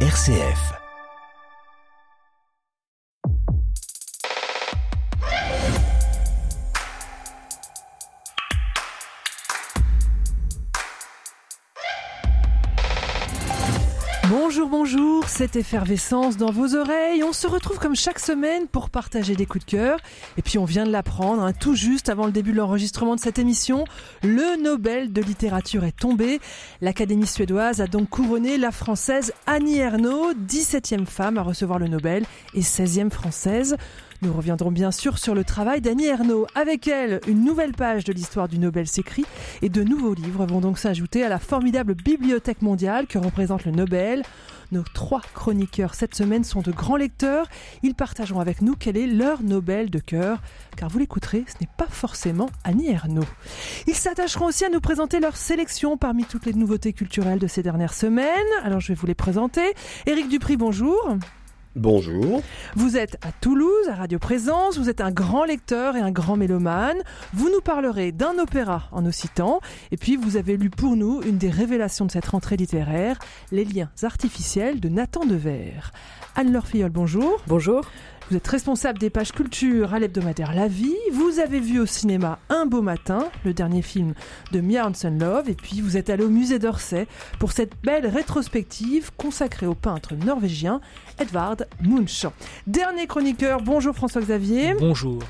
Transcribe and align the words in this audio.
RCF. 0.00 0.85
C'est 15.36 15.56
Effervescence 15.56 16.38
dans 16.38 16.50
vos 16.50 16.76
oreilles. 16.76 17.22
On 17.22 17.34
se 17.34 17.46
retrouve 17.46 17.78
comme 17.78 17.94
chaque 17.94 18.20
semaine 18.20 18.68
pour 18.68 18.88
partager 18.88 19.36
des 19.36 19.44
coups 19.44 19.66
de 19.66 19.70
cœur. 19.70 19.98
Et 20.38 20.42
puis 20.42 20.56
on 20.56 20.64
vient 20.64 20.86
de 20.86 20.90
l'apprendre, 20.90 21.42
hein, 21.42 21.52
tout 21.52 21.74
juste 21.74 22.08
avant 22.08 22.24
le 22.24 22.32
début 22.32 22.52
de 22.52 22.56
l'enregistrement 22.56 23.14
de 23.16 23.20
cette 23.20 23.38
émission, 23.38 23.84
le 24.22 24.62
Nobel 24.62 25.12
de 25.12 25.20
littérature 25.20 25.84
est 25.84 25.94
tombé. 25.94 26.40
L'Académie 26.80 27.26
suédoise 27.26 27.82
a 27.82 27.86
donc 27.86 28.08
couronné 28.08 28.56
la 28.56 28.70
française 28.70 29.34
Annie 29.46 29.76
Ernaux, 29.76 30.32
17e 30.32 31.04
femme 31.04 31.36
à 31.36 31.42
recevoir 31.42 31.78
le 31.78 31.88
Nobel 31.88 32.24
et 32.54 32.62
16e 32.62 33.10
française. 33.10 33.76
Nous 34.22 34.32
reviendrons 34.32 34.70
bien 34.70 34.90
sûr 34.90 35.18
sur 35.18 35.34
le 35.34 35.44
travail 35.44 35.82
d'Annie 35.82 36.06
Ernaux. 36.06 36.46
Avec 36.54 36.88
elle, 36.88 37.20
une 37.28 37.44
nouvelle 37.44 37.72
page 37.72 38.04
de 38.04 38.14
l'histoire 38.14 38.48
du 38.48 38.58
Nobel 38.58 38.86
s'écrit 38.86 39.26
et 39.60 39.68
de 39.68 39.82
nouveaux 39.82 40.14
livres 40.14 40.46
vont 40.46 40.60
donc 40.60 40.78
s'ajouter 40.78 41.22
à 41.24 41.28
la 41.28 41.38
formidable 41.38 41.94
bibliothèque 41.94 42.62
mondiale 42.62 43.06
que 43.06 43.18
représente 43.18 43.66
le 43.66 43.72
Nobel. 43.72 44.22
Nos 44.72 44.82
trois 44.82 45.22
chroniqueurs 45.34 45.94
cette 45.94 46.14
semaine 46.14 46.44
sont 46.44 46.60
de 46.60 46.72
grands 46.72 46.96
lecteurs. 46.96 47.46
Ils 47.82 47.94
partageront 47.94 48.40
avec 48.40 48.62
nous 48.62 48.74
quel 48.78 48.96
est 48.96 49.06
leur 49.06 49.42
Nobel 49.42 49.90
de 49.90 49.98
cœur, 49.98 50.40
car 50.76 50.88
vous 50.88 50.98
l'écouterez, 50.98 51.44
ce 51.46 51.54
n'est 51.60 51.70
pas 51.76 51.86
forcément 51.88 52.50
Annie 52.64 52.90
Ernaux. 52.90 53.24
Ils 53.86 53.94
s'attacheront 53.94 54.46
aussi 54.46 54.64
à 54.64 54.68
nous 54.68 54.80
présenter 54.80 55.20
leur 55.20 55.36
sélection 55.36 55.96
parmi 55.96 56.24
toutes 56.24 56.46
les 56.46 56.54
nouveautés 56.54 56.92
culturelles 56.92 57.38
de 57.38 57.46
ces 57.46 57.62
dernières 57.62 57.94
semaines. 57.94 58.26
Alors 58.62 58.80
je 58.80 58.88
vais 58.88 58.94
vous 58.94 59.06
les 59.06 59.14
présenter. 59.14 59.74
Éric 60.06 60.28
Dupri, 60.28 60.56
bonjour. 60.56 61.16
Bonjour. 61.76 62.40
Vous 62.74 62.96
êtes 62.96 63.18
à 63.20 63.32
Toulouse, 63.32 63.88
à 63.90 63.96
Radio 63.96 64.18
Présence, 64.18 64.78
vous 64.78 64.88
êtes 64.88 65.02
un 65.02 65.10
grand 65.10 65.44
lecteur 65.44 65.94
et 65.94 66.00
un 66.00 66.10
grand 66.10 66.38
mélomane. 66.38 66.96
Vous 67.34 67.50
nous 67.50 67.60
parlerez 67.60 68.12
d'un 68.12 68.38
opéra 68.38 68.88
en 68.92 69.04
occitan, 69.04 69.60
et 69.90 69.98
puis 69.98 70.16
vous 70.16 70.38
avez 70.38 70.56
lu 70.56 70.70
pour 70.70 70.96
nous 70.96 71.20
une 71.20 71.36
des 71.36 71.50
révélations 71.50 72.06
de 72.06 72.10
cette 72.10 72.28
rentrée 72.28 72.56
littéraire, 72.56 73.18
Les 73.52 73.66
liens 73.66 73.90
artificiels 74.02 74.80
de 74.80 74.88
Nathan 74.88 75.26
Dever. 75.26 75.74
Anne-Laure 76.34 76.66
Filleul, 76.66 76.90
bonjour. 76.90 77.42
Bonjour. 77.46 77.82
Vous 78.28 78.36
êtes 78.36 78.48
responsable 78.48 78.98
des 78.98 79.08
pages 79.08 79.30
culture 79.30 79.94
à 79.94 80.00
l'hebdomadaire 80.00 80.52
La 80.52 80.66
Vie. 80.66 80.96
Vous 81.12 81.38
avez 81.38 81.60
vu 81.60 81.78
au 81.78 81.86
cinéma 81.86 82.40
Un 82.48 82.66
beau 82.66 82.82
matin, 82.82 83.28
le 83.44 83.54
dernier 83.54 83.82
film 83.82 84.14
de 84.50 84.60
Mia 84.60 84.84
Hansen 84.84 85.16
Love. 85.16 85.48
Et 85.48 85.54
puis 85.54 85.80
vous 85.80 85.96
êtes 85.96 86.10
allé 86.10 86.24
au 86.24 86.28
musée 86.28 86.58
d'Orsay 86.58 87.06
pour 87.38 87.52
cette 87.52 87.74
belle 87.84 88.08
rétrospective 88.08 89.12
consacrée 89.16 89.66
au 89.66 89.76
peintre 89.76 90.16
norvégien 90.16 90.80
Edvard 91.18 91.56
Munch. 91.82 92.26
Dernier 92.66 93.06
chroniqueur, 93.06 93.62
bonjour 93.62 93.94
François-Xavier. 93.94 94.74
Bonjour. 94.78 95.22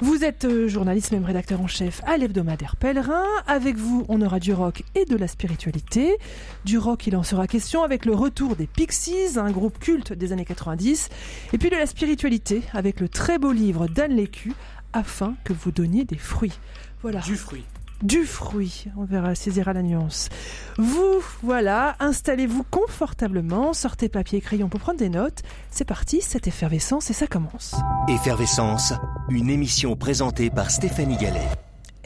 Vous 0.00 0.24
êtes 0.24 0.44
euh, 0.44 0.68
journaliste, 0.68 1.12
même 1.12 1.24
rédacteur 1.24 1.60
en 1.60 1.66
chef 1.66 2.02
à 2.06 2.16
l'hebdomadaire 2.16 2.76
Pèlerin. 2.76 3.24
Avec 3.46 3.76
vous, 3.76 4.04
on 4.08 4.20
aura 4.22 4.40
du 4.40 4.52
rock 4.52 4.82
et 4.94 5.04
de 5.04 5.16
la 5.16 5.28
spiritualité. 5.28 6.18
Du 6.64 6.78
rock, 6.78 7.06
il 7.06 7.16
en 7.16 7.22
sera 7.22 7.46
question 7.46 7.82
avec 7.82 8.04
le 8.04 8.14
retour 8.14 8.56
des 8.56 8.66
Pixies, 8.66 9.38
un 9.38 9.50
groupe 9.50 9.78
culte 9.78 10.12
des 10.12 10.32
années 10.32 10.44
90. 10.44 11.10
Et 11.52 11.58
puis 11.58 11.70
de 11.70 11.76
la 11.76 11.86
spiritualité 11.86 12.62
avec 12.72 13.00
le 13.00 13.08
très 13.08 13.38
beau 13.38 13.52
livre 13.52 13.86
d'Anne 13.86 14.16
Lécu, 14.16 14.52
afin 14.92 15.34
que 15.44 15.52
vous 15.52 15.70
donniez 15.70 16.04
des 16.04 16.18
fruits. 16.18 16.58
Voilà. 17.02 17.20
Du 17.20 17.36
fruit 17.36 17.64
du 18.04 18.24
fruit. 18.24 18.86
On 18.96 19.04
verra, 19.04 19.34
saisira 19.34 19.72
la 19.72 19.82
nuance. 19.82 20.28
Vous, 20.78 21.22
voilà, 21.42 21.96
installez-vous 21.98 22.64
confortablement, 22.70 23.72
sortez 23.72 24.08
papier 24.08 24.38
et 24.38 24.42
crayon 24.42 24.68
pour 24.68 24.80
prendre 24.80 24.98
des 24.98 25.08
notes. 25.08 25.42
C'est 25.70 25.86
parti, 25.86 26.20
cette 26.20 26.46
effervescence 26.46 27.10
et 27.10 27.14
ça 27.14 27.26
commence. 27.26 27.74
Effervescence, 28.08 28.92
une 29.30 29.50
émission 29.50 29.96
présentée 29.96 30.50
par 30.50 30.70
Stéphanie 30.70 31.16
Gallet. 31.16 31.48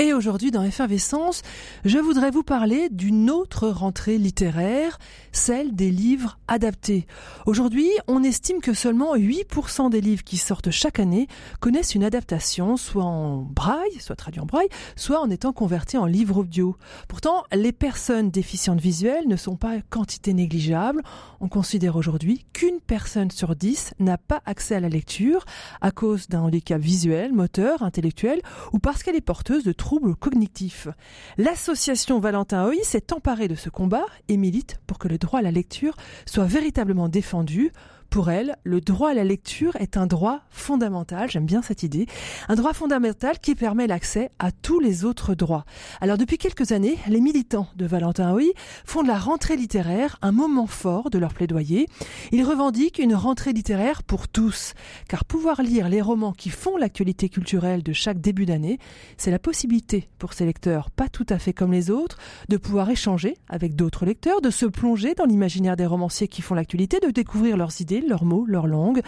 Et 0.01 0.13
aujourd'hui, 0.13 0.53
dans 0.53 0.63
Effervescence, 0.63 1.43
je 1.85 1.99
voudrais 1.99 2.31
vous 2.31 2.45
parler 2.45 2.89
d'une 2.89 3.31
autre 3.31 3.67
rentrée 3.69 4.17
littéraire, 4.17 5.01
celle 5.33 5.75
des 5.75 5.91
livres 5.91 6.39
adaptés. 6.49 7.07
Aujourd'hui, 7.47 7.89
on 8.07 8.23
estime 8.23 8.61
que 8.61 8.75
seulement 8.75 9.17
8% 9.17 9.91
des 9.91 10.01
livres 10.01 10.25
qui 10.25 10.37
sortent 10.37 10.71
chaque 10.71 10.99
année 10.99 11.29
connaissent 11.61 11.95
une 11.95 12.05
adaptation, 12.05 12.77
soit 12.77 13.05
en 13.05 13.39
braille, 13.39 13.99
soit 14.01 14.17
traduit 14.17 14.41
en 14.41 14.47
braille, 14.47 14.69
soit 14.97 15.21
en 15.21 15.31
étant 15.31 15.53
convertis 15.53 15.97
en 15.97 16.07
livre 16.07 16.39
audio. 16.39 16.77
Pourtant, 17.09 17.45
les 17.53 17.73
personnes 17.73 18.31
déficientes 18.31 18.81
visuelles 18.81 19.29
ne 19.29 19.37
sont 19.37 19.57
pas 19.57 19.81
quantité 19.91 20.35
négligeable. 20.35 21.03
On 21.41 21.49
considère 21.49 21.97
aujourd'hui 21.97 22.47
qu'une 22.53 22.81
personne 22.81 23.31
sur 23.31 23.55
dix 23.55 23.95
n'a 23.99 24.19
pas 24.19 24.43
accès 24.47 24.75
à 24.77 24.81
la 24.81 24.89
lecture 24.89 25.45
à 25.81 25.91
cause 25.91 26.29
d'un 26.29 26.41
handicap 26.41 26.81
visuel, 26.81 27.33
moteur, 27.33 27.83
intellectuel, 27.83 28.41
ou 28.73 28.79
parce 28.79 29.03
qu'elle 29.03 29.17
est 29.17 29.21
porteuse 29.21 29.65
de 29.65 29.73
troubles 29.73 30.17
cognitifs. 30.17 30.89
L'association 31.37 32.21
Valentin 32.21 32.67
Hoy 32.67 32.79
s'est 32.83 33.13
emparée 33.13 33.49
de 33.49 33.55
ce 33.55 33.71
combat 33.71 34.07
et 34.29 34.37
milite 34.37 34.81
pour 34.87 34.99
que 34.99 35.09
le 35.09 35.18
droit 35.19 35.41
à 35.41 35.43
la 35.43 35.51
lecture 35.51 35.97
soit 36.27 36.45
véritablement 36.45 37.09
défendu 37.09 37.73
pour 38.11 38.31
elle, 38.31 38.57
le 38.65 38.81
droit 38.81 39.11
à 39.11 39.15
la 39.15 39.25
lecture 39.25 39.77
est 39.77 39.97
un 39.97 40.07
droit 40.07 40.41
fondamental, 40.51 41.31
j'aime 41.31 41.45
bien 41.45 41.63
cette 41.63 41.83
idée, 41.83 42.07
un 42.49 42.55
droit 42.55 42.73
fondamental 42.73 43.39
qui 43.39 43.55
permet 43.55 43.87
l'accès 43.87 44.31
à 44.39 44.51
tous 44.51 44.81
les 44.81 45.05
autres 45.05 45.35
droits. 45.35 45.65
Alors 46.01 46.17
depuis 46.17 46.39
quelques 46.39 46.73
années, 46.73 46.99
les 47.09 47.21
militants 47.21 47.69
de 47.77 47.87
Valentin 47.87 48.33
Hoy 48.33 48.53
font 48.85 49.03
de 49.03 49.09
la 49.09 49.19
rentrée 49.19 49.57
littéraire 49.57 50.19
un 50.23 50.33
moment 50.33 50.67
fort 50.67 51.11
de 51.11 51.19
leur 51.19 51.35
plaidoyer. 51.35 51.87
Ils 52.33 52.45
revendiquent 52.45 52.99
une 52.99 53.15
rentrée 53.15 53.53
littéraire 53.53 54.03
pour 54.03 54.29
tous, 54.29 54.75
car 55.09 55.25
pouvoir 55.25 55.63
lire 55.63 55.89
les 55.89 56.01
romans 56.01 56.33
qui 56.33 56.51
font 56.51 56.77
l'actualité 56.77 57.29
culturelle 57.29 57.83
de 57.83 57.93
chaque 57.93 58.21
début 58.21 58.47
d'année, 58.47 58.79
c'est 59.17 59.31
la 59.31 59.39
possibilité 59.39 60.09
pour 60.19 60.33
ces 60.33 60.47
lecteurs, 60.47 60.91
pas 60.91 61.09
tout 61.09 61.27
à 61.29 61.39
fait 61.39 61.53
comme 61.53 61.73
les 61.73 61.91
autres, 61.91 62.19
de 62.49 62.57
pouvoir 62.57 62.89
échanger 62.91 63.37
avec 63.49 63.77
d'autres 63.77 64.07
lecteurs, 64.07 64.41
de 64.41 64.51
se 64.51 64.67
plonger 64.67 65.15
dans 65.15 65.27
l'imaginaire 65.27 65.77
des 65.77 65.87
romanciers 65.87 66.29
qui 66.29 66.43
font 66.43 66.55
l'actualité, 66.55 66.99
de 67.01 67.11
découvrir 67.11 67.57
leurs 67.57 67.81
idées, 67.81 67.98
leurs 68.07 68.25
mots, 68.25 68.45
leur 68.47 68.67
langue. 68.67 69.01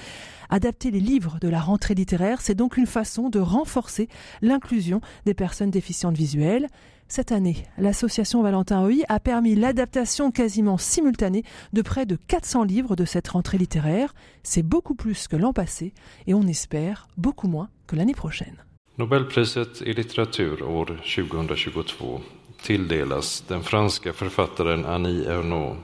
Adapter 0.48 0.90
les 0.90 1.00
livres 1.00 1.38
de 1.40 1.48
la 1.48 1.60
rentrée 1.60 1.94
littéraire, 1.94 2.40
c'est 2.40 2.54
donc 2.54 2.76
une 2.76 2.86
façon 2.86 3.28
de 3.28 3.38
renforcer 3.38 4.08
l'inclusion 4.42 5.00
des 5.26 5.34
personnes 5.34 5.70
déficientes 5.70 6.16
visuelles. 6.16 6.68
Cette 7.08 7.32
année, 7.32 7.56
l'association 7.76 8.40
Valentin 8.42 8.84
Hoy 8.84 9.02
a 9.08 9.18
permis 9.18 9.56
l'adaptation 9.56 10.30
quasiment 10.30 10.78
simultanée 10.78 11.42
de 11.72 11.82
près 11.82 12.06
de 12.06 12.16
400 12.16 12.64
livres 12.64 12.94
de 12.94 13.04
cette 13.04 13.28
rentrée 13.28 13.58
littéraire. 13.58 14.14
C'est 14.44 14.62
beaucoup 14.62 14.94
plus 14.94 15.26
que 15.26 15.36
l'an 15.36 15.52
passé 15.52 15.92
et 16.26 16.34
on 16.34 16.46
espère 16.46 17.08
beaucoup 17.16 17.48
moins 17.48 17.68
que 17.86 17.96
l'année 17.96 18.14
prochaine. 18.14 18.56
Nobelpriset 18.98 19.82
i 19.86 19.92
litteratur 19.94 20.60
år 20.68 20.86
2022 21.16 22.20
tilldelas 22.62 23.42
den 23.48 23.62
franska 23.62 24.12
författaren 24.12 24.84
Annie 24.84 25.24
Ernaux 25.24 25.76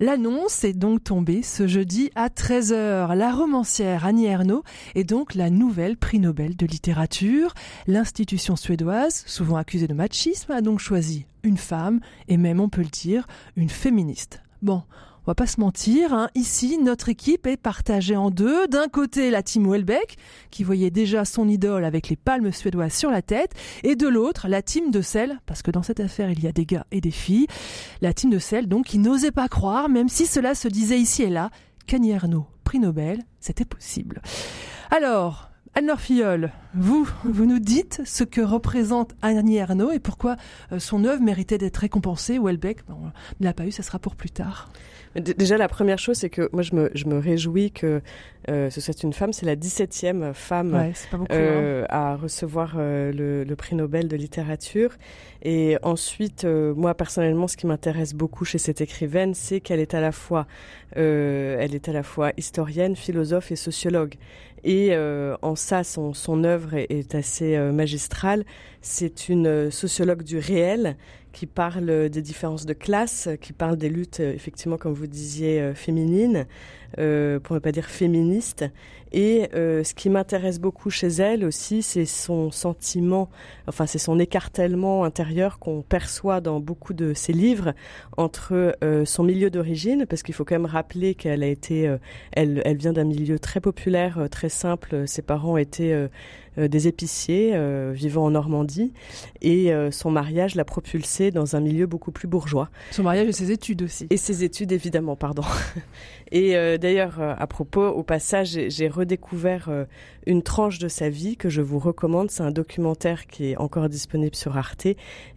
L'annonce 0.00 0.62
est 0.62 0.74
donc 0.74 1.02
tombée 1.02 1.42
ce 1.42 1.66
jeudi 1.66 2.10
à 2.14 2.28
13h. 2.28 3.16
La 3.16 3.32
romancière 3.32 4.06
Annie 4.06 4.26
Ernaux 4.26 4.62
est 4.94 5.02
donc 5.02 5.34
la 5.34 5.50
nouvelle 5.50 5.96
prix 5.96 6.20
Nobel 6.20 6.54
de 6.54 6.66
littérature. 6.66 7.52
L'institution 7.88 8.54
suédoise, 8.54 9.24
souvent 9.26 9.56
accusée 9.56 9.88
de 9.88 9.94
machisme, 9.94 10.52
a 10.52 10.60
donc 10.60 10.78
choisi 10.78 11.26
une 11.42 11.56
femme 11.56 11.98
et 12.28 12.36
même, 12.36 12.60
on 12.60 12.68
peut 12.68 12.82
le 12.82 12.88
dire, 12.88 13.26
une 13.56 13.70
féministe. 13.70 14.40
Bon, 14.62 14.84
on 15.28 15.32
va 15.32 15.34
pas 15.34 15.46
se 15.46 15.60
mentir, 15.60 16.14
hein. 16.14 16.30
ici 16.34 16.78
notre 16.78 17.10
équipe 17.10 17.46
est 17.46 17.58
partagée 17.58 18.16
en 18.16 18.30
deux. 18.30 18.66
D'un 18.66 18.88
côté 18.88 19.30
la 19.30 19.42
team 19.42 19.70
Welbeck, 19.70 20.16
qui 20.50 20.64
voyait 20.64 20.90
déjà 20.90 21.26
son 21.26 21.50
idole 21.50 21.84
avec 21.84 22.08
les 22.08 22.16
palmes 22.16 22.50
suédoises 22.50 22.94
sur 22.94 23.10
la 23.10 23.20
tête, 23.20 23.52
et 23.82 23.94
de 23.94 24.08
l'autre 24.08 24.48
la 24.48 24.62
team 24.62 24.90
de 24.90 25.02
celle, 25.02 25.38
parce 25.44 25.60
que 25.60 25.70
dans 25.70 25.82
cette 25.82 26.00
affaire 26.00 26.30
il 26.30 26.42
y 26.42 26.46
a 26.46 26.52
des 26.52 26.64
gars 26.64 26.86
et 26.92 27.02
des 27.02 27.10
filles, 27.10 27.46
la 28.00 28.14
team 28.14 28.30
de 28.30 28.38
celle 28.38 28.68
donc 28.68 28.86
qui 28.86 28.98
n'osait 28.98 29.30
pas 29.30 29.48
croire, 29.48 29.90
même 29.90 30.08
si 30.08 30.24
cela 30.24 30.54
se 30.54 30.66
disait 30.66 30.98
ici 30.98 31.24
et 31.24 31.28
là, 31.28 31.50
Ernaux, 31.92 32.46
prix 32.64 32.78
Nobel, 32.78 33.22
c'était 33.38 33.66
possible. 33.66 34.22
Alors, 34.90 35.50
Anne-Laure 35.74 36.00
Filleul, 36.00 36.52
vous, 36.74 37.08
vous 37.24 37.44
nous 37.44 37.58
dites 37.58 38.00
ce 38.04 38.24
que 38.24 38.40
représente 38.40 39.14
Annie 39.20 39.58
et 39.58 40.00
pourquoi 40.00 40.36
euh, 40.72 40.78
son 40.78 41.04
œuvre 41.04 41.22
méritait 41.22 41.58
d'être 41.58 41.76
récompensée. 41.76 42.38
Welbeck, 42.38 42.86
bon, 42.86 42.96
on 43.02 43.12
ne 43.40 43.44
l'a 43.44 43.52
pas 43.52 43.66
eu, 43.66 43.70
ça 43.70 43.82
sera 43.82 43.98
pour 43.98 44.16
plus 44.16 44.30
tard. 44.30 44.70
Déjà, 45.14 45.56
la 45.56 45.68
première 45.68 45.98
chose, 45.98 46.18
c'est 46.18 46.30
que 46.30 46.48
moi, 46.52 46.62
je 46.62 46.74
me, 46.74 46.90
je 46.94 47.06
me 47.06 47.18
réjouis 47.18 47.70
que 47.70 48.00
euh, 48.48 48.70
ce 48.70 48.80
soit 48.80 49.02
une 49.02 49.12
femme. 49.12 49.32
C'est 49.32 49.46
la 49.46 49.56
17e 49.56 50.32
femme 50.34 50.74
Ouais, 50.74 50.92
beaucoup, 51.10 51.26
euh, 51.32 51.84
à 51.88 52.16
recevoir 52.16 52.74
euh, 52.76 53.12
le, 53.12 53.44
le 53.44 53.56
prix 53.56 53.74
Nobel 53.74 54.08
de 54.08 54.16
littérature. 54.16 54.92
Et 55.42 55.76
ensuite, 55.82 56.44
moi, 56.44 56.94
personnellement, 56.94 57.48
ce 57.48 57.56
qui 57.56 57.66
m'intéresse 57.66 58.14
beaucoup 58.14 58.44
chez 58.44 58.58
cette 58.58 58.80
écrivaine, 58.80 59.34
c'est 59.34 59.60
qu'elle 59.60 59.80
est 59.80 59.94
à 59.94 60.00
la 60.00 60.12
fois, 60.12 60.46
elle 60.94 61.74
est 61.74 61.88
à 61.88 61.92
la 61.92 62.02
fois 62.02 62.32
historienne, 62.36 62.96
philosophe 62.96 63.52
et 63.52 63.56
sociologue. 63.56 64.16
Et 64.64 64.88
euh, 64.92 65.36
en 65.42 65.54
ça, 65.54 65.84
son, 65.84 66.12
son 66.14 66.44
œuvre 66.44 66.74
est, 66.74 66.90
est 66.90 67.14
assez 67.14 67.56
euh, 67.56 67.72
magistrale. 67.72 68.44
C'est 68.80 69.28
une 69.28 69.46
euh, 69.46 69.70
sociologue 69.70 70.22
du 70.22 70.38
réel 70.38 70.96
qui 71.32 71.46
parle 71.46 72.08
des 72.08 72.22
différences 72.22 72.66
de 72.66 72.72
classe, 72.72 73.28
qui 73.40 73.52
parle 73.52 73.76
des 73.76 73.88
luttes, 73.88 74.20
effectivement, 74.20 74.76
comme 74.76 74.92
vous 74.92 75.06
disiez, 75.06 75.72
féminines, 75.74 76.46
pour 76.96 77.54
ne 77.54 77.58
pas 77.58 77.72
dire 77.72 77.86
féministes. 77.86 78.64
Et 79.10 79.48
ce 79.54 79.94
qui 79.94 80.10
m'intéresse 80.10 80.60
beaucoup 80.60 80.90
chez 80.90 81.08
elle 81.08 81.44
aussi, 81.44 81.82
c'est 81.82 82.04
son 82.04 82.50
sentiment, 82.50 83.30
enfin 83.66 83.86
c'est 83.86 83.98
son 83.98 84.18
écartèlement 84.18 85.04
intérieur 85.04 85.58
qu'on 85.58 85.80
perçoit 85.80 86.42
dans 86.42 86.60
beaucoup 86.60 86.92
de 86.92 87.14
ses 87.14 87.32
livres 87.32 87.72
entre 88.18 88.76
son 89.06 89.24
milieu 89.24 89.48
d'origine, 89.48 90.04
parce 90.06 90.22
qu'il 90.22 90.34
faut 90.34 90.44
quand 90.44 90.56
même 90.56 90.66
rappeler 90.66 91.14
qu'elle 91.14 91.42
a 91.42 91.46
été, 91.46 91.96
elle, 92.32 92.60
elle 92.66 92.76
vient 92.76 92.92
d'un 92.92 93.04
milieu 93.04 93.38
très 93.38 93.60
populaire, 93.60 94.26
très 94.30 94.50
simple. 94.50 95.08
Ses 95.08 95.22
parents 95.22 95.56
étaient 95.56 96.08
euh, 96.58 96.68
des 96.68 96.88
épiciers 96.88 97.52
euh, 97.54 97.92
vivant 97.94 98.24
en 98.24 98.30
Normandie 98.30 98.92
et 99.42 99.72
euh, 99.72 99.90
son 99.90 100.10
mariage 100.10 100.54
l'a 100.54 100.64
propulsé 100.64 101.30
dans 101.30 101.56
un 101.56 101.60
milieu 101.60 101.86
beaucoup 101.86 102.10
plus 102.10 102.26
bourgeois. 102.26 102.68
Son 102.90 103.02
mariage 103.02 103.28
et 103.28 103.32
ses 103.32 103.50
études 103.52 103.82
aussi. 103.82 104.06
Et 104.10 104.16
ses 104.16 104.44
études 104.44 104.72
évidemment, 104.72 105.14
pardon. 105.14 105.42
Et 106.30 106.78
d'ailleurs, 106.78 107.20
à 107.20 107.46
propos, 107.46 107.86
au 107.86 108.02
passage, 108.02 108.58
j'ai 108.68 108.88
redécouvert 108.88 109.70
une 110.26 110.42
tranche 110.42 110.78
de 110.78 110.88
sa 110.88 111.08
vie 111.08 111.36
que 111.36 111.48
je 111.48 111.62
vous 111.62 111.78
recommande. 111.78 112.30
C'est 112.30 112.42
un 112.42 112.50
documentaire 112.50 113.26
qui 113.26 113.52
est 113.52 113.56
encore 113.56 113.88
disponible 113.88 114.34
sur 114.34 114.56
Arte 114.56 114.88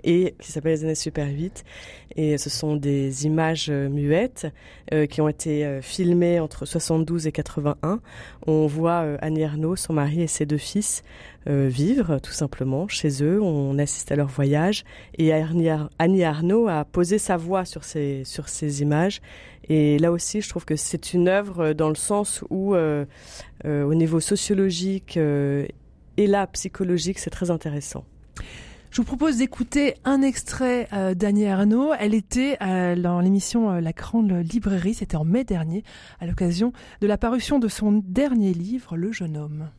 et 0.04 0.36
qui 0.40 0.52
s'appelle 0.52 0.74
Les 0.74 0.84
années 0.84 0.96
super 0.96 1.28
8. 1.28 1.64
Et 2.18 2.38
ce 2.38 2.50
sont 2.50 2.76
des 2.76 3.26
images 3.26 3.70
muettes 3.70 4.48
qui 5.10 5.22
ont 5.22 5.30
été 5.30 5.80
filmées 5.82 6.40
entre 6.40 6.66
72 6.66 7.28
et 7.28 7.32
81. 7.32 8.02
On 8.46 8.68
voit 8.68 9.06
Annie 9.22 9.42
Ernaux, 9.42 9.76
son 9.76 9.94
mari 9.94 10.22
et 10.22 10.28
ses 10.28 10.46
deux 10.46 10.58
fils 10.58 10.82
euh, 10.92 11.31
vivre 11.48 12.20
tout 12.20 12.32
simplement 12.32 12.88
chez 12.88 13.24
eux. 13.24 13.42
On 13.42 13.78
assiste 13.80 14.12
à 14.12 14.16
leur 14.16 14.28
voyage 14.28 14.84
et 15.18 15.34
Annie 15.34 16.24
Arnaud 16.24 16.68
a 16.68 16.86
posé 16.86 17.18
sa 17.18 17.38
voix 17.38 17.66
sur 17.66 17.84
ces, 17.84 18.24
sur 18.26 18.50
ces 18.50 18.82
images. 18.82 19.22
Et 19.70 20.00
là 20.00 20.12
aussi, 20.12 20.42
je 20.42 20.50
trouve 20.50 20.66
que 20.66 20.76
c'est 20.76 21.14
une 21.14 21.28
œuvre 21.28 21.74
dans 21.74 21.90
le 21.90 21.96
sens 21.96 22.44
où, 22.50 22.76
euh, 22.76 23.06
euh, 23.66 23.84
au 23.84 23.94
niveau 23.94 24.20
sociologique 24.20 25.18
et 25.18 26.28
là 26.28 26.48
psychologique, 26.48 27.20
c'est 27.20 27.30
très 27.30 27.52
intéressant. 27.52 28.06
Je 28.92 28.98
vous 28.98 29.06
propose 29.06 29.38
d'écouter 29.38 29.96
un 30.04 30.22
extrait 30.22 30.90
d'Annie 31.16 31.48
Arnaud. 31.48 31.94
Elle 31.98 32.14
était 32.14 32.58
dans 32.60 33.22
l'émission 33.22 33.72
La 33.80 33.94
Grande 33.94 34.32
Librairie, 34.32 34.94
c'était 34.94 35.16
en 35.16 35.24
mai 35.24 35.46
dernier, 35.46 35.84
à 36.20 36.28
l'occasion 36.28 36.74
de 37.00 37.08
la 37.08 37.18
parution 37.18 37.58
de 37.58 37.70
son 37.70 38.04
dernier 38.06 38.54
livre, 38.54 38.98
Le 38.98 39.14
jeune 39.14 39.38
homme 39.38 39.70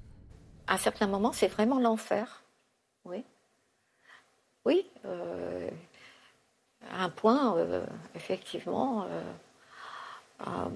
à 0.72 0.76
un 0.76 0.78
certain 0.78 1.06
moment, 1.06 1.34
c'est 1.34 1.48
vraiment 1.48 1.78
l'enfer. 1.78 2.42
Oui. 3.04 3.22
Oui. 4.64 4.86
Euh, 5.04 5.68
à 6.88 7.04
un 7.04 7.10
point, 7.10 7.58
euh, 7.58 7.84
effectivement, 8.14 9.06
euh, 10.46 10.68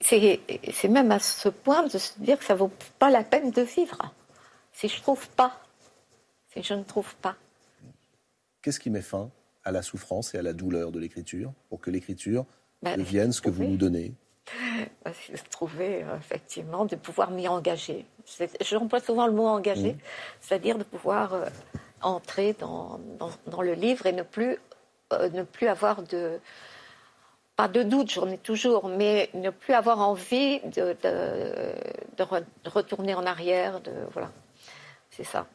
c'est 0.00 0.88
même 0.88 1.10
à 1.10 1.18
ce 1.18 1.48
point 1.48 1.88
de 1.88 1.98
se 1.98 2.16
dire 2.20 2.38
que 2.38 2.44
ça 2.44 2.54
vaut 2.54 2.70
pas 3.00 3.10
la 3.10 3.24
peine 3.24 3.50
de 3.50 3.62
vivre. 3.62 3.98
Si 4.72 4.88
je 4.88 5.02
trouve 5.02 5.28
pas, 5.30 5.60
si 6.52 6.62
je 6.62 6.74
ne 6.74 6.84
trouve 6.84 7.16
pas. 7.16 7.34
Qu'est-ce 8.62 8.78
qui 8.78 8.90
met 8.90 9.02
fin 9.02 9.30
à 9.64 9.72
la 9.72 9.82
souffrance 9.82 10.32
et 10.36 10.38
à 10.38 10.42
la 10.42 10.52
douleur 10.52 10.92
de 10.92 11.00
l'écriture 11.00 11.52
pour 11.68 11.80
que 11.80 11.90
l'écriture 11.90 12.46
ben, 12.82 12.96
devienne 12.96 13.32
ce 13.32 13.40
que 13.40 13.50
vous 13.50 13.64
nous 13.64 13.76
donnez? 13.76 14.14
trouver 15.50 16.02
euh, 16.02 16.16
effectivement 16.16 16.84
de 16.84 16.96
pouvoir 16.96 17.30
m'y 17.30 17.48
engager. 17.48 18.06
J'emploie 18.60 19.00
souvent 19.00 19.26
le 19.26 19.32
mot 19.32 19.46
engager, 19.46 19.94
mmh. 19.94 19.98
c'est-à-dire 20.40 20.78
de 20.78 20.84
pouvoir 20.84 21.34
euh, 21.34 21.46
entrer 22.00 22.54
dans, 22.54 23.00
dans, 23.46 23.62
le 23.62 23.74
livre 23.74 24.06
et 24.06 24.12
ne 24.12 24.22
plus, 24.22 24.58
euh, 25.12 25.28
ne 25.30 25.42
plus 25.42 25.68
avoir 25.68 26.02
de 26.02 26.40
pas 27.54 27.68
de 27.68 27.82
doute, 27.82 28.10
j'en 28.10 28.28
ai 28.28 28.38
toujours, 28.38 28.88
mais 28.88 29.28
ne 29.34 29.50
plus 29.50 29.74
avoir 29.74 30.00
envie 30.00 30.60
de, 30.60 30.96
de, 31.02 32.68
retourner 32.68 33.14
en 33.14 33.26
arrière, 33.26 33.80
de 33.80 33.92
voilà, 34.12 34.30
c'est 35.10 35.24
ça. 35.24 35.46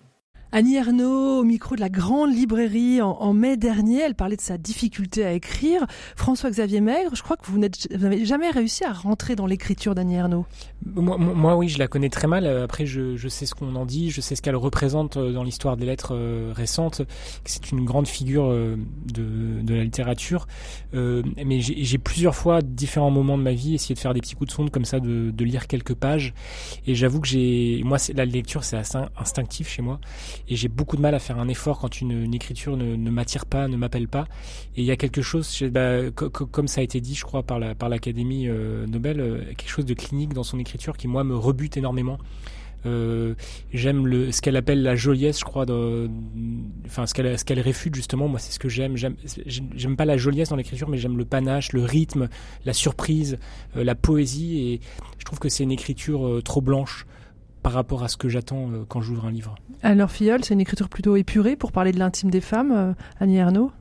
Annie 0.53 0.77
Ernaux, 0.77 1.39
au 1.39 1.43
micro 1.43 1.75
de 1.75 1.81
la 1.81 1.89
grande 1.89 2.33
librairie 2.33 3.01
en, 3.01 3.33
mai 3.33 3.57
dernier, 3.57 3.99
elle 3.99 4.15
parlait 4.15 4.37
de 4.37 4.41
sa 4.41 4.57
difficulté 4.57 5.25
à 5.25 5.33
écrire. 5.33 5.85
François-Xavier 6.15 6.79
Maigre, 6.79 7.11
je 7.15 7.21
crois 7.21 7.35
que 7.35 7.45
vous 7.47 7.57
n'avez 7.59 8.25
jamais 8.25 8.49
réussi 8.49 8.85
à 8.85 8.93
rentrer 8.93 9.35
dans 9.35 9.45
l'écriture 9.45 9.93
d'Annie 9.93 10.15
Ernaux. 10.15 10.45
Moi, 10.85 11.57
oui, 11.57 11.67
je 11.67 11.79
la 11.79 11.87
connais 11.87 12.09
très 12.09 12.27
mal. 12.27 12.47
Après, 12.47 12.85
je, 12.85 13.27
sais 13.27 13.45
ce 13.45 13.55
qu'on 13.55 13.75
en 13.75 13.85
dit, 13.85 14.09
je 14.09 14.21
sais 14.21 14.35
ce 14.35 14.41
qu'elle 14.41 14.55
représente 14.55 15.17
euh, 15.17 15.33
dans 15.33 15.43
l'histoire 15.43 15.75
des 15.75 15.85
lettres 15.85 16.15
euh, 16.15 16.53
récentes. 16.55 17.01
C'est 17.43 17.71
une 17.71 17.83
grande 17.83 18.07
figure 18.07 18.45
euh, 18.45 18.77
de, 19.13 19.73
la 19.73 19.83
littérature. 19.83 20.47
mais 20.93 21.59
j'ai 21.59 21.97
plusieurs 21.97 22.35
fois, 22.35 22.61
différents 22.61 23.11
moments 23.11 23.37
de 23.37 23.43
ma 23.43 23.53
vie, 23.53 23.75
essayé 23.75 23.95
de 23.95 23.99
faire 23.99 24.13
des 24.13 24.21
petits 24.21 24.35
coups 24.35 24.49
de 24.49 24.53
sonde 24.53 24.71
comme 24.71 24.85
ça, 24.85 25.01
de, 25.01 25.43
lire 25.43 25.67
quelques 25.67 25.93
pages. 25.93 26.33
Et 26.87 26.95
j'avoue 26.95 27.19
que 27.19 27.27
j'ai, 27.27 27.81
moi, 27.83 27.97
la 28.15 28.25
lecture, 28.25 28.63
c'est 28.63 28.77
assez 28.77 28.97
instinctif 29.17 29.67
chez 29.69 29.81
moi 29.81 29.99
et 30.47 30.55
j'ai 30.55 30.67
beaucoup 30.67 30.95
de 30.95 31.01
mal 31.01 31.15
à 31.15 31.19
faire 31.19 31.39
un 31.39 31.47
effort 31.47 31.79
quand 31.79 32.01
une, 32.01 32.33
écriture 32.33 32.77
ne, 32.77 33.09
m'attire 33.09 33.45
pas, 33.45 33.67
ne 33.67 33.77
m'appelle 33.77 34.07
pas. 34.07 34.27
Et 34.75 34.81
il 34.81 34.85
y 34.85 34.91
a 34.91 34.95
quelque 34.95 35.21
chose, 35.21 35.63
bah, 35.71 36.11
comme 36.11 36.67
ça 36.67 36.81
a 36.81 36.83
été 36.83 37.01
dit, 37.01 37.15
je 37.15 37.25
crois, 37.25 37.43
par 37.43 37.59
l'Académie 37.59 38.47
la, 38.47 38.53
par 38.53 38.61
euh, 38.61 38.87
Nobel, 38.87 39.19
euh, 39.19 39.39
quelque 39.57 39.69
chose 39.69 39.85
de 39.85 39.93
clinique 39.93 40.33
dans 40.33 40.43
son 40.43 40.59
écriture 40.59 40.97
qui 40.97 41.07
moi 41.07 41.23
me 41.23 41.35
rebute 41.35 41.77
énormément. 41.77 42.17
Euh, 42.85 43.33
j'aime 43.73 44.31
ce 44.31 44.39
qu'elle 44.39 44.55
appelle 44.55 44.83
la 44.83 44.95
joliesse 44.95 45.39
je 45.39 45.43
crois 45.43 45.65
de, 45.65 46.07
enfin 46.85 47.07
ce 47.07 47.15
qu'elle 47.15 47.37
ce 47.37 47.53
réfute 47.53 47.95
justement 47.95 48.27
moi 48.27 48.39
c'est 48.39 48.51
ce 48.51 48.59
que 48.59 48.69
j'aime 48.69 48.95
j'aime 48.95 49.97
pas 49.97 50.05
la 50.05 50.15
joliesse 50.15 50.49
dans 50.49 50.55
l'écriture 50.55 50.87
mais 50.87 50.99
j'aime 50.99 51.17
le 51.17 51.25
panache 51.25 51.73
le 51.73 51.81
rythme 51.81 52.29
la 52.65 52.73
surprise 52.73 53.39
la 53.73 53.95
poésie 53.95 54.59
et 54.59 54.81
je 55.17 55.25
trouve 55.25 55.39
que 55.39 55.49
c'est 55.49 55.63
une 55.63 55.71
écriture 55.71 56.39
trop 56.43 56.61
blanche 56.61 57.07
par 57.67 57.73
rapport 57.73 58.01
à 58.01 58.07
ce 58.07 58.15
que 58.15 58.29
j'attends 58.29 58.71
euh, 58.71 58.85
quand 58.87 59.01
j'ouvre 59.01 59.25
un 59.25 59.31
livre. 59.31 59.55
Alors 59.83 60.09
Filleul, 60.09 60.43
c'est 60.43 60.53
une 60.53 60.59
écriture 60.59 60.89
plutôt 60.89 61.15
épurée 61.15 61.55
pour 61.55 61.71
parler 61.71 61.91
de 61.91 61.99
l'intime 61.99 62.29
des 62.31 62.41
femmes, 62.41 62.71
euh, 62.71 62.93
Annie 63.19 63.37
Ernaux? 63.37 63.71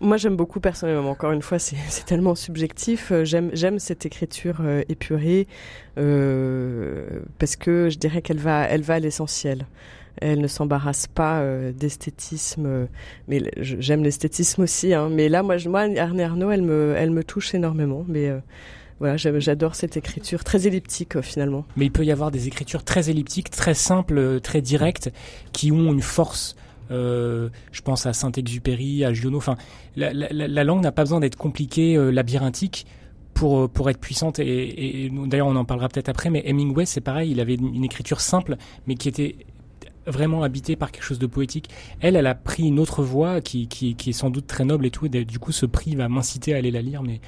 Moi, 0.00 0.16
j'aime 0.16 0.36
beaucoup 0.36 0.60
personnellement. 0.60 1.10
Encore 1.10 1.32
une 1.32 1.42
fois, 1.42 1.58
c'est 1.58 2.04
tellement 2.04 2.34
subjectif. 2.34 3.12
Euh, 3.12 3.24
j'aime, 3.24 3.78
cette 3.78 4.04
écriture 4.04 4.62
épurée 4.88 5.46
parce 5.96 7.56
que 7.56 7.88
je 7.88 7.98
dirais 7.98 8.20
qu'elle 8.20 8.38
va, 8.38 8.64
elle 8.64 8.82
va 8.82 8.94
à 8.94 8.98
l'essentiel. 8.98 9.66
Elle 10.20 10.40
ne 10.40 10.46
s'embarrasse 10.46 11.06
pas 11.06 11.42
d'esthétisme, 11.72 12.88
mais 13.26 13.42
j'aime 13.56 14.04
l'esthétisme 14.04 14.62
aussi. 14.62 14.94
Hein. 14.94 15.08
Mais 15.10 15.28
là, 15.28 15.42
moi, 15.42 15.56
moi, 15.66 15.80
Annie 15.80 16.20
Ernaux, 16.20 16.50
elle 16.50 16.62
me, 16.62 16.94
elle 16.96 17.10
me 17.10 17.24
touche 17.24 17.54
énormément. 17.54 18.04
Mais 18.06 18.30
voilà, 19.00 19.16
j'adore 19.16 19.74
cette 19.74 19.96
écriture 19.96 20.44
très 20.44 20.66
elliptique 20.66 21.16
euh, 21.16 21.22
finalement. 21.22 21.64
Mais 21.76 21.86
il 21.86 21.90
peut 21.90 22.04
y 22.04 22.12
avoir 22.12 22.30
des 22.30 22.46
écritures 22.46 22.84
très 22.84 23.10
elliptiques, 23.10 23.50
très 23.50 23.74
simples, 23.74 24.18
euh, 24.18 24.40
très 24.40 24.60
directes, 24.60 25.12
qui 25.52 25.72
ont 25.72 25.92
une 25.92 26.02
force. 26.02 26.54
Euh, 26.90 27.48
je 27.72 27.82
pense 27.82 28.06
à 28.06 28.12
Saint-Exupéry, 28.12 29.04
à 29.04 29.12
Giono. 29.12 29.38
Enfin, 29.38 29.56
la, 29.96 30.64
langue 30.64 30.82
n'a 30.82 30.92
pas 30.92 31.02
besoin 31.02 31.18
d'être 31.18 31.36
compliquée, 31.36 31.96
labyrinthique 32.12 32.86
pour 33.32 33.68
pour 33.68 33.90
être 33.90 33.98
puissante. 33.98 34.38
Et, 34.38 35.10
d'ailleurs, 35.26 35.48
on 35.48 35.56
en 35.56 35.64
parlera 35.64 35.88
peut-être 35.88 36.10
après. 36.10 36.30
Mais 36.30 36.42
Hemingway, 36.46 36.84
c'est 36.84 37.00
pareil. 37.00 37.30
Il 37.32 37.40
avait 37.40 37.54
une, 37.54 37.84
écriture 37.84 38.20
simple, 38.20 38.56
mais 38.86 38.94
qui 38.94 39.08
était 39.08 39.36
vraiment 40.06 40.42
habitée 40.42 40.76
par 40.76 40.92
quelque 40.92 41.04
chose 41.04 41.18
de 41.18 41.26
poétique. 41.26 41.70
Elle, 42.00 42.16
elle 42.16 42.26
a 42.26 42.34
pris 42.34 42.64
une 42.68 42.78
autre 42.78 43.02
voie 43.02 43.40
qui, 43.40 43.66
qui, 43.66 43.96
est 44.06 44.12
sans 44.12 44.28
doute 44.28 44.46
très 44.46 44.66
noble 44.66 44.84
et 44.86 44.90
tout. 44.90 45.08
Du 45.08 45.38
coup, 45.38 45.52
ce 45.52 45.64
prix 45.64 45.96
va 45.96 46.10
m'inciter 46.10 46.54
à 46.54 46.58
aller 46.58 46.70
la 46.70 46.82
lire, 46.82 47.02
mais 47.02 47.20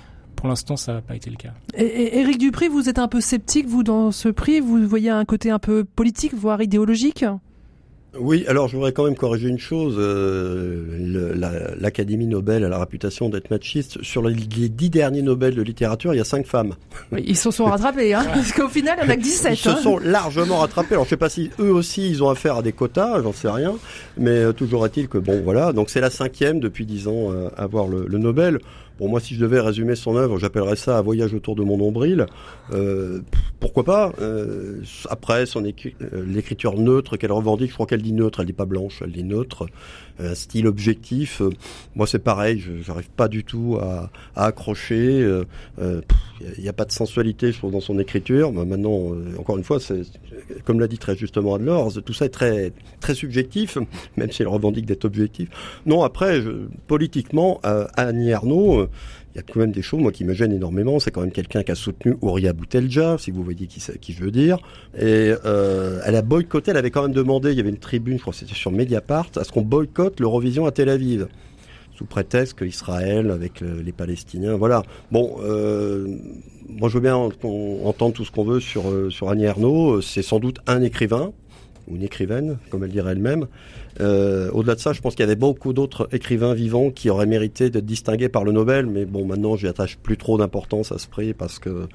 pour 0.47 0.51
l'instant, 0.51 0.77
ça 0.77 0.93
n'a 0.93 1.01
pas 1.01 1.17
été 1.17 1.29
le 1.29 1.35
cas. 1.35 1.51
Et, 1.77 2.21
Éric 2.21 2.39
Dupri, 2.39 2.69
vous 2.69 2.89
êtes 2.89 3.01
un 3.01 3.09
peu 3.09 3.21
sceptique, 3.21 3.67
vous, 3.67 3.83
dans 3.83 4.13
ce 4.13 4.29
prix? 4.29 4.61
Vous 4.61 4.87
voyez 4.87 5.11
un 5.11 5.25
côté 5.25 5.51
un 5.51 5.59
peu 5.59 5.83
politique, 5.83 6.35
voire 6.35 6.63
idéologique? 6.63 7.25
Oui, 8.17 8.45
alors 8.47 8.69
je 8.69 8.77
voudrais 8.77 8.93
quand 8.93 9.03
même 9.03 9.17
corriger 9.17 9.49
une 9.49 9.59
chose. 9.59 9.97
Euh, 9.99 11.75
L'Académie 11.81 12.29
Nobel 12.29 12.63
a 12.63 12.69
la 12.69 12.79
réputation 12.79 13.29
d'être 13.29 13.51
machiste. 13.51 14.01
Sur 14.05 14.23
les, 14.23 14.37
dix 14.37 14.89
derniers 14.89 15.23
Nobel 15.23 15.57
de 15.57 15.63
littérature, 15.63 16.15
il 16.15 16.19
y 16.19 16.21
a 16.21 16.25
cinq 16.25 16.47
femmes. 16.47 16.77
ils 17.19 17.37
se 17.37 17.51
sont 17.51 17.65
rattrapés, 17.65 18.15
hein, 18.15 18.25
parce 18.33 18.53
qu'au 18.53 18.69
final, 18.69 18.97
il 19.03 19.05
y 19.05 19.09
en 19.09 19.11
a 19.11 19.17
que 19.17 19.23
17. 19.23 19.53
Ils 19.53 19.57
se 19.57 19.69
hein. 19.69 19.77
sont 19.83 19.99
largement 19.99 20.59
rattrapés. 20.59 20.95
Alors 20.95 21.07
je 21.07 21.11
sais 21.11 21.17
pas 21.17 21.29
si 21.29 21.51
eux 21.59 21.73
aussi, 21.73 22.09
ils 22.09 22.23
ont 22.23 22.31
affaire 22.31 22.59
à 22.59 22.63
des 22.63 22.73
quotas, 22.73 23.21
j'en 23.21 23.33
sais 23.33 23.51
rien. 23.51 23.75
Mais 24.17 24.31
euh, 24.31 24.53
toujours 24.53 24.87
est-il 24.87 25.09
que, 25.09 25.19
bon, 25.19 25.43
voilà. 25.43 25.73
Donc 25.73 25.91
c'est 25.91 26.01
la 26.01 26.11
cinquième 26.11 26.61
depuis 26.61 26.87
dix 26.87 27.09
ans 27.09 27.33
euh, 27.33 27.49
à 27.57 27.65
avoir 27.65 27.89
le, 27.89 28.07
le 28.07 28.19
Nobel. 28.19 28.61
Bon, 28.99 29.09
moi, 29.09 29.21
si 29.21 29.35
je 29.35 29.41
devais 29.41 29.61
résumer 29.61 29.95
son 29.95 30.17
œuvre, 30.17 30.39
j'appellerais 30.39 30.77
ça 30.77 30.99
un 30.99 31.03
voyage 31.03 31.35
autour 31.35 31.55
de 31.55 31.63
mon 31.63 31.77
nombril. 31.77 32.27
Euh, 32.73 33.21
pourquoi 33.61 33.85
pas 33.85 34.13
euh, 34.21 34.83
Après, 35.11 35.45
son 35.45 35.65
euh, 35.65 36.25
l'écriture 36.27 36.79
neutre 36.79 37.19
qu'elle 37.19 37.33
revendique, 37.33 37.71
je 37.71 37.75
crois 37.75 37.87
qu'elle 37.87 38.03
dit 38.03 38.13
neutre, 38.13 38.41
elle 38.41 38.47
dit 38.47 38.53
pas 38.55 38.65
blanche, 38.65 39.03
elle 39.03 39.13
dit 39.13 39.25
neutre. 39.25 39.67
Un 40.19 40.35
style 40.35 40.67
objectif. 40.67 41.43
moi, 41.95 42.07
c'est 42.07 42.19
pareil, 42.19 42.59
je 42.59 42.89
n'arrive 42.91 43.11
pas 43.11 43.29
du 43.29 43.45
tout 43.45 43.79
à, 43.81 44.11
à 44.35 44.47
accrocher. 44.47 45.21
il 45.79 46.63
n'y 46.63 46.69
a, 46.69 46.73
pas 46.73 46.85
de 46.85 46.93
sensualité, 46.93 47.53
je 47.53 47.59
trouve, 47.59 47.73
dans 47.73 47.81
son 47.81 47.99
écriture. 47.99 48.53
Mais 48.53 48.65
maintenant, 48.65 49.13
euh, 49.13 49.37
encore 49.39 49.57
une 49.59 49.65
fois, 49.65 49.81
c'est 49.81 50.03
comme 50.65 50.81
l'a 50.81 50.89
dit 50.89 50.99
très 50.99 51.17
justement 51.17 51.55
Adler, 51.55 51.79
tout 52.05 52.13
ça 52.13 52.27
est 52.27 52.31
très 52.31 52.73
très 53.01 53.15
subjectif, 53.15 53.79
même 54.17 54.31
si 54.31 54.43
elle 54.43 54.49
revendique 54.49 54.87
d'être 54.87 55.05
objectif. 55.05 55.49
Non, 55.87 56.03
après, 56.03 56.41
je, 56.41 56.51
politiquement, 56.87 57.61
euh, 57.65 57.87
Annie 57.97 58.33
Arnaud, 58.33 58.89
il 59.37 59.41
y 59.41 59.43
a 59.43 59.53
quand 59.53 59.61
même 59.61 59.73
des 59.73 59.83
choses, 59.83 60.01
moi, 60.01 60.13
qui 60.13 60.25
me 60.25 60.33
gênent 60.33 60.55
énormément. 60.55 60.99
C'est 60.99 61.11
quand 61.11 61.21
même 61.21 61.31
quelqu'un 61.31 61.63
qui 61.63 61.71
a 61.71 61.75
soutenu 61.75 62.17
Ouria 62.23 62.55
Boutelja, 62.55 63.19
si 63.19 63.31
vous 63.31 63.45
voyez 63.45 63.67
qui, 63.67 64.13
je 64.15 64.25
veux 64.25 64.31
dire. 64.31 64.57
Et 64.99 65.35
euh, 65.45 66.01
elle 66.07 66.17
a 66.17 66.23
boycotté, 66.23 66.71
elle 66.71 66.79
avait 66.79 66.91
quand 66.91 67.03
même 67.03 67.13
demandé, 67.13 67.53
il 67.53 67.59
y 67.59 67.61
avait 67.61 67.69
une 67.69 67.77
tribune, 67.77 68.17
je 68.17 68.23
crois 68.23 68.33
que 68.33 68.39
c'était 68.39 68.55
sur 68.55 68.73
Mediapart, 68.73 69.29
à 69.37 69.45
ce 69.45 69.53
qu'on 69.53 69.61
boycotte 69.61 70.21
l'Eurovision 70.21 70.65
à 70.65 70.71
Tel 70.71 70.89
Aviv 70.89 71.29
sous 71.95 72.07
prétexte 72.07 72.59
qu'Israël 72.59 73.31
avec 73.31 73.61
les 73.61 73.93
Palestiniens, 73.93 74.57
voilà. 74.57 74.83
Bon, 75.13 75.37
euh, 75.43 76.19
moi 76.69 76.89
je 76.89 76.95
veux 76.95 77.01
bien 77.01 77.17
entendre 77.17 78.13
tout 78.13 78.25
ce 78.25 78.31
qu'on 78.31 78.45
veut 78.45 78.61
sur, 78.61 78.91
euh, 78.91 79.11
sur 79.11 79.31
Annie 79.31 79.45
Ernaux. 79.45 80.03
C'est 80.03 80.23
sans 80.23 80.39
doute 80.39 80.59
un 80.67 80.83
écrivain, 80.83 81.33
ou 81.89 81.97
une 81.97 82.03
écrivaine, 82.03 82.59
comme 82.71 82.85
elle 82.85 82.91
dirait 82.91 83.13
elle-même. 83.13 83.47
Euh, 84.01 84.51
Au-delà 84.53 84.75
de 84.75 84.81
ça, 84.81 84.93
je 84.93 85.01
pense 85.01 85.15
qu'il 85.15 85.23
y 85.23 85.29
avait 85.29 85.37
beaucoup 85.37 85.73
d'autres 85.73 86.09
écrivains 86.13 86.55
vivants 86.55 86.91
qui 86.91 87.11
auraient 87.11 87.27
mérité 87.27 87.71
d'être 87.71 87.87
distingués 87.87 88.29
par 88.29 88.45
le 88.45 88.53
Nobel, 88.53 88.87
mais 88.87 89.05
bon, 89.05 89.25
maintenant, 89.25 89.57
j'y 89.57 89.67
attache 89.69 89.97
plus 89.97 90.17
trop 90.17 90.39
d'importance 90.39 90.93
à 90.93 90.99
ce 90.99 91.07
prix 91.09 91.35
parce 91.35 91.59
que 91.59 91.89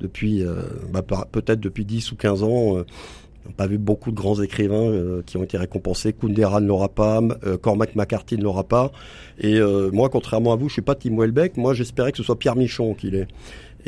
depuis, 0.00 0.44
euh, 0.44 0.62
bah, 0.92 1.02
peut-être 1.02 1.60
depuis 1.60 1.84
10 1.84 2.12
ou 2.12 2.16
15 2.16 2.42
ans, 2.42 2.76
euh, 2.76 2.84
on 3.44 3.48
n'a 3.48 3.54
pas 3.56 3.66
vu 3.66 3.78
beaucoup 3.78 4.10
de 4.10 4.16
grands 4.16 4.40
écrivains 4.42 5.22
qui 5.24 5.38
ont 5.38 5.42
été 5.42 5.56
récompensés. 5.56 6.12
Kundera 6.12 6.60
ne 6.60 6.66
l'aura 6.66 6.90
pas, 6.90 7.22
Cormac 7.62 7.96
McCarthy 7.96 8.36
ne 8.36 8.42
l'aura 8.42 8.64
pas. 8.64 8.92
Et 9.38 9.58
moi, 9.90 10.10
contrairement 10.10 10.52
à 10.52 10.56
vous, 10.56 10.68
je 10.68 10.74
suis 10.74 10.82
pas 10.82 10.94
Tim 10.94 11.16
Welbeck. 11.16 11.56
Moi, 11.56 11.72
j'espérais 11.72 12.12
que 12.12 12.18
ce 12.18 12.24
soit 12.24 12.38
Pierre 12.38 12.56
Michon 12.56 12.92
qui 12.92 13.10
l'ait. 13.10 13.26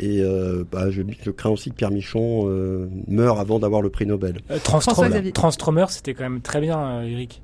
Et 0.01 0.19
euh, 0.21 0.63
bah, 0.69 0.89
je, 0.89 1.03
je, 1.23 1.29
crains 1.29 1.51
aussi 1.51 1.69
que 1.69 1.75
Pierre 1.75 1.91
Michon 1.91 2.47
euh, 2.47 2.87
meure 3.07 3.39
avant 3.39 3.59
d'avoir 3.59 3.83
le 3.83 3.91
prix 3.91 4.07
Nobel. 4.07 4.39
Euh, 4.49 4.57
Transtromer, 4.63 5.85
c'était 5.89 6.15
quand 6.15 6.23
même 6.23 6.41
très 6.41 6.59
bien, 6.59 7.03
Eric. 7.03 7.41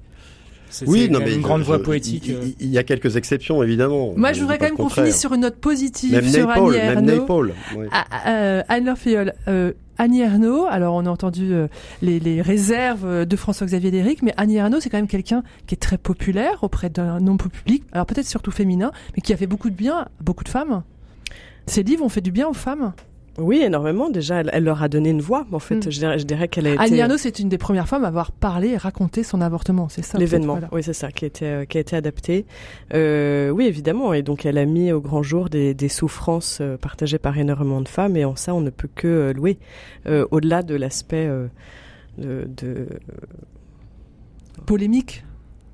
Oui, 0.88 1.08
non, 1.10 1.20
mais 1.20 1.34
une 1.36 1.42
grande 1.42 1.62
voix 1.62 1.82
poétique. 1.82 2.30
Il, 2.60 2.68
y 2.68 2.80
a 2.80 2.84
quelques 2.84 3.16
exceptions, 3.16 3.62
évidemment. 3.62 4.14
Moi, 4.18 4.34
je 4.34 4.42
voudrais 4.42 4.58
quand 4.58 4.66
même 4.66 4.76
qu'on 4.76 4.90
finisse 4.90 5.20
sur 5.20 5.34
une 5.34 5.42
note 5.42 5.56
positive 5.56 6.12
même 6.12 6.28
sur 6.28 6.50
Annie 6.50 6.76
Ernaux. 6.76 7.26
Paul, 7.26 7.54
Anne 7.92 8.96
Fiol. 8.98 9.34
Annie 10.00 10.22
Ernaux, 10.22 10.66
alors 10.70 10.94
on 10.94 11.06
a 11.06 11.10
entendu 11.10 11.54
les, 12.02 12.20
les, 12.20 12.42
réserves 12.42 13.26
de 13.26 13.36
François-Xavier 13.36 13.92
Déric, 13.92 14.22
mais 14.24 14.34
Annie 14.38 14.58
Ernaux, 14.58 14.80
c'est 14.80 14.90
quand 14.90 14.98
même 14.98 15.08
quelqu'un 15.08 15.44
qui 15.68 15.76
est 15.76 15.80
très 15.80 15.98
populaire 15.98 16.64
auprès 16.64 16.90
d'un 16.90 17.20
nombre 17.20 17.50
public, 17.50 17.84
alors 17.94 18.06
peut-être 18.06 18.28
surtout 18.28 18.52
féminin, 18.52 18.92
mais 19.16 19.22
qui 19.22 19.34
a 19.34 19.38
fait 19.38 19.48
beaucoup 19.48 19.70
de 19.70 19.76
bien 19.76 20.00
à 20.00 20.08
beaucoup 20.22 20.44
de 20.44 20.50
femmes. 20.50 20.84
Ces 21.68 21.84
livres 21.84 22.04
ont 22.04 22.10
fait 22.10 22.22
du 22.22 22.32
bien 22.32 22.48
aux 22.48 22.54
femmes 22.54 22.94
oui, 23.40 23.62
énormément. 23.62 24.10
Déjà, 24.10 24.42
elle, 24.42 24.64
leur 24.64 24.82
a 24.82 24.90
donné 24.90 25.12
une 25.12 25.22
voix. 25.22 25.46
En 25.52 25.60
fait, 25.60 25.76
mm. 25.76 25.92
je 25.92 26.00
dirais, 26.00 26.20
je 26.20 26.26
dirais 26.26 26.48
qu'elle 26.48 26.66
a 26.68 26.74
été. 26.74 26.82
Annie 26.82 27.02
Arnaud, 27.02 27.18
c'est 27.18 27.40
une 27.40 27.50
des 27.50 27.60
premières 27.60 27.88
femmes 27.88 28.04
à 28.04 28.08
avoir 28.08 28.32
parlé 28.32 28.70
et 28.70 28.78
raconté 28.78 29.24
son 29.24 29.42
avortement. 29.42 29.90
C'est 29.90 30.02
ça. 30.02 30.18
L'événement. 30.18 30.60
Oui, 30.72 30.82
c'est 30.82 30.94
ça 30.94 31.12
qui 31.12 31.26
a 31.26 31.28
été 31.28 31.46
euh, 31.46 31.66
qui 31.66 31.78
a 31.78 31.82
été 31.82 31.96
adapté. 31.96 32.46
Euh, 32.94 33.50
oui, 33.52 33.66
évidemment. 33.66 34.14
Et 34.14 34.24
donc, 34.24 34.46
elle 34.46 34.58
a 34.58 34.66
mis 34.66 34.92
au 34.92 35.02
grand 35.02 35.22
jour 35.22 35.50
des, 35.50 35.76
des 35.76 35.90
souffrances 35.90 36.60
euh, 36.62 36.78
partagées 36.78 37.20
par 37.20 37.38
énormément 37.38 37.82
de 37.82 37.88
femmes. 37.88 38.18
Et 38.18 38.26
en 38.26 38.36
ça, 38.36 38.56
on 38.56 38.62
ne 38.62 38.72
peut 38.72 38.90
que 38.94 39.08
euh, 39.08 39.34
louer. 39.34 39.60
Au-delà 40.32 40.64
de 40.64 40.74
l'aspect 40.74 41.28
de, 42.18 42.48
de, 42.48 42.88
polémique. 44.66 45.26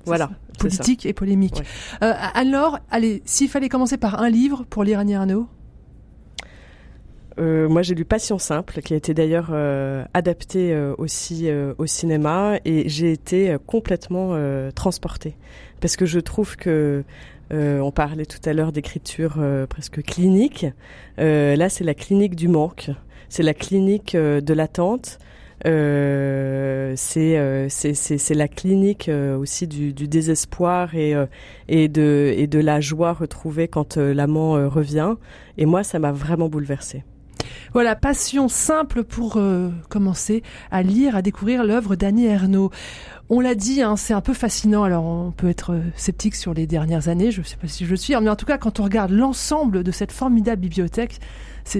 Voilà. 0.06 0.30
Politique 0.58 1.06
et 1.06 1.12
polémique. 1.12 1.62
alors, 2.00 2.80
allez, 2.90 3.22
s'il 3.24 3.48
fallait 3.48 3.68
commencer 3.68 3.96
par 3.96 4.20
un 4.20 4.28
livre 4.28 4.64
pour 4.68 4.82
lire 4.82 4.98
Annie 4.98 5.14
Arnaud 5.14 5.46
euh, 7.38 7.68
moi, 7.68 7.82
j'ai 7.82 7.94
lu 7.94 8.04
Passion 8.04 8.38
simple, 8.38 8.80
qui 8.80 8.94
a 8.94 8.96
été 8.96 9.14
d'ailleurs 9.14 9.48
euh, 9.50 10.04
adapté 10.14 10.72
euh, 10.72 10.94
aussi 10.98 11.48
euh, 11.48 11.74
au 11.78 11.86
cinéma, 11.86 12.58
et 12.64 12.88
j'ai 12.88 13.12
été 13.12 13.56
complètement 13.66 14.04
transportée 14.74 15.36
parce 15.80 15.96
que 15.96 16.06
je 16.06 16.20
trouve 16.20 16.56
que 16.56 17.04
on 17.50 17.90
parlait 17.92 18.26
tout 18.26 18.40
à 18.48 18.52
l'heure 18.52 18.72
d'écriture 18.72 19.34
presque 19.68 20.02
clinique. 20.02 20.66
là, 21.18 21.68
c'est 21.68 21.84
la 21.84 21.94
clinique 21.94 22.34
du 22.36 22.48
manque, 22.48 22.90
c'est 23.28 23.42
la 23.42 23.54
clinique 23.54 24.16
de 24.16 24.54
l'attente. 24.54 25.18
Euh, 25.66 26.94
c'est 26.96 27.68
c'est 27.68 28.34
la 28.34 28.48
clinique 28.48 29.10
aussi 29.38 29.66
du, 29.66 29.92
du 29.92 30.08
désespoir 30.08 30.94
et 30.94 31.14
et 31.68 31.88
de 31.88 32.34
et 32.36 32.46
de 32.46 32.58
la 32.58 32.80
joie 32.80 33.12
retrouvée 33.12 33.68
quand 33.68 33.96
l'amant 33.96 34.68
revient 34.68 35.14
et 35.58 35.66
moi 35.66 35.84
ça 35.84 35.98
m'a 35.98 36.12
vraiment 36.12 36.48
bouleversée. 36.48 37.04
Voilà, 37.74 37.96
passion 37.96 38.46
simple 38.46 39.02
pour 39.02 39.36
euh, 39.36 39.68
commencer 39.88 40.44
à 40.70 40.84
lire, 40.84 41.16
à 41.16 41.22
découvrir 41.22 41.64
l'œuvre 41.64 41.96
d'Annie 41.96 42.26
Ernaux. 42.26 42.70
On 43.30 43.40
l'a 43.40 43.56
dit, 43.56 43.82
hein, 43.82 43.96
c'est 43.96 44.14
un 44.14 44.20
peu 44.20 44.32
fascinant. 44.32 44.84
Alors, 44.84 45.04
on 45.04 45.32
peut 45.32 45.48
être 45.48 45.72
euh, 45.72 45.80
sceptique 45.96 46.36
sur 46.36 46.54
les 46.54 46.68
dernières 46.68 47.08
années. 47.08 47.32
Je 47.32 47.40
ne 47.40 47.44
sais 47.44 47.56
pas 47.56 47.66
si 47.66 47.84
je 47.84 47.90
le 47.90 47.96
suis, 47.96 48.14
mais 48.14 48.30
en 48.30 48.36
tout 48.36 48.46
cas, 48.46 48.58
quand 48.58 48.78
on 48.78 48.84
regarde 48.84 49.10
l'ensemble 49.10 49.82
de 49.82 49.90
cette 49.90 50.12
formidable 50.12 50.60
bibliothèque, 50.60 51.18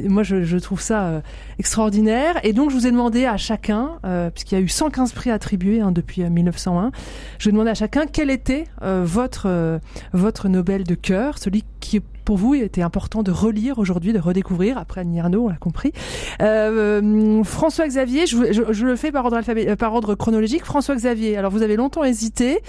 moi, 0.08 0.24
je, 0.24 0.42
je, 0.42 0.56
trouve 0.58 0.80
ça 0.80 1.04
euh, 1.04 1.20
extraordinaire. 1.60 2.40
Et 2.42 2.52
donc, 2.52 2.70
je 2.70 2.74
vous 2.74 2.88
ai 2.88 2.90
demandé 2.90 3.26
à 3.26 3.36
chacun, 3.36 4.00
puisqu'il 4.34 4.56
y 4.56 4.58
a 4.58 4.60
eu 4.62 4.68
115 4.68 5.12
prix 5.12 5.30
attribués 5.30 5.80
hein, 5.80 5.92
depuis 5.92 6.28
1901, 6.28 6.90
je 7.38 7.44
vais 7.44 7.52
demander 7.52 7.70
à 7.70 7.74
chacun 7.74 8.06
quel 8.06 8.30
était 8.30 8.64
votre 8.82 9.78
votre 10.12 10.48
Nobel 10.48 10.82
de 10.84 10.94
cœur, 10.96 11.38
celui 11.38 11.62
qui 11.78 12.00
pour 12.24 12.36
vous, 12.36 12.54
il 12.54 12.62
était 12.62 12.82
important 12.82 13.22
de 13.22 13.30
relire 13.30 13.78
aujourd'hui, 13.78 14.12
de 14.12 14.18
redécouvrir, 14.18 14.78
après 14.78 15.02
Annie 15.02 15.20
Arnaud, 15.20 15.46
on 15.46 15.48
l'a 15.48 15.56
compris. 15.56 15.92
Euh, 16.40 17.42
François 17.44 17.86
Xavier, 17.86 18.26
je, 18.26 18.84
le 18.84 18.96
fais 18.96 19.12
par 19.12 19.24
ordre, 19.24 19.36
alphabé, 19.36 19.68
euh, 19.68 19.76
par 19.76 19.94
ordre 19.94 20.14
chronologique. 20.14 20.64
François 20.64 20.96
Xavier, 20.96 21.36
alors 21.36 21.50
vous 21.50 21.62
avez 21.62 21.76
longtemps 21.76 22.04
hésité, 22.04 22.60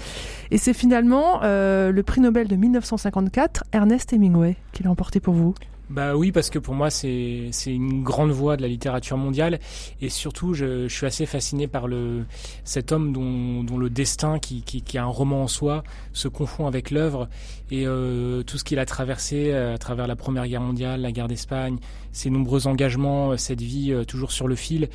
et 0.50 0.58
c'est 0.58 0.74
finalement 0.74 1.40
euh, 1.42 1.92
le 1.92 2.02
prix 2.02 2.20
Nobel 2.20 2.48
de 2.48 2.56
1954, 2.56 3.64
Ernest 3.72 4.12
Hemingway, 4.12 4.56
qui 4.72 4.82
l'a 4.82 4.90
emporté 4.90 5.20
pour 5.20 5.34
vous. 5.34 5.54
Bah 5.88 6.16
oui, 6.16 6.32
parce 6.32 6.50
que 6.50 6.58
pour 6.58 6.74
moi, 6.74 6.90
c'est 6.90 7.50
une 7.66 8.02
grande 8.02 8.32
voix 8.32 8.56
de 8.56 8.62
la 8.62 8.68
littérature 8.68 9.16
mondiale. 9.16 9.60
Et 10.00 10.08
surtout, 10.08 10.52
je, 10.52 10.88
je 10.88 10.94
suis 10.94 11.06
assez 11.06 11.26
fasciné 11.26 11.68
par 11.68 11.86
le, 11.86 12.24
cet 12.64 12.90
homme 12.90 13.12
dont, 13.12 13.62
dont 13.62 13.78
le 13.78 13.88
destin, 13.88 14.40
qui, 14.40 14.62
qui, 14.62 14.82
qui, 14.82 14.98
a 14.98 15.04
un 15.04 15.06
roman 15.06 15.44
en 15.44 15.46
soi, 15.48 15.84
se 16.12 16.26
confond 16.26 16.66
avec 16.66 16.90
l'œuvre. 16.90 17.28
Et 17.70 17.86
euh, 17.86 18.42
tout 18.42 18.58
ce 18.58 18.64
qu'il 18.64 18.80
a 18.80 18.84
traversé 18.84 19.52
euh, 19.52 19.74
à 19.74 19.78
travers 19.78 20.08
la 20.08 20.16
Première 20.16 20.48
Guerre 20.48 20.60
mondiale, 20.60 21.02
la 21.02 21.12
guerre 21.12 21.28
d'Espagne, 21.28 21.78
ses 22.16 22.30
nombreux 22.30 22.66
engagements, 22.66 23.32
euh, 23.32 23.36
cette 23.36 23.60
vie 23.60 23.92
euh, 23.92 24.04
toujours 24.04 24.32
sur 24.32 24.48
le 24.48 24.56
fil. 24.56 24.88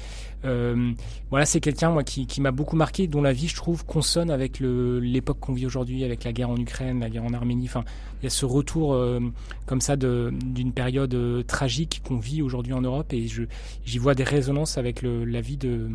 Euh, 0.43 0.91
voilà, 1.29 1.45
c'est 1.45 1.59
quelqu'un 1.59 1.91
moi 1.91 2.03
qui, 2.03 2.25
qui 2.25 2.41
m'a 2.41 2.51
beaucoup 2.51 2.75
marqué, 2.75 3.07
dont 3.07 3.21
la 3.21 3.33
vie, 3.33 3.47
je 3.47 3.55
trouve, 3.55 3.85
consonne 3.85 4.31
avec 4.31 4.59
l'époque 4.59 5.39
qu'on 5.39 5.53
vit 5.53 5.65
aujourd'hui, 5.65 6.03
avec 6.03 6.23
la 6.23 6.33
guerre 6.33 6.49
en 6.49 6.57
Ukraine, 6.57 6.99
la 6.99 7.09
guerre 7.09 7.23
en 7.23 7.33
Arménie. 7.33 7.65
Enfin, 7.65 7.83
il 8.21 8.25
y 8.25 8.27
a 8.27 8.29
ce 8.29 8.45
retour 8.45 8.99
comme 9.65 9.81
ça 9.81 9.95
d'une 9.95 10.71
période 10.73 11.45
tragique 11.47 12.01
qu'on 12.05 12.17
vit 12.17 12.41
aujourd'hui 12.41 12.73
en 12.73 12.81
Europe, 12.81 13.13
et 13.13 13.27
j'y 13.85 13.97
vois 13.97 14.15
des 14.15 14.23
résonances 14.23 14.77
avec 14.77 15.01
le, 15.01 15.25
la 15.25 15.41
vie 15.41 15.57
de 15.57 15.89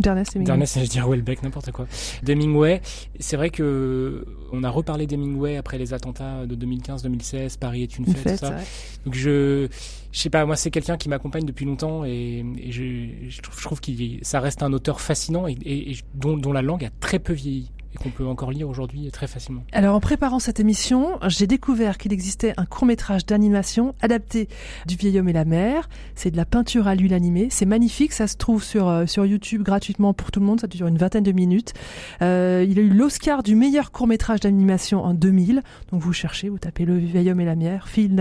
D'Ernest 0.00 0.34
Hemingway. 0.34 0.46
D'Ernest, 0.46 0.78
je 0.80 0.90
dirais 0.90 1.08
Welbeck, 1.08 1.42
n'importe 1.42 1.70
quoi. 1.70 1.86
D'Hemingway. 2.22 2.80
C'est 3.20 3.36
vrai 3.36 3.50
que 3.50 4.24
on 4.52 4.64
a 4.64 4.70
reparlé 4.70 5.06
d'Hemingway 5.06 5.56
après 5.56 5.78
les 5.78 5.94
attentats 5.94 6.46
de 6.46 6.54
2015-2016. 6.56 7.58
Paris 7.58 7.82
est 7.82 7.98
une, 7.98 8.06
fête, 8.06 8.16
fête 8.16 8.40
ça. 8.40 8.56
Donc 9.04 9.14
je, 9.14 9.68
je 10.12 10.18
sais 10.18 10.30
pas, 10.30 10.44
moi 10.44 10.56
c'est 10.56 10.70
quelqu'un 10.70 10.96
qui 10.96 11.08
m'accompagne 11.08 11.44
depuis 11.44 11.64
longtemps 11.64 12.04
et, 12.04 12.44
et 12.58 12.72
je, 12.72 13.28
je, 13.28 13.40
trouve, 13.42 13.62
trouve 13.62 13.80
qu'il 13.80 14.18
ça 14.22 14.40
reste 14.40 14.62
un 14.62 14.72
auteur 14.72 15.00
fascinant 15.00 15.46
et, 15.46 15.52
et, 15.64 15.92
et 15.92 15.96
dont, 16.14 16.36
dont 16.36 16.52
la 16.52 16.62
langue 16.62 16.84
a 16.84 16.90
très 17.00 17.18
peu 17.18 17.32
vieilli 17.32 17.70
et 17.94 17.98
qu'on 17.98 18.10
peut 18.10 18.26
encore 18.26 18.50
lire 18.50 18.68
aujourd'hui 18.68 19.10
très 19.10 19.26
facilement. 19.26 19.64
Alors 19.72 19.94
en 19.94 20.00
préparant 20.00 20.38
cette 20.38 20.60
émission, 20.60 21.18
j'ai 21.28 21.46
découvert 21.46 21.98
qu'il 21.98 22.12
existait 22.12 22.54
un 22.56 22.64
court 22.64 22.86
métrage 22.86 23.26
d'animation 23.26 23.94
adapté 24.00 24.48
du 24.86 24.96
vieil 24.96 25.18
homme 25.18 25.28
et 25.28 25.32
la 25.32 25.44
mer. 25.44 25.88
C'est 26.14 26.30
de 26.30 26.36
la 26.36 26.44
peinture 26.44 26.86
à 26.88 26.94
l'huile 26.94 27.14
animée. 27.14 27.48
C'est 27.50 27.66
magnifique, 27.66 28.12
ça 28.12 28.26
se 28.26 28.36
trouve 28.36 28.62
sur, 28.62 28.88
euh, 28.88 29.06
sur 29.06 29.26
YouTube 29.26 29.62
gratuitement 29.62 30.14
pour 30.14 30.30
tout 30.30 30.40
le 30.40 30.46
monde, 30.46 30.60
ça 30.60 30.66
dure 30.66 30.86
une 30.86 30.98
vingtaine 30.98 31.24
de 31.24 31.32
minutes. 31.32 31.74
Euh, 32.22 32.64
il 32.68 32.78
a 32.78 32.82
eu 32.82 32.90
l'Oscar 32.90 33.42
du 33.42 33.54
meilleur 33.54 33.90
court 33.90 34.06
métrage 34.06 34.40
d'animation 34.40 35.04
en 35.04 35.14
2000. 35.14 35.62
Donc 35.90 36.00
vous 36.00 36.12
cherchez, 36.12 36.48
vous 36.48 36.58
tapez 36.58 36.84
Le 36.84 36.96
vieil 36.96 37.30
homme 37.30 37.40
et 37.40 37.44
la 37.44 37.56
mer, 37.56 37.88
film 37.88 38.16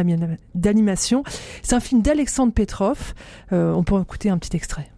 d'animation. 0.56 1.24
C'est 1.62 1.76
un 1.76 1.80
film 1.80 2.02
d'Alexandre 2.02 2.54
Petrov. 2.54 3.14
Euh, 3.54 3.74
on 3.74 3.84
peut 3.84 4.00
écouter 4.00 4.30
un 4.30 4.38
petit 4.38 4.56
extrait. 4.56 4.90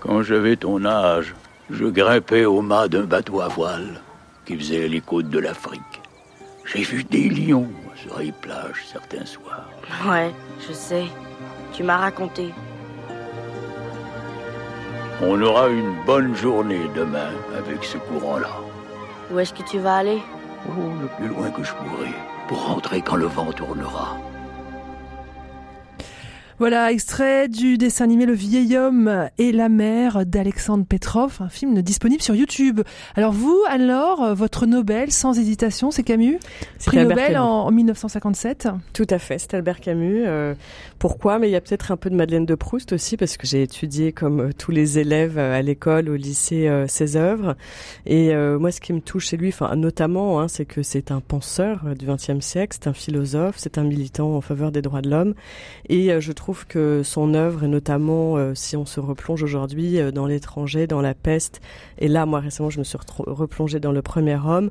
Quand 0.00 0.22
j'avais 0.22 0.56
ton 0.56 0.84
âge, 0.84 1.34
je 1.70 1.84
grimpais 1.86 2.44
au 2.44 2.62
mât 2.62 2.88
d'un 2.88 3.04
bateau 3.04 3.40
à 3.40 3.48
voile 3.48 4.00
qui 4.44 4.56
faisait 4.56 4.88
les 4.88 5.00
côtes 5.00 5.28
de 5.28 5.38
l'Afrique. 5.38 6.02
J'ai 6.64 6.82
vu 6.82 7.04
des 7.04 7.28
lions 7.28 7.68
sur 7.96 8.18
les 8.18 8.32
plages 8.32 8.84
certains 8.92 9.24
soirs. 9.24 9.68
Ouais, 10.08 10.32
je 10.66 10.72
sais. 10.72 11.04
Tu 11.72 11.82
m'as 11.82 11.98
raconté. 11.98 12.52
On 15.22 15.40
aura 15.42 15.68
une 15.68 15.94
bonne 16.06 16.34
journée 16.34 16.80
demain 16.94 17.30
avec 17.56 17.84
ce 17.84 17.98
courant-là. 17.98 18.56
Où 19.30 19.38
est-ce 19.38 19.52
que 19.52 19.62
tu 19.62 19.78
vas 19.78 19.96
aller? 19.96 20.22
Oh, 20.68 20.72
le 21.00 21.08
plus 21.08 21.28
loin 21.28 21.50
que 21.50 21.62
je 21.62 21.72
pourrai, 21.72 22.12
pour 22.48 22.66
rentrer 22.66 23.02
quand 23.02 23.16
le 23.16 23.26
vent 23.26 23.52
tournera. 23.52 24.16
Voilà, 26.60 26.92
extrait 26.92 27.48
du 27.48 27.78
dessin 27.78 28.04
animé 28.04 28.26
Le 28.26 28.34
vieil 28.34 28.76
homme 28.76 29.30
et 29.38 29.50
la 29.50 29.70
mère 29.70 30.26
d'Alexandre 30.26 30.84
Petrov, 30.86 31.38
un 31.40 31.48
film 31.48 31.80
disponible 31.80 32.20
sur 32.20 32.34
YouTube. 32.34 32.82
Alors 33.16 33.32
vous, 33.32 33.58
alors, 33.66 34.34
votre 34.34 34.66
Nobel, 34.66 35.10
sans 35.10 35.38
hésitation, 35.38 35.90
c'est 35.90 36.02
Camus? 36.02 36.38
Prix 36.84 36.98
Nobel 36.98 37.38
en, 37.38 37.70
1957 37.70 38.68
Tout 38.92 39.06
à 39.08 39.18
fait, 39.18 39.38
c'est 39.38 39.54
Albert 39.54 39.80
Camus. 39.80 40.24
Euh, 40.26 40.54
pourquoi? 40.98 41.38
Mais 41.38 41.48
il 41.48 41.52
y 41.52 41.56
a 41.56 41.62
peut-être 41.62 41.92
un 41.92 41.96
peu 41.96 42.10
de 42.10 42.14
Madeleine 42.14 42.44
de 42.44 42.54
Proust 42.54 42.92
aussi, 42.92 43.16
parce 43.16 43.38
que 43.38 43.46
j'ai 43.46 43.62
étudié, 43.62 44.12
comme 44.12 44.40
euh, 44.40 44.50
tous 44.52 44.70
les 44.70 44.98
élèves 44.98 45.38
euh, 45.38 45.58
à 45.58 45.62
l'école, 45.62 46.10
au 46.10 46.16
lycée, 46.16 46.70
ses 46.88 47.16
œuvres. 47.16 47.56
Et 48.04 48.34
moi, 48.34 48.70
ce 48.70 48.82
qui 48.82 48.92
me 48.92 49.00
touche 49.00 49.28
chez 49.28 49.38
lui, 49.38 49.48
enfin 49.48 49.74
notamment, 49.76 50.40
hein, 50.40 50.48
c'est 50.48 50.66
que 50.66 50.82
c'est 50.82 51.10
un 51.10 51.20
penseur 51.20 51.94
du 51.98 52.04
XXe 52.04 52.44
siècle, 52.44 52.76
c'est 52.78 52.86
un 52.86 52.92
philosophe, 52.92 53.54
c'est 53.56 53.78
un 53.78 53.84
militant 53.84 54.36
en 54.36 54.42
faveur 54.42 54.72
des 54.72 54.82
droits 54.82 55.00
de 55.00 55.08
l'homme. 55.08 55.32
Et 55.88 56.20
je 56.20 56.32
trouve 56.32 56.49
trouve 56.50 56.66
que 56.66 57.02
son 57.04 57.34
œuvre, 57.34 57.62
et 57.62 57.68
notamment 57.68 58.36
euh, 58.36 58.56
si 58.56 58.76
on 58.76 58.84
se 58.84 58.98
replonge 58.98 59.40
aujourd'hui 59.44 60.00
euh, 60.00 60.10
dans 60.10 60.26
l'étranger, 60.26 60.88
dans 60.88 61.00
la 61.00 61.14
peste, 61.14 61.60
et 61.98 62.08
là, 62.08 62.26
moi 62.26 62.40
récemment, 62.40 62.70
je 62.70 62.80
me 62.80 62.84
suis 62.84 62.98
replongée 63.18 63.78
dans 63.78 63.92
le 63.92 64.02
premier 64.02 64.34
homme, 64.34 64.70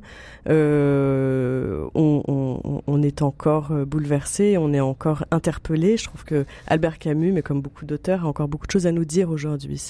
euh, 0.50 1.88
on, 1.94 3.02
est 3.02 3.22
encore 3.22 3.70
bouleversé, 3.86 4.58
on 4.58 4.74
est 4.74 4.80
encore 4.80 5.24
interpellé. 5.30 5.96
Je 5.96 6.04
trouve 6.04 6.24
que 6.24 6.44
Albert 6.66 6.98
Camus, 6.98 7.32
mais 7.32 7.40
comme 7.40 7.62
beaucoup 7.62 7.86
d'auteurs, 7.86 8.26
a 8.26 8.28
encore 8.28 8.46
beaucoup 8.46 8.66
de 8.66 8.72
choses 8.72 8.86
à 8.86 8.92
nous 8.92 9.06
dire 9.06 9.30
aujourd'hui. 9.30 9.80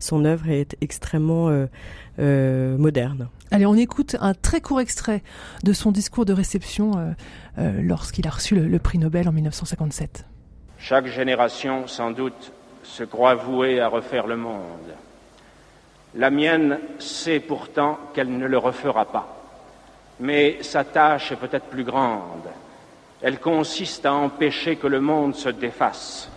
Son 0.00 0.24
œuvre 0.24 0.48
est 0.48 0.76
extrêmement 0.80 1.66
moderne. 2.18 3.28
Allez, 3.52 3.66
on 3.66 3.76
écoute 3.76 4.16
un 4.20 4.34
très 4.34 4.60
court 4.60 4.80
extrait 4.80 5.22
de 5.62 5.72
son 5.72 5.92
discours 5.92 6.24
de 6.24 6.32
réception 6.32 7.14
lorsqu'il 7.56 8.26
a 8.26 8.30
reçu 8.30 8.56
le 8.56 8.78
prix 8.80 8.98
Nobel 8.98 9.28
en 9.28 9.32
1957. 9.32 10.27
Chaque 10.78 11.06
génération, 11.06 11.86
sans 11.86 12.10
doute, 12.10 12.52
se 12.82 13.04
croit 13.04 13.34
vouée 13.34 13.80
à 13.80 13.88
refaire 13.88 14.26
le 14.26 14.36
monde. 14.36 14.94
La 16.14 16.30
mienne 16.30 16.78
sait 16.98 17.40
pourtant 17.40 17.98
qu'elle 18.14 18.36
ne 18.36 18.46
le 18.46 18.58
refera 18.58 19.04
pas. 19.04 19.36
Mais 20.20 20.58
sa 20.62 20.84
tâche 20.84 21.32
est 21.32 21.36
peut-être 21.36 21.66
plus 21.66 21.84
grande. 21.84 22.48
Elle 23.20 23.38
consiste 23.38 24.06
à 24.06 24.14
empêcher 24.14 24.76
que 24.76 24.86
le 24.86 25.00
monde 25.00 25.34
se 25.34 25.48
défasse. 25.48 26.30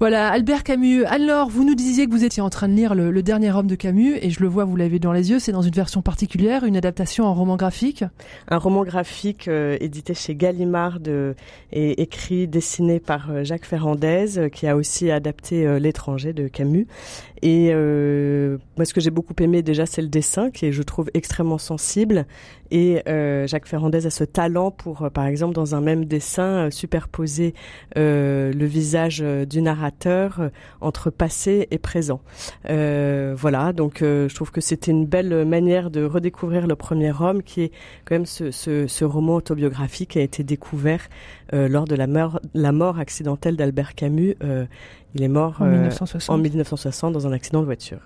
Voilà, 0.00 0.30
Albert 0.30 0.64
Camus. 0.64 1.04
Alors, 1.04 1.50
vous 1.50 1.62
nous 1.62 1.74
disiez 1.74 2.06
que 2.06 2.10
vous 2.12 2.24
étiez 2.24 2.42
en 2.42 2.48
train 2.48 2.68
de 2.68 2.72
lire 2.72 2.94
le, 2.94 3.22
dernier 3.22 3.52
homme 3.52 3.66
de 3.66 3.74
Camus, 3.74 4.16
et 4.22 4.30
je 4.30 4.40
le 4.40 4.48
vois, 4.48 4.64
vous 4.64 4.74
l'avez 4.74 4.98
dans 4.98 5.12
les 5.12 5.30
yeux, 5.30 5.38
c'est 5.38 5.52
dans 5.52 5.60
une 5.60 5.74
version 5.74 6.00
particulière, 6.00 6.64
une 6.64 6.78
adaptation 6.78 7.26
en 7.26 7.34
roman 7.34 7.56
graphique. 7.56 8.02
Un 8.48 8.56
roman 8.56 8.82
graphique 8.82 9.46
euh, 9.46 9.76
édité 9.78 10.14
chez 10.14 10.34
Gallimard 10.34 11.00
et 11.72 12.00
écrit, 12.00 12.48
dessiné 12.48 12.98
par 12.98 13.30
euh, 13.30 13.44
Jacques 13.44 13.66
Ferrandez, 13.66 14.38
euh, 14.38 14.48
qui 14.48 14.66
a 14.66 14.74
aussi 14.74 15.10
adapté 15.10 15.78
L'étranger 15.78 16.32
de 16.32 16.48
Camus. 16.48 16.86
Et 17.42 17.72
moi, 17.72 18.84
ce 18.84 18.94
que 18.94 19.00
j'ai 19.00 19.10
beaucoup 19.10 19.34
aimé 19.40 19.62
déjà, 19.62 19.84
c'est 19.84 20.02
le 20.02 20.08
dessin, 20.08 20.50
qui 20.50 20.66
est, 20.66 20.72
je 20.72 20.82
trouve, 20.82 21.10
extrêmement 21.14 21.58
sensible. 21.58 22.26
Et 22.70 23.02
Jacques 23.46 23.66
Ferrandez 23.66 24.06
a 24.06 24.10
ce 24.10 24.24
talent 24.24 24.70
pour, 24.70 25.10
par 25.10 25.26
exemple, 25.26 25.54
dans 25.54 25.74
un 25.74 25.80
même 25.80 26.04
dessin, 26.04 26.70
superposer 26.70 27.54
le 27.96 28.64
visage 28.64 29.24
du 29.48 29.62
narrateur 29.62 29.89
euh, 30.06 30.50
entre 30.80 31.10
passé 31.10 31.68
et 31.70 31.78
présent. 31.78 32.20
Euh, 32.68 33.34
voilà, 33.36 33.72
donc 33.72 34.02
euh, 34.02 34.28
je 34.28 34.34
trouve 34.34 34.50
que 34.50 34.60
c'était 34.60 34.90
une 34.90 35.06
belle 35.06 35.44
manière 35.44 35.90
de 35.90 36.04
redécouvrir 36.04 36.66
le 36.66 36.76
premier 36.76 37.12
homme, 37.18 37.42
qui 37.42 37.62
est 37.62 37.72
quand 38.04 38.14
même 38.14 38.26
ce, 38.26 38.50
ce, 38.50 38.86
ce 38.86 39.04
roman 39.04 39.36
autobiographique 39.36 40.10
qui 40.10 40.18
a 40.18 40.22
été 40.22 40.44
découvert 40.44 41.08
lors 41.52 41.84
de 41.84 41.96
la 41.96 42.06
mort, 42.06 42.40
la 42.54 42.70
mort 42.70 42.98
accidentelle 42.98 43.56
d'Albert 43.56 43.94
Camus. 43.96 44.36
il 45.14 45.22
est 45.22 45.28
mort 45.28 45.56
en 45.60 45.66
1960. 45.66 46.34
en 46.34 46.38
1960 46.38 47.12
dans 47.12 47.26
un 47.26 47.32
accident 47.32 47.60
de 47.60 47.66
voiture. 47.66 48.00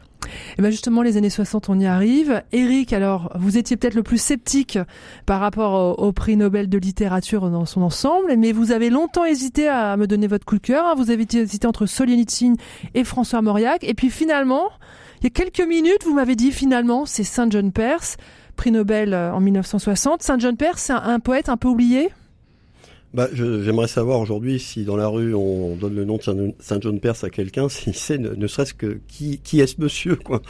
Et 0.58 0.62
bien 0.62 0.70
justement, 0.70 1.02
les 1.02 1.16
années 1.16 1.30
60, 1.30 1.68
on 1.68 1.78
y 1.78 1.86
arrive. 1.86 2.42
Eric, 2.52 2.92
alors, 2.92 3.32
vous 3.36 3.58
étiez 3.58 3.76
peut-être 3.76 3.94
le 3.94 4.02
plus 4.02 4.18
sceptique 4.18 4.78
par 5.26 5.40
rapport 5.40 5.98
au, 5.98 6.12
prix 6.12 6.36
Nobel 6.36 6.68
de 6.68 6.78
littérature 6.78 7.50
dans 7.50 7.66
son 7.66 7.82
ensemble, 7.82 8.34
mais 8.36 8.52
vous 8.52 8.72
avez 8.72 8.90
longtemps 8.90 9.24
hésité 9.24 9.68
à 9.68 9.96
me 9.96 10.06
donner 10.06 10.26
votre 10.26 10.44
coup 10.44 10.56
de 10.56 10.60
cœur. 10.60 10.86
Hein. 10.86 10.94
Vous 10.96 11.10
avez 11.10 11.26
hésité 11.32 11.66
entre 11.66 11.86
Solzhenitsyn 11.86 12.54
et 12.94 13.04
François 13.04 13.42
Mauriac. 13.42 13.84
Et 13.84 13.94
puis 13.94 14.10
finalement, 14.10 14.70
il 15.20 15.24
y 15.24 15.26
a 15.26 15.30
quelques 15.30 15.66
minutes, 15.66 16.04
vous 16.04 16.14
m'avez 16.14 16.36
dit 16.36 16.52
finalement, 16.52 17.06
c'est 17.06 17.24
Saint 17.24 17.48
John 17.50 17.72
Perse, 17.72 18.16
prix 18.56 18.70
Nobel 18.70 19.14
euh, 19.14 19.32
en 19.32 19.40
1960. 19.40 20.22
Saint 20.22 20.38
John 20.38 20.56
Perse, 20.56 20.82
c'est 20.82 20.92
un 20.92 21.20
poète 21.20 21.48
un 21.48 21.56
peu 21.56 21.68
oublié? 21.68 22.10
Bah, 23.14 23.28
J'aimerais 23.32 23.88
savoir 23.88 24.20
aujourd'hui 24.20 24.58
si 24.58 24.84
dans 24.84 24.96
la 24.96 25.08
rue 25.08 25.34
on 25.34 25.76
donne 25.76 25.94
le 25.94 26.04
nom 26.04 26.16
de 26.16 26.52
Saint 26.58 26.80
John 26.80 27.00
Perse 27.00 27.24
à 27.24 27.30
quelqu'un, 27.30 27.68
s'il 27.68 27.94
sait 27.94 28.18
ne, 28.18 28.46
serait-ce 28.46 28.74
que 28.74 28.98
qui, 29.08 29.38
qui 29.38 29.60
est 29.60 29.66
ce 29.66 29.80
monsieur. 29.80 30.16
Quoi. 30.16 30.42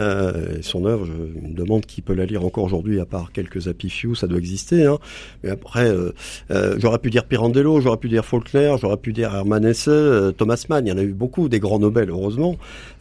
Euh, 0.00 0.58
son 0.62 0.84
œuvre, 0.84 1.06
je 1.06 1.12
me 1.12 1.54
demande 1.54 1.86
qui 1.86 2.02
peut 2.02 2.14
la 2.14 2.26
lire 2.26 2.44
encore 2.44 2.64
aujourd'hui, 2.64 3.00
à 3.00 3.06
part 3.06 3.32
quelques 3.32 3.68
Happy 3.68 3.88
ça 4.14 4.26
doit 4.26 4.38
exister. 4.38 4.84
Hein. 4.84 4.98
Mais 5.42 5.50
après, 5.50 5.88
euh, 5.88 6.12
euh, 6.50 6.76
j'aurais 6.78 6.98
pu 6.98 7.10
dire 7.10 7.24
Pirandello, 7.24 7.80
j'aurais 7.80 7.96
pu 7.96 8.08
dire 8.08 8.24
Faulkner, 8.24 8.74
j'aurais 8.80 8.96
pu 8.96 9.12
dire 9.12 9.34
Hermann 9.34 9.64
Hesse, 9.64 9.88
euh, 9.88 10.32
Thomas 10.32 10.64
Mann, 10.68 10.86
il 10.86 10.90
y 10.90 10.92
en 10.92 10.98
a 10.98 11.02
eu 11.02 11.12
beaucoup, 11.12 11.48
des 11.48 11.60
grands 11.60 11.78
Nobel, 11.78 12.10
heureusement. 12.10 12.56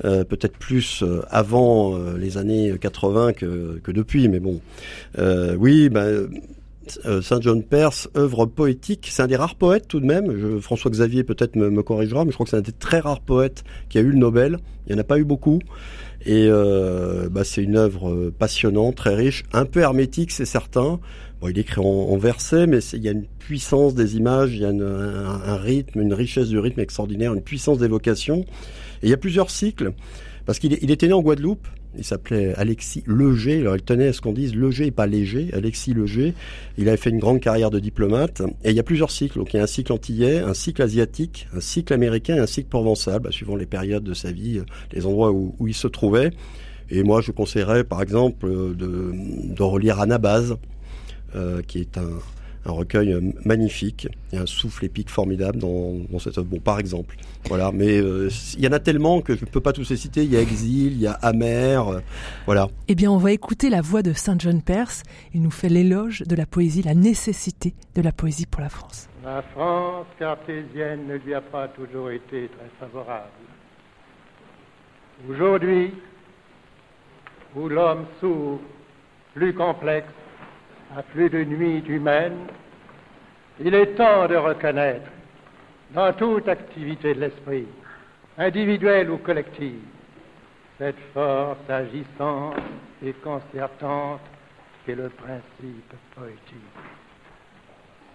Euh, 0.06 0.24
peut-être 0.24 0.58
plus 0.58 1.04
avant 1.30 1.98
les 2.18 2.38
années 2.38 2.76
80 2.80 3.34
que, 3.34 3.80
que 3.84 3.92
depuis, 3.92 4.28
mais 4.28 4.40
bon. 4.40 4.60
oui. 5.58 5.90
Bah, 5.90 6.06
Saint 7.22 7.42
John 7.42 7.64
Perse, 7.64 8.10
œuvre 8.16 8.46
poétique. 8.46 9.08
C'est 9.12 9.22
un 9.22 9.28
des 9.28 9.36
rares 9.36 9.56
poètes 9.56 9.88
tout 9.88 10.00
de 10.00 10.06
même. 10.06 10.60
François 10.62 10.92
Xavier 10.92 11.24
peut-être 11.24 11.56
me, 11.56 11.82
corrigera, 11.84 12.26
mais 12.26 12.32
je 12.32 12.36
crois 12.36 12.46
que 12.46 12.50
c'est 12.52 12.58
un 12.58 12.62
des 12.62 12.72
très 12.72 13.00
rares 13.00 13.22
poètes 13.22 13.64
qui 13.90 13.98
a 13.98 14.02
eu 14.02 14.12
le 14.12 14.18
Nobel. 14.18 14.60
Il 14.86 14.94
n'y 14.94 15.00
en 15.00 15.02
a 15.02 15.06
pas 15.06 15.20
eu 15.20 15.24
beaucoup. 15.24 15.60
Et 16.26 16.48
euh, 16.50 17.30
bah, 17.30 17.44
c'est 17.44 17.64
une 17.64 17.78
œuvre 17.78 18.10
euh, 18.10 18.34
passionnante, 18.38 18.96
très 18.96 19.16
riche, 19.16 19.44
un 19.54 19.66
peu 19.66 19.82
hermétique, 19.82 20.32
c'est 20.32 20.46
certain. 20.46 21.00
Il 21.48 21.58
écrit 21.60 21.82
en, 21.82 22.18
versets, 22.18 22.66
mais 22.66 22.80
il 22.80 23.04
y 23.04 23.08
a 23.08 23.12
une 23.12 23.26
puissance 23.26 23.94
des 23.94 24.18
images, 24.18 24.54
il 24.54 24.62
y 24.62 24.66
a 24.66 24.70
un, 24.70 25.56
rythme, 25.58 26.02
une 26.02 26.14
richesse 26.14 26.48
du 26.48 26.58
rythme 26.58 26.80
extraordinaire, 26.80 27.34
une 27.34 27.44
puissance 27.44 27.78
d'évocation. 27.78 28.40
Et 29.04 29.04
il 29.04 29.10
y 29.10 29.14
a 29.14 29.18
plusieurs 29.18 29.52
cycles, 29.52 29.94
parce 30.48 30.58
qu'il 30.58 30.74
était 30.74 31.08
né 31.08 31.14
en 31.14 31.22
Guadeloupe, 31.22 31.68
il 31.98 32.04
s'appelait 32.04 32.54
Alexis 32.56 33.04
Leger. 33.06 33.62
Alors 33.62 33.76
il 33.76 33.82
tenait 33.82 34.08
à 34.08 34.14
ce 34.14 34.22
qu'on 34.22 34.34
dise 34.34 34.56
Leger 34.56 34.88
et 34.88 34.92
pas 34.92 35.08
léger. 35.08 35.50
Alexis 35.54 35.94
Leger. 35.94 36.34
Il 36.78 36.88
avait 36.88 36.98
fait 36.98 37.10
une 37.10 37.20
grande 37.20 37.40
carrière 37.40 37.72
de 37.72 37.80
diplomate. 37.80 38.42
Et 38.64 38.70
il 38.70 38.76
y 38.76 38.80
a 38.80 38.84
plusieurs 38.84 39.12
cycles. 39.12 39.40
Donc 39.40 39.54
il 39.54 39.58
y 39.58 39.60
a 39.60 39.64
un 39.64 39.68
cycle 39.68 39.92
antillais, 39.92 40.40
un 40.40 40.54
cycle 40.54 40.82
asiatique, 40.82 41.48
un 41.56 41.60
cycle 41.60 41.94
américain 41.94 42.36
et 42.36 42.40
un 42.40 42.48
cycle 42.48 42.70
provençal, 42.70 43.20
bah, 43.20 43.32
suivant 43.32 43.56
les 43.56 43.66
périodes 43.66 44.04
de 44.04 44.14
sa 44.14 44.32
vie, 44.32 44.62
les 44.92 45.06
endroits 45.06 45.32
où, 45.32 45.56
il 45.68 45.74
se 45.74 45.88
trouvait. 45.88 46.32
Et 46.90 47.04
moi, 47.04 47.22
je 47.22 47.32
conseillerais, 47.32 47.84
par 47.84 48.02
exemple, 48.02 48.48
euh, 48.48 48.74
de, 48.74 49.62
relire 49.62 50.00
Anabase, 50.00 50.56
euh, 51.36 51.62
qui 51.62 51.80
est 51.80 51.98
un, 51.98 52.08
un 52.68 52.72
recueil 52.72 53.14
euh, 53.14 53.22
magnifique. 53.46 54.08
Il 54.32 54.36
y 54.36 54.40
a 54.40 54.42
un 54.44 54.46
souffle 54.46 54.86
épique 54.86 55.10
formidable 55.10 55.58
dans, 55.58 55.96
dans 56.10 56.20
cette 56.20 56.38
œuvre. 56.38 56.48
Bon, 56.48 56.60
par 56.60 56.80
exemple. 56.80 57.16
Voilà. 57.46 57.72
Mais 57.72 57.98
euh, 57.98 58.30
il 58.58 58.64
y 58.64 58.68
en 58.68 58.72
a 58.72 58.80
tellement 58.80 59.22
que 59.22 59.36
je 59.36 59.46
ne 59.46 59.50
peux 59.50 59.62
pas 59.62 59.74
tous 59.74 59.90
les 59.90 59.98
citer. 59.98 60.24
Il 60.24 60.32
y 60.32 60.38
a 60.38 60.42
Exil, 60.42 60.94
il 60.94 61.02
y 61.02 61.08
a 61.08 61.14
Amer. 61.14 61.88
Euh, 61.88 62.00
voilà. 62.46 62.68
Eh 62.88 62.96
bien, 62.96 63.12
on 63.12 63.18
va 63.18 63.32
écouter 63.32 63.70
la 63.70 63.82
voix 63.82 64.02
de 64.02 64.14
Saint 64.14 64.38
John 64.38 64.62
Perse. 64.62 65.04
Il 65.34 65.42
nous 65.42 65.52
fait 65.52 65.70
l'éloge 65.70 66.24
de 66.24 66.36
la 66.36 66.46
poésie, 66.46 66.82
la 66.82 66.96
nécessité 66.96 67.74
de 67.96 68.02
la 68.02 68.12
poésie 68.12 68.46
pour 68.46 68.62
la 68.62 68.70
France. 68.70 69.10
La 69.24 69.42
France 69.42 70.08
cartésienne 70.20 71.08
ne 71.08 71.16
lui 71.16 71.34
a 71.34 71.42
pas 71.42 71.68
toujours 71.70 72.12
été 72.12 72.50
très 72.50 72.70
favorable. 72.80 73.28
Aujourd'hui, 75.30 75.92
où 77.56 77.68
l'homme 77.68 78.06
s'ouvre 78.20 78.60
plus 79.34 79.54
complexe 79.54 80.08
à 80.96 81.02
plus 81.04 81.30
de 81.30 81.44
nuits 81.44 81.84
humaines, 81.88 82.48
il 83.60 83.74
est 83.74 83.96
temps 83.96 84.28
de 84.28 84.36
reconnaître 84.36 85.10
dans 85.92 86.14
toute 86.14 86.48
activité 86.48 87.14
de 87.14 87.22
l'esprit, 87.22 87.68
individuelle 88.38 89.10
ou 89.10 89.18
collective, 89.18 89.82
cette 90.78 91.00
force 91.14 91.70
agissante 91.70 92.58
et 93.04 93.14
concertante 93.14 94.22
qu'est 94.86 94.96
le 94.96 95.10
principe 95.10 95.94
poétique. 96.16 96.56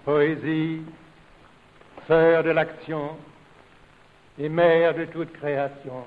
Poésie, 0.05 0.83
sœur 2.07 2.45
de 2.45 2.51
l'action 2.51 3.17
et 4.39 4.49
mère 4.49 4.95
de 4.95 5.05
toute 5.07 5.33
création, 5.33 6.05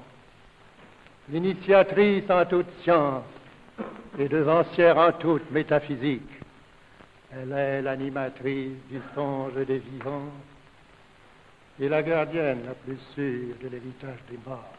l'initiatrice 1.30 2.30
en 2.30 2.45
toute 2.45 2.71
science 2.82 3.23
et 4.17 4.28
devancière 4.28 4.97
en 4.97 5.12
toute 5.12 5.49
métaphysique, 5.51 6.21
elle 7.36 7.52
est 7.52 7.82
l'animatrice 7.82 8.78
du 8.89 9.02
songe 9.13 9.56
des 9.65 9.80
vivants 9.80 10.32
et 11.80 11.89
la 11.89 12.02
gardienne 12.02 12.60
la 12.65 12.74
plus 12.74 13.00
sûre 13.13 13.56
de 13.62 13.67
l'héritage 13.67 14.19
des 14.30 14.39
morts. 14.45 14.74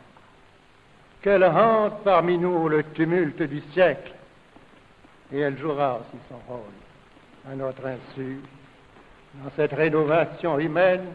Qu'elle 1.21 1.45
hante 1.45 2.03
parmi 2.05 2.39
nous 2.39 2.69
le 2.69 2.83
tumulte 2.95 3.43
du 3.43 3.61
siècle 3.73 4.13
et 5.33 5.41
elle 5.41 5.59
jouera 5.59 5.97
aussi 5.97 6.19
son 6.29 6.39
rôle 6.51 6.61
à 7.51 7.55
notre 7.55 7.85
insu 7.85 8.41
dans 9.35 9.51
cette 9.57 9.73
rénovation 9.73 10.59
humaine 10.59 11.07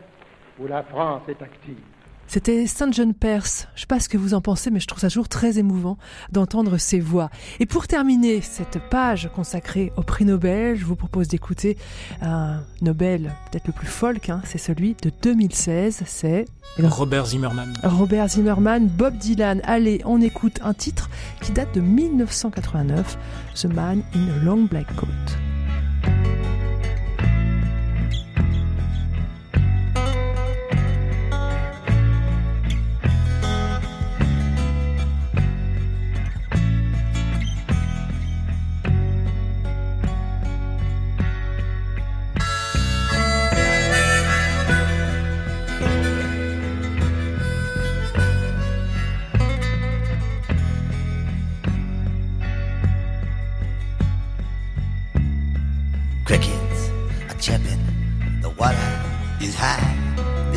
où 0.60 0.68
la 0.68 0.84
France 0.84 1.24
est 1.28 1.42
active. 1.42 1.91
C'était 2.34 2.66
Saint 2.66 2.90
John 2.94 3.14
Perse. 3.14 3.68
Je 3.76 3.82
sais 3.82 3.88
pas 3.88 4.00
ce 4.00 4.08
que 4.08 4.18
vous 4.18 4.34
en 4.34 4.40
pensez, 4.40 4.72
mais 4.72 4.80
je 4.80 4.88
trouve 4.88 5.02
ça 5.02 5.10
toujours 5.10 5.28
très 5.28 5.60
émouvant 5.60 5.98
d'entendre 6.32 6.78
ces 6.78 7.02
voix. 7.02 7.30
Et 7.60 7.66
pour 7.66 7.88
terminer 7.88 8.40
cette 8.40 8.80
page 8.90 9.30
consacrée 9.36 9.92
au 9.98 10.02
prix 10.02 10.24
Nobel, 10.24 10.78
je 10.78 10.86
vous 10.86 10.96
propose 10.96 11.28
d'écouter 11.28 11.78
un 12.22 12.62
Nobel 12.82 13.34
peut-être 13.52 13.68
le 13.68 13.74
plus 13.74 13.88
folk, 13.88 14.30
hein, 14.30 14.42
c'est 14.46 14.60
celui 14.60 14.96
de 15.02 15.12
2016, 15.22 16.04
c'est 16.06 16.46
Robert 16.80 17.26
Zimmerman. 17.26 17.74
Robert 17.84 18.30
Zimmerman, 18.30 18.88
Bob 18.88 19.18
Dylan. 19.18 19.60
Allez, 19.66 20.02
on 20.06 20.22
écoute 20.22 20.60
un 20.64 20.74
titre 20.74 21.10
qui 21.42 21.52
date 21.52 21.76
de 21.76 21.82
1989, 21.82 23.18
The 23.56 23.66
Man 23.66 24.04
in 24.16 24.30
a 24.30 24.44
Long 24.46 24.70
Black 24.72 24.88
Coat. 24.96 25.10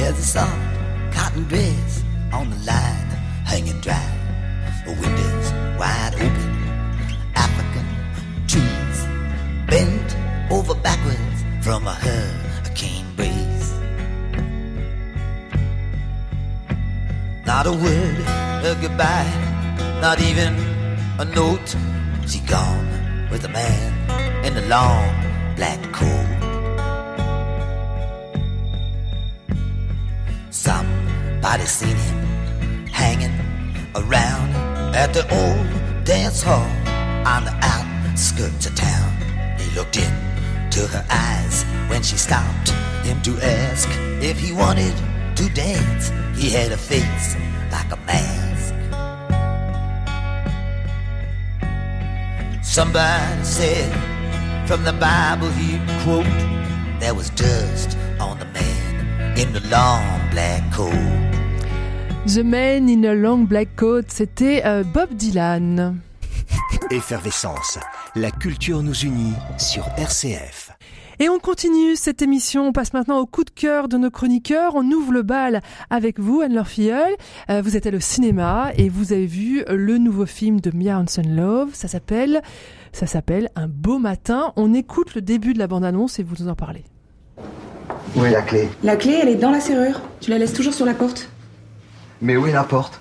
There's 0.04 0.18
a 0.18 0.22
song, 0.22 0.60
cotton 1.14 1.44
breads 1.44 2.04
on 2.30 2.50
the 2.50 2.56
line, 2.66 3.08
hanging 3.46 3.80
dry. 3.80 4.06
The 4.84 4.92
windows 4.92 5.50
wide 5.78 6.14
open, 6.16 6.52
African 7.34 7.86
trees 8.46 8.98
bent 9.66 10.14
over 10.52 10.74
backwards 10.74 11.42
from 11.62 11.86
a 11.86 11.94
hurricane 11.94 13.06
breeze. 13.16 13.72
Not 17.46 17.66
a 17.66 17.72
word 17.72 18.66
of 18.66 18.82
goodbye, 18.82 19.32
not 20.02 20.20
even 20.20 20.52
a 21.18 21.24
note. 21.24 21.74
She 22.26 22.40
gone 22.40 23.28
with 23.30 23.42
a 23.46 23.48
man 23.48 24.44
in 24.44 24.54
a 24.54 24.66
long 24.66 25.08
black 25.56 25.80
coat. 25.94 26.43
Somebody 31.44 31.66
seen 31.66 31.96
him 31.96 32.86
hanging 32.86 33.38
around 33.94 34.48
at 34.96 35.12
the 35.12 35.24
old 35.24 36.04
dance 36.06 36.42
hall 36.42 36.70
on 37.26 37.44
the 37.44 37.54
outskirts 37.60 38.64
of 38.64 38.74
town. 38.74 39.12
He 39.58 39.70
looked 39.76 39.98
into 39.98 40.86
her 40.86 41.04
eyes 41.10 41.64
when 41.90 42.02
she 42.02 42.16
stopped 42.16 42.70
him 43.04 43.20
to 43.20 43.32
ask 43.42 43.86
if 44.22 44.38
he 44.38 44.54
wanted 44.54 44.94
to 45.36 45.50
dance. 45.50 46.08
He 46.34 46.48
had 46.48 46.72
a 46.72 46.78
face 46.78 47.36
like 47.70 47.92
a 47.92 47.98
mask. 48.06 48.74
Somebody 52.64 53.44
said 53.44 53.92
from 54.66 54.82
the 54.82 54.94
Bible 54.94 55.50
he'd 55.50 55.82
quote, 56.04 56.24
there 57.00 57.14
was 57.14 57.28
dust 57.28 57.98
on 58.18 58.38
the 58.38 58.46
man 58.46 59.38
in 59.38 59.52
the 59.52 59.60
long 59.68 60.30
black 60.30 60.72
coat. 60.72 61.23
The 62.26 62.38
Man 62.38 62.88
in 62.88 63.04
a 63.04 63.14
Long 63.14 63.40
Black 63.40 63.76
Coat, 63.76 64.04
c'était 64.08 64.62
euh, 64.64 64.82
Bob 64.82 65.12
Dylan. 65.12 66.00
Effervescence. 66.90 67.78
La 68.16 68.30
culture 68.30 68.82
nous 68.82 68.94
unit 68.94 69.34
sur 69.58 69.84
RCF. 69.98 70.70
Et 71.18 71.28
on 71.28 71.38
continue 71.38 71.96
cette 71.96 72.22
émission. 72.22 72.68
On 72.68 72.72
passe 72.72 72.94
maintenant 72.94 73.18
au 73.18 73.26
coup 73.26 73.44
de 73.44 73.50
cœur 73.50 73.88
de 73.88 73.98
nos 73.98 74.10
chroniqueurs. 74.10 74.72
On 74.74 74.90
ouvre 74.90 75.12
le 75.12 75.22
bal 75.22 75.60
avec 75.90 76.18
vous, 76.18 76.40
Anne-Laure 76.40 76.66
Filleul. 76.66 77.14
Euh, 77.50 77.60
vous 77.60 77.76
êtes 77.76 77.86
allé 77.86 77.98
au 77.98 78.00
cinéma 78.00 78.70
et 78.78 78.88
vous 78.88 79.12
avez 79.12 79.26
vu 79.26 79.62
le 79.68 79.98
nouveau 79.98 80.24
film 80.24 80.60
de 80.60 80.70
Mia 80.74 80.98
Hansen 80.98 81.36
Love. 81.36 81.74
Ça 81.74 81.88
s'appelle, 81.88 82.40
ça 82.92 83.06
s'appelle 83.06 83.50
Un 83.54 83.68
beau 83.68 83.98
matin. 83.98 84.54
On 84.56 84.72
écoute 84.72 85.14
le 85.14 85.20
début 85.20 85.52
de 85.52 85.58
la 85.58 85.66
bande-annonce 85.66 86.18
et 86.18 86.22
vous 86.22 86.36
nous 86.40 86.48
en 86.48 86.54
parlez. 86.54 86.84
Où 88.16 88.24
est 88.24 88.30
la 88.30 88.40
clé 88.40 88.66
La 88.82 88.96
clé, 88.96 89.18
elle 89.20 89.28
est 89.28 89.36
dans 89.36 89.50
la 89.50 89.60
serrure. 89.60 90.00
Tu 90.20 90.30
la 90.30 90.38
laisses 90.38 90.54
toujours 90.54 90.72
sur 90.72 90.86
la 90.86 90.94
porte. 90.94 91.28
Mais 92.24 92.38
où 92.38 92.46
est 92.46 92.52
la 92.52 92.64
porte? 92.64 92.98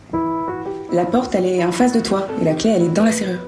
La 0.91 1.05
porte, 1.05 1.33
elle 1.33 1.45
est 1.45 1.63
en 1.63 1.71
face 1.71 1.93
de 1.93 2.01
toi. 2.01 2.27
Et 2.41 2.43
la 2.43 2.55
clé, 2.55 2.71
elle 2.71 2.83
est 2.83 2.89
dans 2.89 3.05
la 3.05 3.13
serrure. 3.13 3.39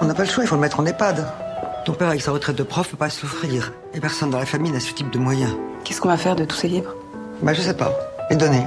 On 0.00 0.04
n'a 0.04 0.14
pas 0.14 0.22
le 0.22 0.28
choix, 0.28 0.44
il 0.44 0.46
faut 0.46 0.54
le 0.54 0.60
mettre 0.60 0.78
en 0.78 0.86
EHPAD. 0.86 1.26
Ton 1.84 1.94
père, 1.94 2.06
avec 2.06 2.20
sa 2.22 2.30
retraite 2.30 2.54
de 2.54 2.62
prof, 2.62 2.88
peut 2.88 2.96
pas 2.96 3.10
souffrir. 3.10 3.72
Et 3.94 3.98
personne 4.00 4.30
dans 4.30 4.38
la 4.38 4.46
famille 4.46 4.70
n'a 4.70 4.78
ce 4.78 4.92
type 4.92 5.10
de 5.10 5.18
moyens. 5.18 5.50
Qu'est-ce 5.82 6.00
qu'on 6.00 6.06
va 6.06 6.16
faire 6.16 6.36
de 6.36 6.44
tous 6.44 6.54
ces 6.54 6.68
livres? 6.68 6.94
Bah, 7.42 7.52
je 7.54 7.60
sais 7.60 7.74
pas. 7.74 7.92
Les 8.30 8.36
donner. 8.36 8.62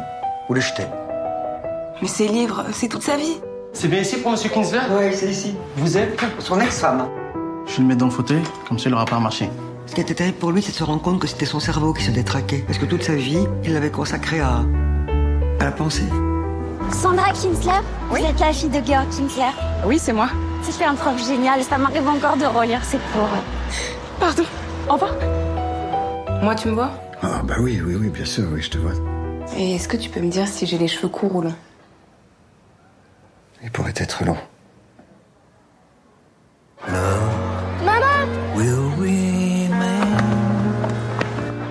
Ou 0.49 0.53
les 0.53 0.59
jeter. 0.59 0.83
Mais 2.01 2.09
ces 2.09 2.27
livres, 2.27 2.65
c'est 2.73 2.89
toute 2.89 3.03
sa 3.03 3.15
vie. 3.15 3.37
C'est 3.71 3.87
bien 3.87 4.01
ici 4.01 4.17
pour 4.17 4.31
Monsieur 4.31 4.49
Kinsler? 4.49 4.81
Oui, 4.91 5.13
c'est 5.13 5.29
ici. 5.29 5.55
Vous 5.77 5.97
êtes 5.97 6.19
Son 6.39 6.59
ex-femme. 6.59 7.07
Je 7.67 7.77
vais 7.77 7.83
le 7.83 7.87
mettre 7.87 7.99
dans 7.99 8.07
le 8.07 8.11
fauteuil, 8.11 8.41
comme 8.67 8.77
ça 8.77 8.89
il 8.89 8.93
aura 8.93 9.05
pas 9.05 9.15
à 9.15 9.21
marcher. 9.21 9.49
Ce 9.85 9.95
qui 9.95 10.01
était 10.01 10.13
terrible 10.13 10.39
pour 10.39 10.51
lui, 10.51 10.61
c'est 10.61 10.73
de 10.73 10.77
se 10.77 10.83
rendre 10.83 11.01
compte 11.01 11.19
que 11.19 11.27
c'était 11.27 11.45
son 11.45 11.61
cerveau 11.61 11.93
qui 11.93 12.03
se 12.03 12.11
détraquait. 12.11 12.65
Parce 12.67 12.79
que 12.79 12.85
toute 12.85 13.03
sa 13.03 13.15
vie, 13.15 13.47
il 13.63 13.73
l'avait 13.73 13.91
consacré 13.91 14.41
à. 14.41 14.65
À 15.61 15.65
la 15.65 15.71
pensée. 15.71 16.09
Sandra 16.91 17.31
Kinsler 17.33 17.81
Vous 18.09 18.17
êtes 18.17 18.39
la 18.39 18.51
fille 18.51 18.69
de 18.69 18.83
Georg 18.85 19.07
Kinsler 19.09 19.51
Oui, 19.85 19.99
c'est 19.99 20.11
moi. 20.11 20.29
C'était 20.63 20.85
un 20.85 20.95
prof 20.95 21.23
génial, 21.25 21.63
ça 21.63 21.77
m'arrive 21.77 22.07
encore 22.07 22.35
de 22.35 22.45
relire 22.45 22.83
ses 22.83 22.97
cours. 22.97 23.29
Pardon. 24.19 24.43
Au 24.89 24.93
revoir. 24.93 25.13
Moi, 26.41 26.55
tu 26.55 26.69
me 26.69 26.73
vois? 26.73 26.91
Ah, 27.21 27.41
bah 27.43 27.55
oui, 27.59 27.79
oui, 27.85 27.95
oui, 27.95 28.09
bien 28.09 28.25
sûr, 28.25 28.45
oui, 28.51 28.61
je 28.61 28.71
te 28.71 28.77
vois. 28.79 28.93
Et 29.55 29.75
est-ce 29.75 29.87
que 29.87 29.97
tu 29.97 30.09
peux 30.09 30.19
me 30.19 30.31
dire 30.31 30.47
si 30.47 30.65
j'ai 30.65 30.79
les 30.79 30.87
cheveux 30.87 31.07
courts 31.07 31.35
ou 31.35 31.41
longs? 31.41 31.55
Il 33.63 33.69
pourrait 33.71 33.93
être 33.95 34.25
long. 34.25 34.37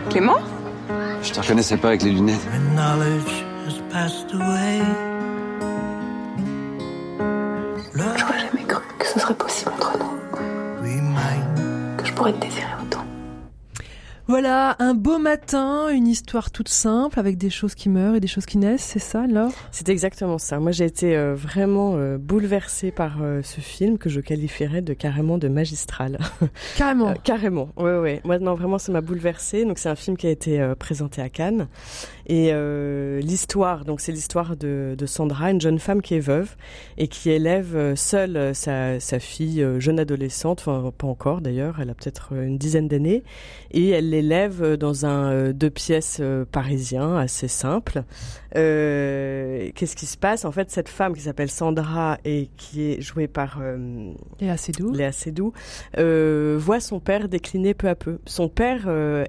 Clément? 0.09 0.39
Je 1.23 1.33
te 1.33 1.41
reconnaissais 1.41 1.77
pas 1.77 1.89
avec 1.89 2.03
les 2.03 2.11
lunettes. 2.11 2.47
J'aurais 7.95 8.39
jamais 8.39 8.65
cru 8.69 8.83
que 8.99 9.07
ce 9.07 9.19
serait 9.19 9.35
possible 9.35 9.73
entre 9.73 9.99
nous. 9.99 10.07
Que 11.97 12.07
je 12.07 12.13
pourrais 12.13 12.33
te 12.33 12.41
désirer 12.41 12.73
autant. 12.81 13.05
Voilà, 14.31 14.77
un 14.79 14.95
beau 14.95 15.19
matin, 15.19 15.89
une 15.89 16.07
histoire 16.07 16.53
toute 16.53 16.69
simple 16.69 17.19
avec 17.19 17.37
des 17.37 17.51
choses 17.51 17.75
qui 17.75 17.89
meurent 17.89 18.15
et 18.15 18.21
des 18.21 18.29
choses 18.29 18.47
qui 18.47 18.59
naissent, 18.59 18.85
c'est 18.85 19.01
ça, 19.01 19.27
Laure? 19.27 19.51
C'est 19.73 19.89
exactement 19.89 20.39
ça. 20.39 20.61
Moi, 20.61 20.71
j'ai 20.71 20.85
été 20.85 21.17
euh, 21.17 21.35
vraiment 21.35 21.97
euh, 21.97 22.17
bouleversée 22.17 22.93
par 22.93 23.23
euh, 23.23 23.43
ce 23.43 23.61
film 23.61 23.99
que 23.99 24.09
je 24.09 24.21
qualifierais 24.21 24.83
de 24.83 24.95
carrément 24.95 25.37
de 25.37 25.49
magistral. 25.49 26.21
Carrément. 26.77 27.13
carrément. 27.25 27.71
Ouais, 27.77 27.99
ouais. 27.99 28.21
Moi, 28.23 28.39
non, 28.39 28.55
vraiment, 28.55 28.79
ça 28.79 28.93
m'a 28.93 29.01
bouleversée. 29.01 29.65
Donc, 29.65 29.81
c'est 29.81 29.89
un 29.89 29.97
film 29.97 30.17
qui 30.17 30.29
a 30.29 30.31
été 30.31 30.75
présenté 30.79 31.21
à 31.21 31.29
Cannes. 31.29 31.67
Et 32.33 32.53
l'histoire, 33.21 33.85
donc 33.85 34.01
c'est 34.01 34.13
l'histoire 34.13 34.57
de, 34.57 34.95
de, 34.97 35.07
Sandra, 35.07 35.51
une 35.51 35.61
jeune 35.61 35.81
femme 35.81 36.01
qui 36.01 36.15
est 36.15 36.21
veuve 36.21 36.55
et 36.97 37.09
qui 37.09 37.31
élève 37.31 37.97
seule 37.97 38.55
sa, 38.55 39.01
sa 39.01 39.19
fille 39.19 39.67
jeune 39.79 39.99
adolescente, 39.99 40.61
enfin 40.61 40.93
pas 40.97 41.09
encore 41.09 41.41
d'ailleurs, 41.41 41.81
elle 41.81 41.91
a 41.91 41.95
peut-être 41.95 42.33
une 42.33 42.57
dizaine 42.57 42.87
d'années, 42.87 43.25
et 43.73 43.89
elle 43.89 44.11
l'élève 44.11 44.77
dans 44.77 45.07
un 45.07 45.51
deux 45.51 45.71
pièces 45.71 46.23
parisien 46.53 47.17
assez 47.17 47.49
simple. 47.49 48.05
Euh, 48.57 49.71
Qu'est-ce 49.75 49.97
qui 49.97 50.07
se 50.07 50.17
passe? 50.17 50.45
En 50.45 50.53
fait, 50.53 50.71
cette 50.71 50.89
femme 50.89 51.15
qui 51.15 51.23
s'appelle 51.23 51.51
Sandra 51.51 52.19
et 52.25 52.49
qui 52.57 52.91
est 52.91 53.01
jouée 53.01 53.29
par 53.29 53.59
euh, 53.61 54.13
Léa 54.41 54.57
Seydoux, 54.57 54.93
Léa 54.93 55.13
Seydoux 55.13 55.53
euh, 55.99 56.57
voit 56.59 56.81
son 56.81 57.01
père 57.01 57.29
décliner 57.29 57.75
peu 57.75 57.89
à 57.89 57.95
peu. 57.95 58.19
Son 58.27 58.49
père, 58.49 58.89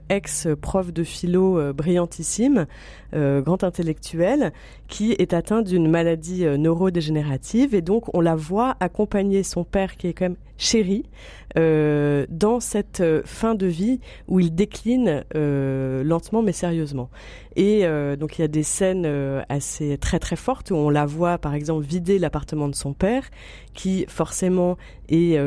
ex-prof 0.09 0.91
de 0.91 1.03
philo 1.03 1.73
brillantissime, 1.73 2.65
grand 3.13 3.63
intellectuel, 3.63 4.51
qui 4.87 5.11
est 5.13 5.33
atteint 5.33 5.61
d'une 5.61 5.89
maladie 5.89 6.45
neurodégénérative. 6.45 7.75
Et 7.75 7.81
donc 7.81 8.13
on 8.15 8.21
la 8.21 8.35
voit 8.35 8.75
accompagner 8.79 9.43
son 9.43 9.63
père 9.63 9.97
qui 9.97 10.07
est 10.07 10.13
quand 10.13 10.25
même 10.25 10.37
chéri 10.61 11.03
euh, 11.57 12.25
dans 12.29 12.61
cette 12.61 13.01
euh, 13.01 13.21
fin 13.25 13.55
de 13.55 13.65
vie 13.65 13.99
où 14.29 14.39
il 14.39 14.55
décline 14.55 15.25
euh, 15.35 16.01
lentement 16.03 16.41
mais 16.41 16.53
sérieusement. 16.53 17.09
Et 17.57 17.83
donc 18.17 18.39
il 18.39 18.43
y 18.43 18.45
a 18.45 18.47
des 18.47 18.63
scènes 18.63 19.05
assez 19.49 19.97
très 19.97 20.19
très 20.19 20.37
fortes 20.37 20.71
où 20.71 20.75
on 20.75 20.89
la 20.89 21.05
voit 21.05 21.37
par 21.37 21.53
exemple 21.53 21.85
vider 21.85 22.17
l'appartement 22.17 22.69
de 22.69 22.75
son 22.75 22.93
père, 22.93 23.25
qui 23.73 24.05
forcément 24.07 24.77
est 25.09 25.37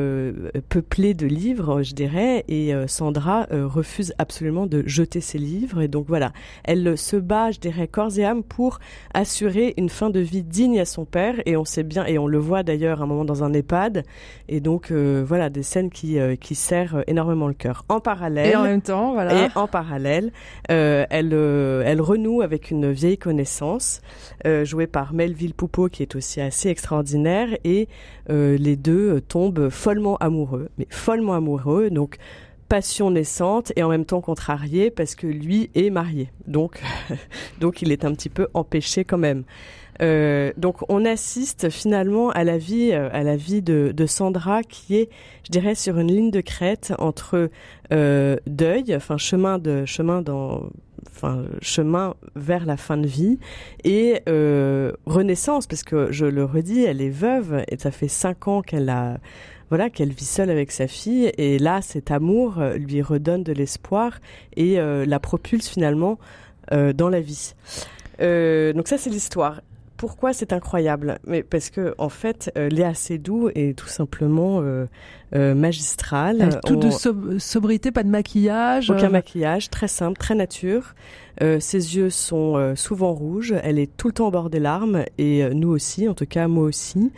peuplé 0.69 1.15
de 1.15 1.25
livres, 1.25 1.81
je 1.81 1.95
dirais, 1.95 2.45
et 2.47 2.73
Sandra 2.85 3.47
refuse 3.49 4.13
absolument 4.19 4.67
de 4.67 4.83
jeter 4.85 5.19
ses 5.19 5.39
livres. 5.39 5.81
Et 5.81 5.87
donc 5.87 6.05
voilà, 6.07 6.31
elle 6.63 6.95
se 6.95 7.15
bat, 7.15 7.49
je 7.49 7.59
dirais, 7.59 7.87
corps 7.87 8.15
et 8.19 8.23
âme 8.23 8.43
pour 8.43 8.77
assurer 9.15 9.73
une 9.75 9.89
fin 9.89 10.11
de 10.11 10.19
vie 10.19 10.43
digne 10.43 10.79
à 10.79 10.85
son 10.85 11.05
père. 11.05 11.41
Et 11.47 11.57
on 11.57 11.65
sait 11.65 11.81
bien, 11.81 12.05
et 12.05 12.19
on 12.19 12.27
le 12.27 12.37
voit 12.37 12.61
d'ailleurs 12.61 13.01
un 13.01 13.07
moment 13.07 13.25
dans 13.25 13.43
un 13.43 13.51
EHPAD. 13.51 14.03
Et 14.47 14.59
donc 14.59 14.91
voilà, 15.25 15.49
des 15.49 15.63
scènes 15.63 15.89
qui 15.89 16.17
qui 16.39 16.55
serrent 16.55 17.03
énormément 17.07 17.47
le 17.47 17.53
cœur. 17.53 17.83
En 17.89 17.99
parallèle, 17.99 18.51
et 18.51 18.55
en 18.55 18.63
même 18.63 18.81
temps, 18.81 19.13
voilà, 19.13 19.45
et 19.45 19.49
en 19.55 19.67
parallèle, 19.67 20.31
elle 20.69 21.07
elle 21.09 21.33
elle 21.95 22.01
renoue 22.01 22.41
avec 22.41 22.71
une 22.71 22.91
vieille 22.91 23.17
connaissance, 23.17 24.01
euh, 24.45 24.65
jouée 24.65 24.87
par 24.87 25.13
Melville 25.13 25.53
Poupeau, 25.53 25.87
qui 25.87 26.01
est 26.01 26.15
aussi 26.15 26.41
assez 26.41 26.69
extraordinaire, 26.69 27.47
et 27.63 27.87
euh, 28.29 28.57
les 28.57 28.75
deux 28.75 29.21
tombent 29.21 29.69
follement 29.69 30.17
amoureux, 30.17 30.69
mais 30.77 30.87
follement 30.89 31.33
amoureux, 31.33 31.89
donc 31.89 32.17
passion 32.67 33.11
naissante 33.11 33.71
et 33.75 33.83
en 33.83 33.89
même 33.89 34.05
temps 34.05 34.21
contrarié 34.21 34.89
parce 34.89 35.13
que 35.13 35.27
lui 35.27 35.69
est 35.75 35.89
marié, 35.91 36.31
donc 36.47 36.81
donc 37.59 37.81
il 37.81 37.91
est 37.91 38.03
un 38.03 38.13
petit 38.13 38.29
peu 38.29 38.47
empêché 38.53 39.05
quand 39.05 39.19
même. 39.19 39.43
Euh, 40.01 40.51
donc 40.57 40.77
on 40.89 41.05
assiste 41.05 41.69
finalement 41.69 42.29
à 42.31 42.43
la 42.43 42.57
vie, 42.57 42.91
euh, 42.91 43.09
à 43.13 43.23
la 43.23 43.35
vie 43.35 43.61
de, 43.61 43.93
de, 43.95 44.05
Sandra 44.05 44.63
qui 44.63 44.97
est, 44.97 45.09
je 45.45 45.51
dirais, 45.51 45.75
sur 45.75 45.99
une 45.99 46.11
ligne 46.11 46.31
de 46.31 46.41
crête 46.41 46.93
entre 46.99 47.49
euh, 47.93 48.37
deuil, 48.47 48.95
enfin 48.95 49.17
chemin 49.17 49.57
de 49.57 49.85
chemin 49.85 50.21
dans 50.21 50.69
enfin 51.07 51.45
chemin 51.61 52.15
vers 52.35 52.65
la 52.65 52.77
fin 52.77 52.97
de 52.97 53.07
vie 53.07 53.37
et 53.83 54.21
euh, 54.27 54.91
renaissance 55.05 55.67
parce 55.67 55.83
que 55.83 56.11
je 56.11 56.25
le 56.25 56.43
redis 56.43 56.83
elle 56.83 57.01
est 57.01 57.09
veuve 57.09 57.63
et 57.69 57.77
ça 57.77 57.91
fait 57.91 58.07
cinq 58.07 58.47
ans 58.47 58.61
qu'elle 58.61 58.89
a 58.89 59.19
voilà 59.69 59.89
qu'elle 59.89 60.09
vit 60.09 60.25
seule 60.25 60.49
avec 60.49 60.71
sa 60.71 60.87
fille 60.87 61.31
et 61.37 61.59
là 61.59 61.81
cet 61.81 62.11
amour 62.11 62.59
euh, 62.59 62.73
lui 62.77 63.01
redonne 63.01 63.43
de 63.43 63.53
l'espoir 63.53 64.19
et 64.57 64.77
la 64.77 65.19
propulse 65.19 65.69
finalement 65.69 66.17
dans 66.71 67.09
la 67.09 67.21
vie. 67.21 67.53
Donc 68.19 68.87
ça 68.87 68.97
c'est 68.97 69.09
l'histoire 69.09 69.61
pourquoi 69.97 70.33
c'est 70.33 70.53
incroyable? 70.53 71.19
Mais 71.25 71.43
parce 71.43 71.69
que 71.69 71.95
en 71.97 72.09
fait, 72.09 72.51
euh, 72.57 72.69
Léa 72.69 72.93
Seydoux 72.93 73.49
est 73.55 73.77
tout 73.77 73.87
simplement 73.87 74.61
euh, 74.61 74.85
magistrale. 75.33 76.59
Tout 76.65 76.75
On... 76.75 76.79
de 76.79 76.89
so 76.89 77.39
sobriété, 77.39 77.91
pas 77.91 78.03
de 78.03 78.09
maquillage. 78.09 78.89
Aucun 78.89 79.09
maquillage, 79.09 79.69
très 79.69 79.87
simple, 79.87 80.17
très 80.17 80.35
nature. 80.35 80.93
Euh, 81.41 81.59
ses 81.59 81.97
yeux 81.97 82.09
sont 82.09 82.55
euh, 82.55 82.75
souvent 82.75 83.13
rouges. 83.13 83.53
Elle 83.63 83.79
est 83.79 83.95
tout 83.97 84.07
le 84.07 84.13
temps 84.13 84.27
au 84.27 84.31
bord 84.31 84.49
des 84.49 84.59
larmes 84.59 85.03
et 85.17 85.43
euh, 85.43 85.53
nous 85.53 85.69
aussi, 85.69 86.07
en 86.07 86.13
tout 86.13 86.25
cas 86.25 86.47
moi 86.47 86.63
aussi. 86.63 87.11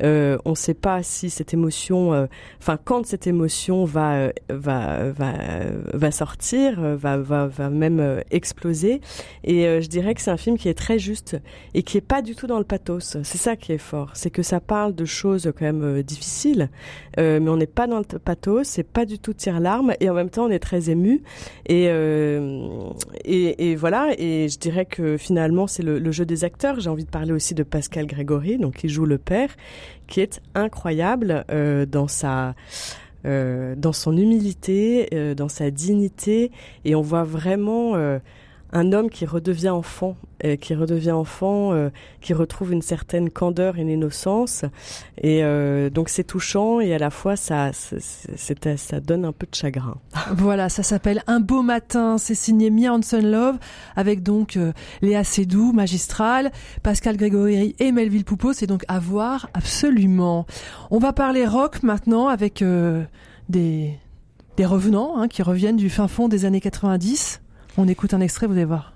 on 0.00 0.50
ne 0.50 0.54
sait 0.54 0.74
pas 0.74 1.02
si 1.02 1.30
cette 1.30 1.54
émotion, 1.54 2.28
enfin 2.60 2.78
quand 2.82 3.06
cette 3.06 3.26
émotion 3.26 3.84
va 3.84 4.28
va 4.48 5.10
va 5.10 5.32
va 5.92 6.10
sortir, 6.10 6.80
va 6.80 7.16
va 7.16 7.46
va 7.46 7.70
même 7.70 8.22
exploser. 8.30 9.00
Et 9.44 9.80
je 9.80 9.88
dirais 9.88 10.14
que 10.14 10.20
c'est 10.20 10.30
un 10.30 10.36
film 10.36 10.58
qui 10.58 10.68
est 10.68 10.74
très 10.74 10.98
juste 10.98 11.36
et 11.74 11.82
qui 11.82 11.96
est 11.96 12.02
pas 12.02 12.22
du 12.22 12.34
tout 12.34 12.46
dans 12.46 12.58
le 12.58 12.64
pathos. 12.64 13.16
C'est 13.22 13.38
ça 13.38 13.56
qui 13.56 13.72
est 13.72 13.78
fort, 13.78 14.10
c'est 14.14 14.30
que 14.30 14.42
ça 14.42 14.60
parle 14.60 14.94
de 14.94 15.04
choses 15.04 15.50
quand 15.58 15.64
même 15.64 16.02
difficiles, 16.02 16.68
mais 17.16 17.48
on 17.48 17.53
n'est 17.56 17.66
pas 17.66 17.86
dans 17.86 17.98
le 17.98 18.18
pathos. 18.18 18.66
C'est 18.66 18.82
pas 18.82 19.04
du 19.04 19.18
tout 19.18 19.32
tire 19.32 19.60
larmes 19.60 19.94
et 20.00 20.10
en 20.10 20.14
même 20.14 20.30
temps 20.30 20.46
on 20.46 20.50
est 20.50 20.58
très 20.58 20.90
ému 20.90 21.22
et 21.66 21.84
et, 23.24 23.70
et, 23.70 23.76
voilà, 23.76 24.10
et 24.18 24.48
je 24.48 24.58
dirais 24.58 24.84
que 24.84 25.16
finalement 25.16 25.66
c'est 25.66 25.82
le, 25.82 25.98
le, 25.98 26.12
jeu 26.12 26.24
des 26.24 26.44
acteurs. 26.44 26.80
J'ai 26.80 26.90
envie 26.90 27.04
de 27.04 27.10
parler 27.10 27.32
aussi 27.32 27.54
de 27.54 27.62
Pascal 27.62 28.06
Grégory, 28.06 28.58
donc 28.58 28.76
qui 28.76 28.88
joue 28.88 29.06
le 29.06 29.18
père, 29.18 29.50
qui 30.06 30.20
est 30.20 30.40
incroyable 30.54 31.44
euh, 31.50 31.86
dans 31.86 32.08
sa 32.08 32.54
euh, 33.26 33.74
dans 33.74 33.94
son 33.94 34.18
humilité, 34.18 35.08
euh, 35.14 35.34
dans 35.34 35.48
sa 35.48 35.70
dignité, 35.70 36.50
et 36.84 36.94
on 36.94 37.00
voit 37.00 37.24
vraiment 37.24 37.94
euh, 37.94 38.18
un 38.74 38.92
homme 38.92 39.08
qui 39.08 39.24
redevient 39.24 39.70
enfant, 39.70 40.16
euh, 40.44 40.56
qui 40.56 40.74
redevient 40.74 41.12
enfant, 41.12 41.72
euh, 41.72 41.90
qui 42.20 42.34
retrouve 42.34 42.72
une 42.72 42.82
certaine 42.82 43.30
candeur 43.30 43.78
et 43.78 43.82
une 43.82 43.88
innocence. 43.88 44.64
Et 45.16 45.44
euh, 45.44 45.90
donc 45.90 46.08
c'est 46.08 46.24
touchant 46.24 46.80
et 46.80 46.92
à 46.92 46.98
la 46.98 47.10
fois 47.10 47.36
ça, 47.36 47.70
c'est, 47.72 48.76
ça 48.76 49.00
donne 49.00 49.24
un 49.24 49.32
peu 49.32 49.46
de 49.50 49.54
chagrin. 49.54 49.96
Voilà, 50.36 50.68
ça 50.68 50.82
s'appelle 50.82 51.22
Un 51.28 51.38
beau 51.38 51.62
matin. 51.62 52.18
C'est 52.18 52.34
signé 52.34 52.70
Mia 52.70 52.92
Hansen 52.92 53.30
Love 53.30 53.56
avec 53.94 54.22
donc 54.22 54.56
euh, 54.56 54.72
Léa 55.02 55.22
Seydoux, 55.22 55.72
magistrale, 55.72 56.50
Pascal 56.82 57.16
Grégory 57.16 57.76
et 57.78 57.92
Melville 57.92 58.24
Poupeau. 58.24 58.52
C'est 58.52 58.66
donc 58.66 58.84
à 58.88 58.98
voir 58.98 59.48
absolument. 59.54 60.46
On 60.90 60.98
va 60.98 61.12
parler 61.12 61.46
rock 61.46 61.82
maintenant 61.84 62.26
avec 62.26 62.60
euh, 62.60 63.04
des 63.48 63.96
des 64.56 64.66
revenants 64.66 65.18
hein, 65.18 65.28
qui 65.28 65.42
reviennent 65.42 65.76
du 65.76 65.90
fin 65.90 66.08
fond 66.08 66.28
des 66.28 66.44
années 66.44 66.60
90. 66.60 67.40
On 67.76 67.88
écoute 67.88 68.14
un 68.14 68.20
extrait, 68.20 68.46
vous 68.46 68.52
allez 68.52 68.64
voir. 68.64 68.92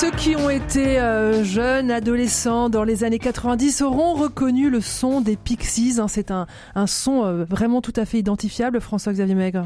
Ceux 0.00 0.10
qui 0.10 0.34
ont 0.34 0.50
été 0.50 0.98
euh, 0.98 1.44
jeunes, 1.44 1.92
adolescents 1.92 2.68
dans 2.68 2.82
les 2.82 3.04
années 3.04 3.20
90 3.20 3.82
auront 3.82 4.14
reconnu 4.14 4.68
le 4.68 4.80
son 4.80 5.20
des 5.20 5.36
Pixies. 5.36 6.00
Hein. 6.00 6.08
C'est 6.08 6.32
un, 6.32 6.48
un 6.74 6.88
son 6.88 7.24
euh, 7.24 7.44
vraiment 7.44 7.80
tout 7.80 7.92
à 7.94 8.04
fait 8.04 8.18
identifiable, 8.18 8.80
François-Xavier 8.80 9.36
Maigre. 9.36 9.64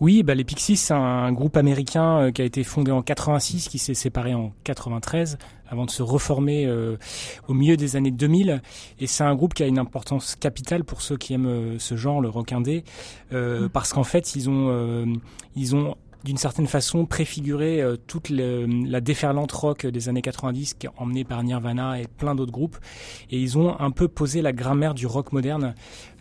Oui, 0.00 0.22
bah, 0.22 0.34
les 0.34 0.44
Pixies, 0.44 0.76
c'est 0.78 0.94
un 0.94 1.30
groupe 1.32 1.54
américain 1.58 2.18
euh, 2.18 2.30
qui 2.30 2.40
a 2.40 2.46
été 2.46 2.64
fondé 2.64 2.92
en 2.92 3.02
86, 3.02 3.68
qui 3.68 3.78
s'est 3.78 3.92
séparé 3.92 4.32
en 4.32 4.52
93 4.64 5.36
avant 5.68 5.84
de 5.84 5.90
se 5.90 6.02
reformer 6.02 6.66
au 7.46 7.52
milieu 7.52 7.76
des 7.76 7.94
années 7.94 8.10
2000. 8.10 8.62
Et 9.00 9.06
c'est 9.06 9.22
un 9.22 9.34
groupe 9.34 9.52
qui 9.52 9.62
a 9.62 9.66
une 9.66 9.78
importance 9.78 10.34
capitale 10.34 10.82
pour 10.82 11.02
ceux 11.02 11.18
qui 11.18 11.34
aiment 11.34 11.78
ce 11.78 11.94
genre, 11.94 12.22
le 12.22 12.30
rock 12.30 12.52
indé, 12.52 12.84
mmh. 13.32 13.68
parce 13.70 13.92
qu'en 13.92 14.02
fait, 14.02 14.34
ils 14.34 14.48
ont, 14.48 15.04
ils 15.56 15.76
ont 15.76 15.94
d'une 16.24 16.36
certaine 16.36 16.66
façon 16.66 17.06
préfigurer 17.06 17.80
euh, 17.80 17.96
toute 17.96 18.30
la 18.30 19.00
déferlante 19.00 19.52
rock 19.52 19.86
des 19.86 20.08
années 20.08 20.22
90 20.22 20.74
qui 20.74 20.86
est 20.86 20.90
emmenée 20.96 21.24
par 21.24 21.42
Nirvana 21.42 22.00
et 22.00 22.06
plein 22.06 22.34
d'autres 22.34 22.52
groupes. 22.52 22.78
Et 23.30 23.38
ils 23.40 23.58
ont 23.58 23.78
un 23.80 23.90
peu 23.90 24.08
posé 24.08 24.42
la 24.42 24.52
grammaire 24.52 24.94
du 24.94 25.06
rock 25.06 25.32
moderne 25.32 25.74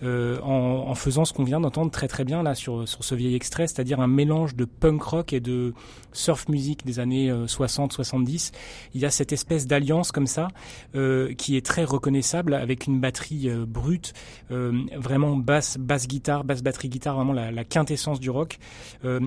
euh, 0.03 0.39
en, 0.41 0.89
en, 0.89 0.95
faisant 0.95 1.25
ce 1.25 1.33
qu'on 1.33 1.43
vient 1.43 1.59
d'entendre 1.59 1.91
très 1.91 2.07
très 2.07 2.25
bien 2.25 2.43
là 2.43 2.55
sur, 2.55 2.87
sur 2.87 3.03
ce 3.03 3.15
vieil 3.15 3.35
extrait 3.35 3.67
c'est-à-dire 3.67 3.99
un 3.99 4.07
mélange 4.07 4.55
de 4.55 4.65
punk 4.65 5.01
rock 5.01 5.33
et 5.33 5.39
de 5.39 5.73
surf 6.11 6.47
music 6.49 6.85
des 6.85 6.99
années 6.99 7.31
60-70 7.31 8.51
euh, 8.51 8.57
il 8.93 9.01
y 9.01 9.05
a 9.05 9.09
cette 9.09 9.31
espèce 9.31 9.67
d'alliance 9.67 10.11
comme 10.11 10.27
ça 10.27 10.49
euh, 10.95 11.33
qui 11.33 11.57
est 11.57 11.65
très 11.65 11.83
reconnaissable 11.83 12.53
avec 12.53 12.87
une 12.87 12.99
batterie 12.99 13.49
euh, 13.49 13.65
brute 13.65 14.13
vraiment 14.49 15.35
basse 15.35 15.77
basse 15.77 16.07
guitare 16.07 16.43
basse 16.43 16.61
batterie 16.61 16.89
guitare 16.89 17.15
vraiment 17.15 17.33
la, 17.33 17.51
la 17.51 17.63
quintessence 17.63 18.19
du 18.19 18.29
rock 18.29 18.59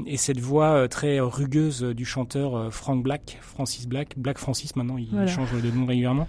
et 0.06 0.16
cette 0.16 0.38
voix 0.38 0.50
voix 0.50 0.88
très 0.88 1.20
rugueuse 1.20 1.82
du 1.82 2.04
chanteur 2.04 2.72
Frank 2.72 3.02
Black, 3.02 3.38
Francis 3.40 3.86
Black, 3.86 4.14
Black 4.16 4.38
Francis 4.38 4.74
maintenant, 4.74 4.96
il 4.98 5.28
change 5.28 5.52
de 5.52 5.70
nom 5.70 5.86
régulièrement. 5.86 6.26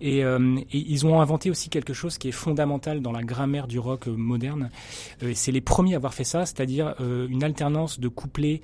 Et, 0.00 0.24
euh, 0.24 0.56
ils 0.72 1.06
ont 1.06 1.20
inventé 1.20 1.50
aussi 1.50 1.68
quelque 1.68 1.92
chose 1.92 2.18
qui 2.18 2.28
est 2.28 2.32
fondamental 2.32 3.02
dans 3.02 3.12
la 3.12 3.22
grammaire 3.22 3.66
du 3.66 3.78
rock 3.78 4.08
euh, 4.08 4.16
moderne. 4.16 4.70
Euh, 5.22 5.32
c'est 5.34 5.52
les 5.52 5.60
premiers 5.60 5.94
à 5.94 5.96
avoir 5.96 6.14
fait 6.14 6.24
ça, 6.24 6.46
c'est-à-dire 6.46 6.94
euh, 7.00 7.26
une 7.28 7.44
alternance 7.44 8.00
de 8.00 8.08
couplets 8.08 8.62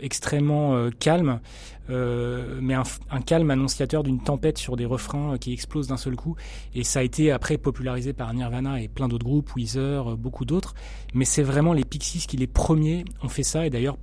extrêmement 0.00 0.90
calmes, 1.00 1.40
mais 1.88 2.74
un, 2.74 2.84
un, 3.10 3.20
calme 3.20 3.50
annonciateur 3.50 4.04
d'une 4.04 4.20
tempête 4.20 4.56
sur 4.56 4.76
des 4.76 4.84
refrains 4.84 5.38
qui 5.38 5.52
explosent 5.52 5.88
d'un 5.88 5.96
seul 5.96 6.14
coup. 6.14 6.36
Et 6.76 6.84
ça 6.84 7.00
a 7.00 7.02
été 7.02 7.32
après 7.32 7.58
popularisé 7.58 8.12
par 8.12 8.32
Nirvana 8.32 8.80
et 8.80 8.86
plein 8.86 9.08
d'autres 9.08 9.24
groupes, 9.24 9.50
Weezer, 9.56 10.16
beaucoup 10.16 10.44
d'autres. 10.44 10.74
Mais 11.14 11.24
c'est 11.24 11.42
vraiment 11.42 11.72
les 11.72 11.84
Pixies 11.84 12.28
qui 12.28 12.36
les 12.36 12.46
premiers 12.46 13.04
ont 13.24 13.28
fait 13.28 13.42
ça. 13.42 13.66
Et 13.66 13.70
d'ailleurs, 13.70 13.98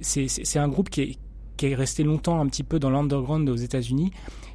c'est 0.00 0.58
un 0.58 0.68
groupe 0.68 0.88
qui 0.88 1.02
est, 1.02 1.18
qui 1.58 1.66
est 1.66 1.74
resté 1.74 2.04
longtemps 2.04 2.40
un 2.40 2.46
petit 2.46 2.64
peu 2.64 2.78
dans 2.78 2.88
l'underground 2.88 3.46
aux 3.50 3.56
États-Unis 3.56 4.12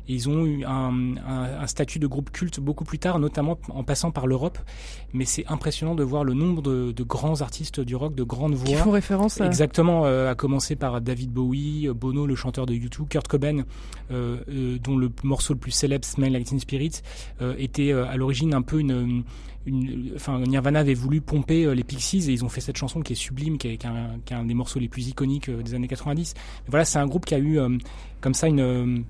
ils 0.08 0.30
ont 0.30 0.46
eu 0.46 0.64
un, 0.64 1.18
un, 1.18 1.62
un, 1.62 1.68
statut 1.68 2.00
de 2.00 2.08
groupe 2.08 2.32
culte 2.32 2.60
beaucoup 2.60 2.86
plus 2.86 3.00
tard, 3.00 3.20
notamment 3.20 3.58
en 3.70 3.84
passant 3.84 4.12
par 4.12 4.28
l'Europe. 4.28 4.58
Mais 5.14 5.26
c'est 5.26 5.46
impressionnant 5.48 5.96
de 5.96 6.04
voir 6.04 6.24
le 6.24 6.34
nombre 6.34 6.62
de, 6.62 6.92
de, 6.92 7.04
grands 7.04 7.42
artistes 7.42 7.80
du 7.80 7.96
rock, 7.96 8.16
de 8.16 8.24
grandes 8.24 8.56
voix. 8.56 8.68
Qui 8.68 8.76
font 8.76 8.92
référence 8.92 9.42
à... 9.42 9.46
Exactement, 9.46 10.06
euh, 10.06 10.32
à 10.32 10.36
commencer 10.36 10.76
par 10.76 11.02
David 11.02 11.32
Bowie, 11.32 11.90
Bono, 11.94 12.26
le 12.26 12.36
chanteur 12.36 12.66
de 12.66 12.74
U2, 12.74 13.08
Kurt 13.08 13.28
Cobain, 13.28 13.64
euh, 14.12 14.38
euh, 14.50 14.78
dont 14.80 14.98
le 14.98 15.12
morceau 15.24 15.54
le 15.54 15.60
plus 15.60 15.72
célèbre, 15.72 16.06
Smell 16.06 16.32
Like 16.32 16.48
Teen 16.48 16.60
Spirit, 16.60 17.02
était 17.58 17.92
à 17.92 18.16
l'origine 18.18 18.54
un 18.54 18.62
peu 18.62 18.80
une, 18.80 19.24
une, 19.66 20.12
enfin, 20.16 20.40
Nirvana 20.40 20.80
avait 20.80 20.94
voulu 20.94 21.22
pomper 21.22 21.74
les 21.74 21.84
Pixies 21.84 22.30
et 22.30 22.34
ils 22.34 22.46
ont 22.46 22.50
fait 22.50 22.62
cette 22.62 22.78
chanson 22.78 23.02
qui 23.02 23.14
est 23.14 23.18
sublime, 23.18 23.58
qui 23.58 23.70
est, 23.70 23.78
qui 23.78 23.86
est, 23.86 23.90
un, 23.90 24.20
qui 24.26 24.34
est 24.34 24.38
un, 24.38 24.46
des 24.46 24.54
morceaux 24.54 24.80
les 24.80 24.88
plus 24.88 25.08
iconiques 25.08 25.50
des 25.50 25.74
années 25.74 25.88
90. 25.88 26.34
Mais 26.36 26.42
voilà, 26.70 26.86
c'est 26.86 27.00
un 27.00 27.08
groupe 27.08 27.26
qui 27.26 27.36
a 27.36 27.40
eu 27.40 27.60
comme 28.22 28.34
ça 28.34 28.48
une 28.48 29.04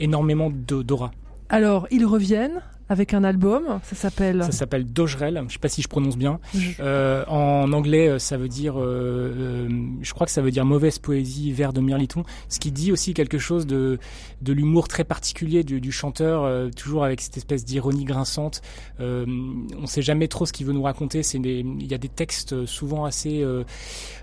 énormément 0.00 0.50
d'aura. 0.50 1.12
Alors, 1.48 1.86
ils 1.90 2.04
reviennent 2.04 2.60
avec 2.88 3.14
un 3.14 3.24
album. 3.24 3.80
Ça 3.82 3.94
s'appelle. 3.94 4.42
Ça 4.44 4.52
s'appelle 4.52 4.86
Dojrel. 4.86 5.42
Je 5.48 5.54
sais 5.54 5.58
pas 5.58 5.68
si 5.68 5.82
je 5.82 5.88
prononce 5.88 6.16
bien. 6.16 6.40
Euh, 6.80 7.24
en 7.26 7.72
anglais, 7.72 8.08
euh, 8.08 8.18
ça 8.18 8.36
veut 8.36 8.48
dire. 8.48 8.74
Euh, 8.78 9.68
je 10.00 10.14
crois 10.14 10.26
que 10.26 10.32
ça 10.32 10.42
veut 10.42 10.50
dire 10.50 10.64
mauvaise 10.64 10.98
poésie, 10.98 11.52
vers 11.52 11.72
de 11.72 11.80
Mirliton. 11.80 12.24
Ce 12.48 12.58
qui 12.58 12.72
dit 12.72 12.92
aussi 12.92 13.14
quelque 13.14 13.38
chose 13.38 13.66
de 13.66 13.98
de 14.40 14.52
l'humour 14.52 14.88
très 14.88 15.04
particulier 15.04 15.64
du, 15.64 15.80
du 15.80 15.92
chanteur, 15.92 16.44
euh, 16.44 16.70
toujours 16.70 17.04
avec 17.04 17.20
cette 17.20 17.36
espèce 17.36 17.64
d'ironie 17.64 18.04
grinçante. 18.04 18.62
On 19.00 19.86
sait 19.86 20.02
jamais 20.02 20.28
trop 20.28 20.46
ce 20.46 20.52
qu'il 20.52 20.66
veut 20.66 20.72
nous 20.72 20.82
raconter. 20.82 21.22
C'est 21.22 21.38
il 21.38 21.86
y 21.86 21.94
a 21.94 21.98
des 21.98 22.08
textes 22.08 22.66
souvent 22.66 23.04
assez 23.04 23.44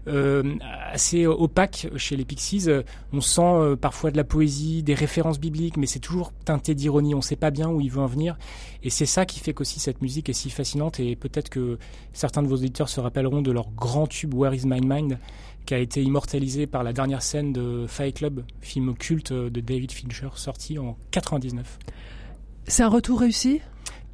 assez 0.08 1.26
opaques 1.26 1.88
chez 1.98 2.16
les 2.16 2.26
Pixies. 2.26 2.68
On 3.14 3.22
sent 3.22 3.76
parfois 3.80 4.12
de 4.12 4.18
la 4.18 4.24
poésie, 4.24 4.84
des 4.84 4.94
références 4.94 5.40
bibliques, 5.40 5.78
mais 5.78 5.86
c'est 5.86 6.00
toujours 6.00 6.32
teinté 6.46 6.76
d'ironie. 6.76 7.16
On 7.16 7.22
sait 7.22 7.36
pas 7.36 7.52
bien 7.52 7.70
où 7.70 7.80
il 7.82 7.92
veut 7.92 8.02
en 8.02 8.08
venir. 8.08 8.38
Et 8.84 8.90
c'est 8.90 9.06
ça 9.06 9.26
qui 9.26 9.40
fait 9.40 9.54
qu'aussi 9.54 9.80
cette 9.80 10.02
musique 10.02 10.30
est 10.30 10.34
si 10.34 10.50
fascinante 10.50 11.00
et 11.00 11.16
peut-être 11.16 11.50
que 11.50 11.78
certains 12.14 12.44
de 12.44 12.48
vos 12.48 12.56
auditeurs 12.56 12.90
se 12.90 13.00
rappelleront 13.00 13.42
de 13.42 13.52
leur 13.52 13.70
grand 13.72 14.08
tube 14.08 14.34
Where 14.34 14.54
is 14.54 14.66
My 14.66 14.82
Mind 14.82 15.20
qui 15.66 15.74
a 15.74 15.80
été 15.80 16.04
immortalisé 16.04 16.68
par 16.68 16.84
la 16.84 16.94
dernière 16.94 17.24
scène 17.24 17.52
de 17.52 17.86
Fight 17.88 18.18
Club, 18.18 18.44
film 18.62 18.96
culte 18.96 19.34
de 19.34 19.60
David 19.62 19.92
Fincher 19.92 20.30
sorti 20.36 20.78
en 20.78 20.96
99. 21.12 21.80
C'est 22.68 22.84
un 22.84 22.90
retour 22.90 23.20
réussi? 23.20 23.62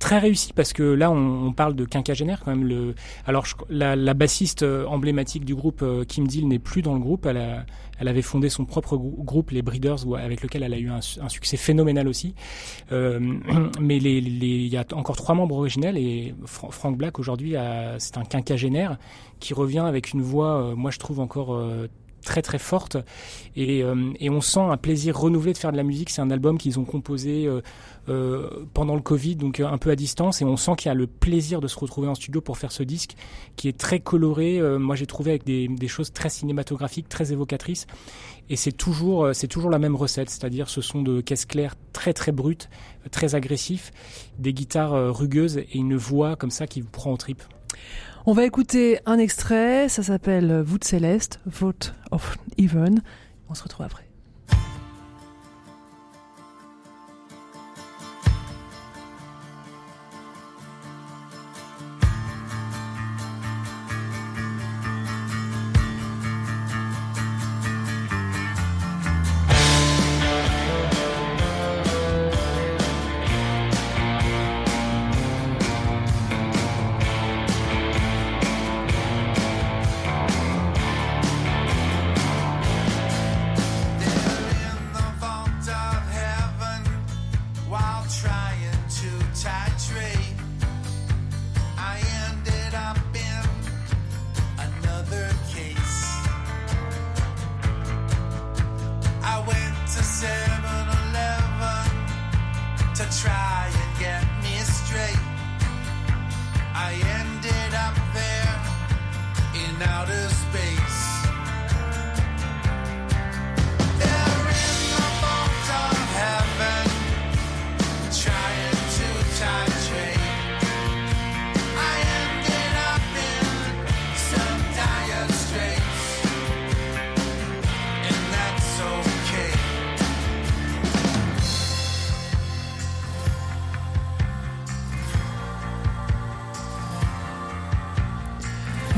Très 0.02 0.20
réussi 0.20 0.52
parce 0.52 0.74
que 0.74 0.84
là 0.84 1.12
on, 1.12 1.48
on, 1.48 1.54
parle 1.54 1.76
de 1.76 1.86
quinquagénaire 1.86 2.42
quand 2.44 2.52
même. 2.52 2.68
Le, 2.68 2.96
alors 3.26 3.46
je, 3.46 3.56
la, 3.70 3.96
la, 3.96 4.14
bassiste 4.14 4.64
euh, 4.64 4.86
emblématique 4.88 5.46
du 5.46 5.56
groupe 5.56 5.82
euh, 5.84 6.04
Kim 6.04 6.28
Deal 6.28 6.48
n'est 6.48 6.60
plus 6.60 6.82
dans 6.82 6.94
le 6.94 7.00
groupe. 7.00 7.26
Elle, 7.26 7.38
a, 7.38 7.66
elle 8.00 8.08
avait 8.08 8.24
fondé 8.24 8.50
son 8.50 8.66
propre 8.66 8.98
groupe, 8.98 9.52
les 9.52 9.62
Breeders, 9.62 10.14
avec 10.18 10.42
lequel 10.42 10.64
elle 10.64 10.74
a 10.74 10.80
eu 10.80 10.90
un, 10.90 11.02
succès 11.02 11.56
phénoménal 11.56 12.08
aussi. 12.08 12.34
Euh, 12.92 13.20
mais 13.80 13.98
il 13.98 14.04
les, 14.04 14.22
les, 14.22 14.68
y 14.68 14.78
a 14.78 14.84
encore 14.94 15.16
trois 15.16 15.36
membres 15.36 15.56
originels 15.56 15.98
et 15.98 16.34
Fra 16.46 16.70
Frank 16.72 16.98
Black 16.98 17.20
aujourd'hui 17.20 17.56
c'est 18.00 18.18
un 18.18 18.24
quinquagénaire 18.24 18.98
qui 19.42 19.54
revient 19.54 19.80
avec 19.80 20.14
une 20.14 20.22
voix, 20.22 20.62
euh, 20.62 20.76
moi 20.76 20.92
je 20.92 21.00
trouve 21.00 21.20
encore 21.20 21.54
euh, 21.54 21.90
très 22.22 22.42
très 22.42 22.60
forte 22.60 22.98
et, 23.56 23.84
euh, 23.84 24.14
et, 24.20 24.30
on 24.30 24.42
sent 24.42 24.60
un 24.60 24.78
plaisir 24.78 25.18
renouvelé 25.18 25.54
de 25.54 25.58
faire 25.58 25.72
de 25.72 25.78
la 25.78 25.84
musique. 25.84 26.10
C'est 26.10 26.22
un 26.22 26.32
album 26.32 26.58
qu'ils 26.58 26.80
ont 26.80 26.86
composé 26.86 27.46
euh, 27.46 27.62
euh, 28.10 28.66
pendant 28.74 28.96
le 28.96 29.02
Covid, 29.02 29.36
donc 29.36 29.60
un 29.60 29.78
peu 29.78 29.90
à 29.90 29.96
distance, 29.96 30.42
et 30.42 30.46
on 30.46 30.58
sent 30.58 30.72
qu'il 30.78 30.88
y 30.88 30.92
a 30.92 30.96
le 30.96 31.08
plaisir 31.08 31.62
de 31.62 31.68
se 31.68 31.78
retrouver 31.78 32.08
en 32.08 32.16
studio 32.16 32.42
pour 32.42 32.58
faire 32.58 32.72
ce 32.72 32.84
disque 32.84 33.16
qui 33.56 33.68
est 33.68 33.78
très 33.78 34.00
coloré. 34.00 34.60
Euh, 34.60 34.80
moi, 34.80 34.96
j'ai 34.96 35.06
trouvé 35.06 35.32
avec 35.32 35.44
des, 35.44 35.68
des, 35.68 35.88
choses 35.88 36.14
très 36.14 36.30
cinématographiques, 36.30 37.10
très 37.10 37.34
évocatrices, 37.34 37.88
et 38.50 38.56
c'est 38.56 38.72
toujours 38.72 39.30
c'est 39.34 39.48
toujours 39.48 39.70
la 39.70 39.80
même 39.80 39.96
recette, 39.96 40.30
c'est-à-dire 40.30 40.70
ce 40.70 40.82
son 40.82 41.02
de 41.02 41.22
caisse 41.22 41.46
claire 41.46 41.76
très 41.94 42.14
très 42.14 42.32
brut, 42.32 42.70
très 43.12 43.36
agressif, 43.36 43.92
des 44.40 44.54
guitares 44.54 45.14
rugueuses 45.14 45.58
et 45.58 45.78
une 45.78 45.96
voix 45.96 46.36
comme 46.36 46.52
ça 46.52 46.68
qui 46.68 46.82
vous 46.82 46.90
prend 46.90 47.12
en 47.12 47.18
tripes. 47.18 47.44
On 48.28 48.34
va 48.34 48.46
écouter 48.46 49.00
un 49.08 49.18
extrait, 49.18 49.90
ça 49.90 50.04
s'appelle 50.04 50.62
Voûte 50.62 50.84
céleste, 50.84 51.40
Vote 51.48 51.96
of 52.12 52.38
Even. 52.60 53.02
On 53.50 53.56
se 53.56 53.64
retrouve 53.64 53.88
après. 53.88 54.11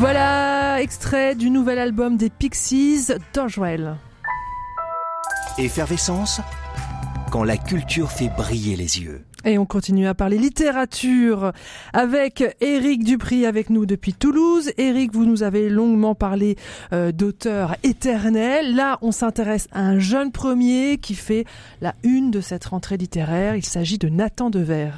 Voilà, 0.04 0.82
extrait 0.82 1.34
du 1.34 1.50
nouvel 1.50 1.80
album 1.80 2.18
des 2.18 2.30
Pixies, 2.30 3.08
Dodgewell. 3.34 3.96
Effervescence 5.58 6.42
quand 7.32 7.46
la 7.46 7.56
culture 7.56 8.12
fait 8.12 8.28
briller 8.28 8.76
les 8.76 9.00
yeux. 9.00 9.24
Et 9.46 9.58
on 9.58 9.66
continue 9.66 10.08
à 10.08 10.14
parler 10.14 10.38
littérature 10.38 11.54
avec 11.94 12.44
Éric 12.60 13.06
Dupri 13.06 13.46
avec 13.46 13.70
nous 13.70 13.86
depuis 13.86 14.14
Toulouse. 14.14 14.74
Éric, 14.78 15.14
vous 15.14 15.26
nous 15.26 15.42
avez 15.42 15.70
longuement 15.70 16.16
parlé 16.16 16.58
euh, 16.92 17.14
d'auteurs 17.14 17.78
éternels. 17.84 18.76
Là, 18.76 19.00
on 19.02 19.14
s'intéresse 19.14 19.70
à 19.72 19.84
un 19.84 20.00
jeune 20.00 20.34
premier 20.34 20.98
qui 20.98 21.16
fait 21.16 21.46
la 21.80 21.96
une 22.04 22.30
de 22.30 22.42
cette 22.42 22.66
rentrée 22.66 22.98
littéraire. 22.98 23.56
Il 23.56 23.66
s'agit 23.66 24.00
de 24.00 24.10
Nathan 24.10 24.50
Dever. 24.50 24.90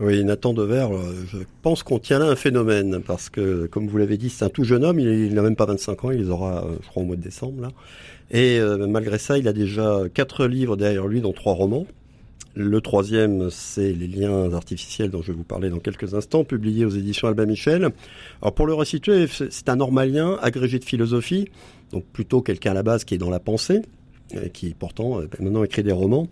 Oui, 0.00 0.24
Nathan 0.24 0.54
Dever, 0.54 0.88
je 1.30 1.36
pense 1.60 1.82
qu'on 1.82 1.98
tient 1.98 2.18
là 2.18 2.24
un 2.24 2.36
phénomène, 2.36 3.02
parce 3.06 3.28
que, 3.28 3.66
comme 3.66 3.86
vous 3.86 3.98
l'avez 3.98 4.16
dit, 4.16 4.30
c'est 4.30 4.46
un 4.46 4.48
tout 4.48 4.64
jeune 4.64 4.82
homme, 4.82 4.98
il 4.98 5.34
n'a 5.34 5.42
même 5.42 5.56
pas 5.56 5.66
25 5.66 6.04
ans, 6.06 6.10
il 6.10 6.20
les 6.20 6.30
aura, 6.30 6.66
je 6.82 6.88
crois, 6.88 7.02
au 7.02 7.06
mois 7.06 7.16
de 7.16 7.20
décembre, 7.20 7.60
là. 7.60 7.68
Et 8.30 8.58
euh, 8.58 8.86
malgré 8.86 9.18
ça, 9.18 9.36
il 9.36 9.46
a 9.46 9.52
déjà 9.52 10.04
quatre 10.14 10.46
livres 10.46 10.78
derrière 10.78 11.06
lui, 11.06 11.20
dont 11.20 11.34
trois 11.34 11.52
romans. 11.52 11.86
Le 12.54 12.80
troisième, 12.80 13.50
c'est 13.50 13.92
Les 13.92 14.06
liens 14.06 14.52
artificiels 14.54 15.10
dont 15.10 15.20
je 15.20 15.32
vais 15.32 15.36
vous 15.36 15.44
parler 15.44 15.68
dans 15.68 15.80
quelques 15.80 16.14
instants, 16.14 16.44
publié 16.44 16.86
aux 16.86 16.90
éditions 16.90 17.28
Albin 17.28 17.44
Michel. 17.44 17.90
Alors 18.40 18.54
pour 18.54 18.66
le 18.66 18.72
resituer, 18.72 19.26
c'est 19.28 19.68
un 19.68 19.76
normalien 19.76 20.38
agrégé 20.40 20.78
de 20.78 20.84
philosophie, 20.84 21.48
donc 21.92 22.04
plutôt 22.06 22.40
quelqu'un 22.40 22.70
à 22.70 22.74
la 22.74 22.82
base 22.82 23.04
qui 23.04 23.14
est 23.14 23.18
dans 23.18 23.30
la 23.30 23.38
pensée, 23.38 23.82
qui 24.52 24.74
pourtant 24.74 25.20
maintenant 25.38 25.62
écrit 25.62 25.82
des 25.82 25.92
romans. 25.92 26.26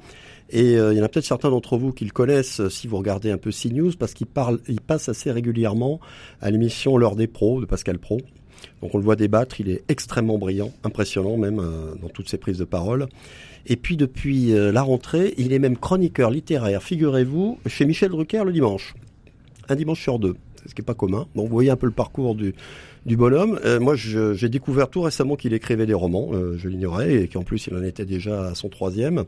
Et 0.51 0.73
il 0.73 0.97
y 0.97 1.01
en 1.01 1.05
a 1.05 1.09
peut-être 1.09 1.27
certains 1.27 1.51
d'entre 1.51 1.77
vous 1.77 1.93
qui 1.93 2.05
le 2.05 2.11
connaissent 2.11 2.67
si 2.69 2.87
vous 2.87 2.97
regardez 2.97 3.31
un 3.31 3.37
peu 3.37 3.51
CNews, 3.51 3.93
parce 3.99 4.15
qu'il 4.15 4.27
parle, 4.27 4.61
il 4.67 4.81
passe 4.81 5.09
assez 5.09 5.31
régulièrement 5.31 6.01
à 6.41 6.51
l'émission 6.51 6.97
L'heure 6.97 7.17
des 7.17 7.27
pros 7.27 7.61
de 7.61 7.67
Pascal 7.67 7.99
Pro. 7.99 8.19
Donc 8.81 8.95
on 8.95 8.99
le 8.99 9.05
voit 9.05 9.17
débattre, 9.17 9.61
il 9.61 9.69
est 9.69 9.85
extrêmement 9.89 10.39
brillant, 10.39 10.73
impressionnant 10.85 11.37
même 11.37 11.63
dans 12.01 12.09
toutes 12.09 12.29
ses 12.29 12.39
prises 12.39 12.59
de 12.59 12.65
parole. 12.65 13.09
Et 13.67 13.77
puis 13.77 13.97
depuis 13.97 14.53
la 14.53 14.83
rentrée, 14.83 15.35
il 15.37 15.53
est 15.53 15.59
même 15.59 15.77
chroniqueur 15.77 16.31
littéraire, 16.31 16.83
figurez-vous, 16.83 17.59
chez 17.67 17.85
Michel 17.85 18.11
Drucker 18.11 18.45
le 18.45 18.53
dimanche. 18.53 18.95
Un 19.69 19.77
dimanche 19.77 20.01
sur 20.01 20.19
deux 20.19 20.37
ce 20.67 20.75
qui 20.75 20.81
n'est 20.81 20.87
pas 20.87 20.95
commun. 20.95 21.27
Donc 21.35 21.47
vous 21.47 21.53
voyez 21.53 21.71
un 21.71 21.77
peu 21.77 21.87
le 21.87 21.93
parcours 21.93 22.35
du, 22.35 22.55
du 23.09 23.17
bonhomme. 23.17 23.59
Euh, 23.65 23.81
moi, 23.81 23.97
j'ai 23.97 24.49
découvert 24.49 24.89
tout 24.89 25.01
récemment 25.01 25.35
qu'il 25.35 25.53
écrivait 25.53 25.87
des 25.87 25.95
romans, 25.95 26.31
euh, 26.33 26.57
je 26.57 26.69
l'ignorais, 26.69 27.15
et 27.15 27.29
qu'en 27.29 27.43
plus 27.43 27.67
il 27.67 27.75
en 27.75 27.83
était 27.83 28.05
déjà 28.05 28.49
à 28.49 28.55
son 28.55 28.69
troisième. 28.69 29.25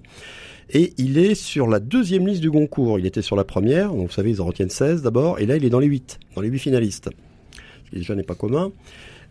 Et 0.72 0.92
il 0.98 1.18
est 1.18 1.34
sur 1.34 1.66
la 1.66 1.80
deuxième 1.80 2.28
liste 2.28 2.40
du 2.40 2.50
Goncourt. 2.50 3.00
Il 3.00 3.06
était 3.06 3.22
sur 3.22 3.34
la 3.34 3.42
première, 3.42 3.88
donc 3.88 4.06
vous 4.06 4.12
savez, 4.12 4.30
ils 4.30 4.40
en 4.40 4.44
retiennent 4.44 4.70
16 4.70 5.02
d'abord, 5.02 5.40
et 5.40 5.46
là 5.46 5.56
il 5.56 5.64
est 5.64 5.70
dans 5.70 5.80
les 5.80 5.88
8, 5.88 6.20
dans 6.36 6.42
les 6.42 6.48
8 6.48 6.58
finalistes. 6.60 7.10
Ce 7.86 7.90
qui 7.90 7.96
déjà 7.96 8.14
n'est 8.14 8.22
pas 8.22 8.36
commun. 8.36 8.70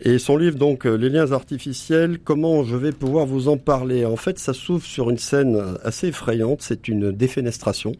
Et 0.01 0.17
son 0.17 0.35
livre, 0.35 0.57
donc, 0.57 0.85
euh, 0.85 0.95
Les 0.95 1.09
liens 1.09 1.31
artificiels, 1.31 2.19
comment 2.19 2.63
je 2.63 2.75
vais 2.75 2.91
pouvoir 2.91 3.25
vous 3.25 3.47
en 3.47 3.57
parler? 3.57 4.05
En 4.05 4.15
fait, 4.15 4.39
ça 4.39 4.53
s'ouvre 4.53 4.85
sur 4.85 5.09
une 5.09 5.17
scène 5.17 5.61
assez 5.83 6.07
effrayante. 6.07 6.61
C'est 6.61 6.87
une 6.87 7.11
défenestration 7.11 7.93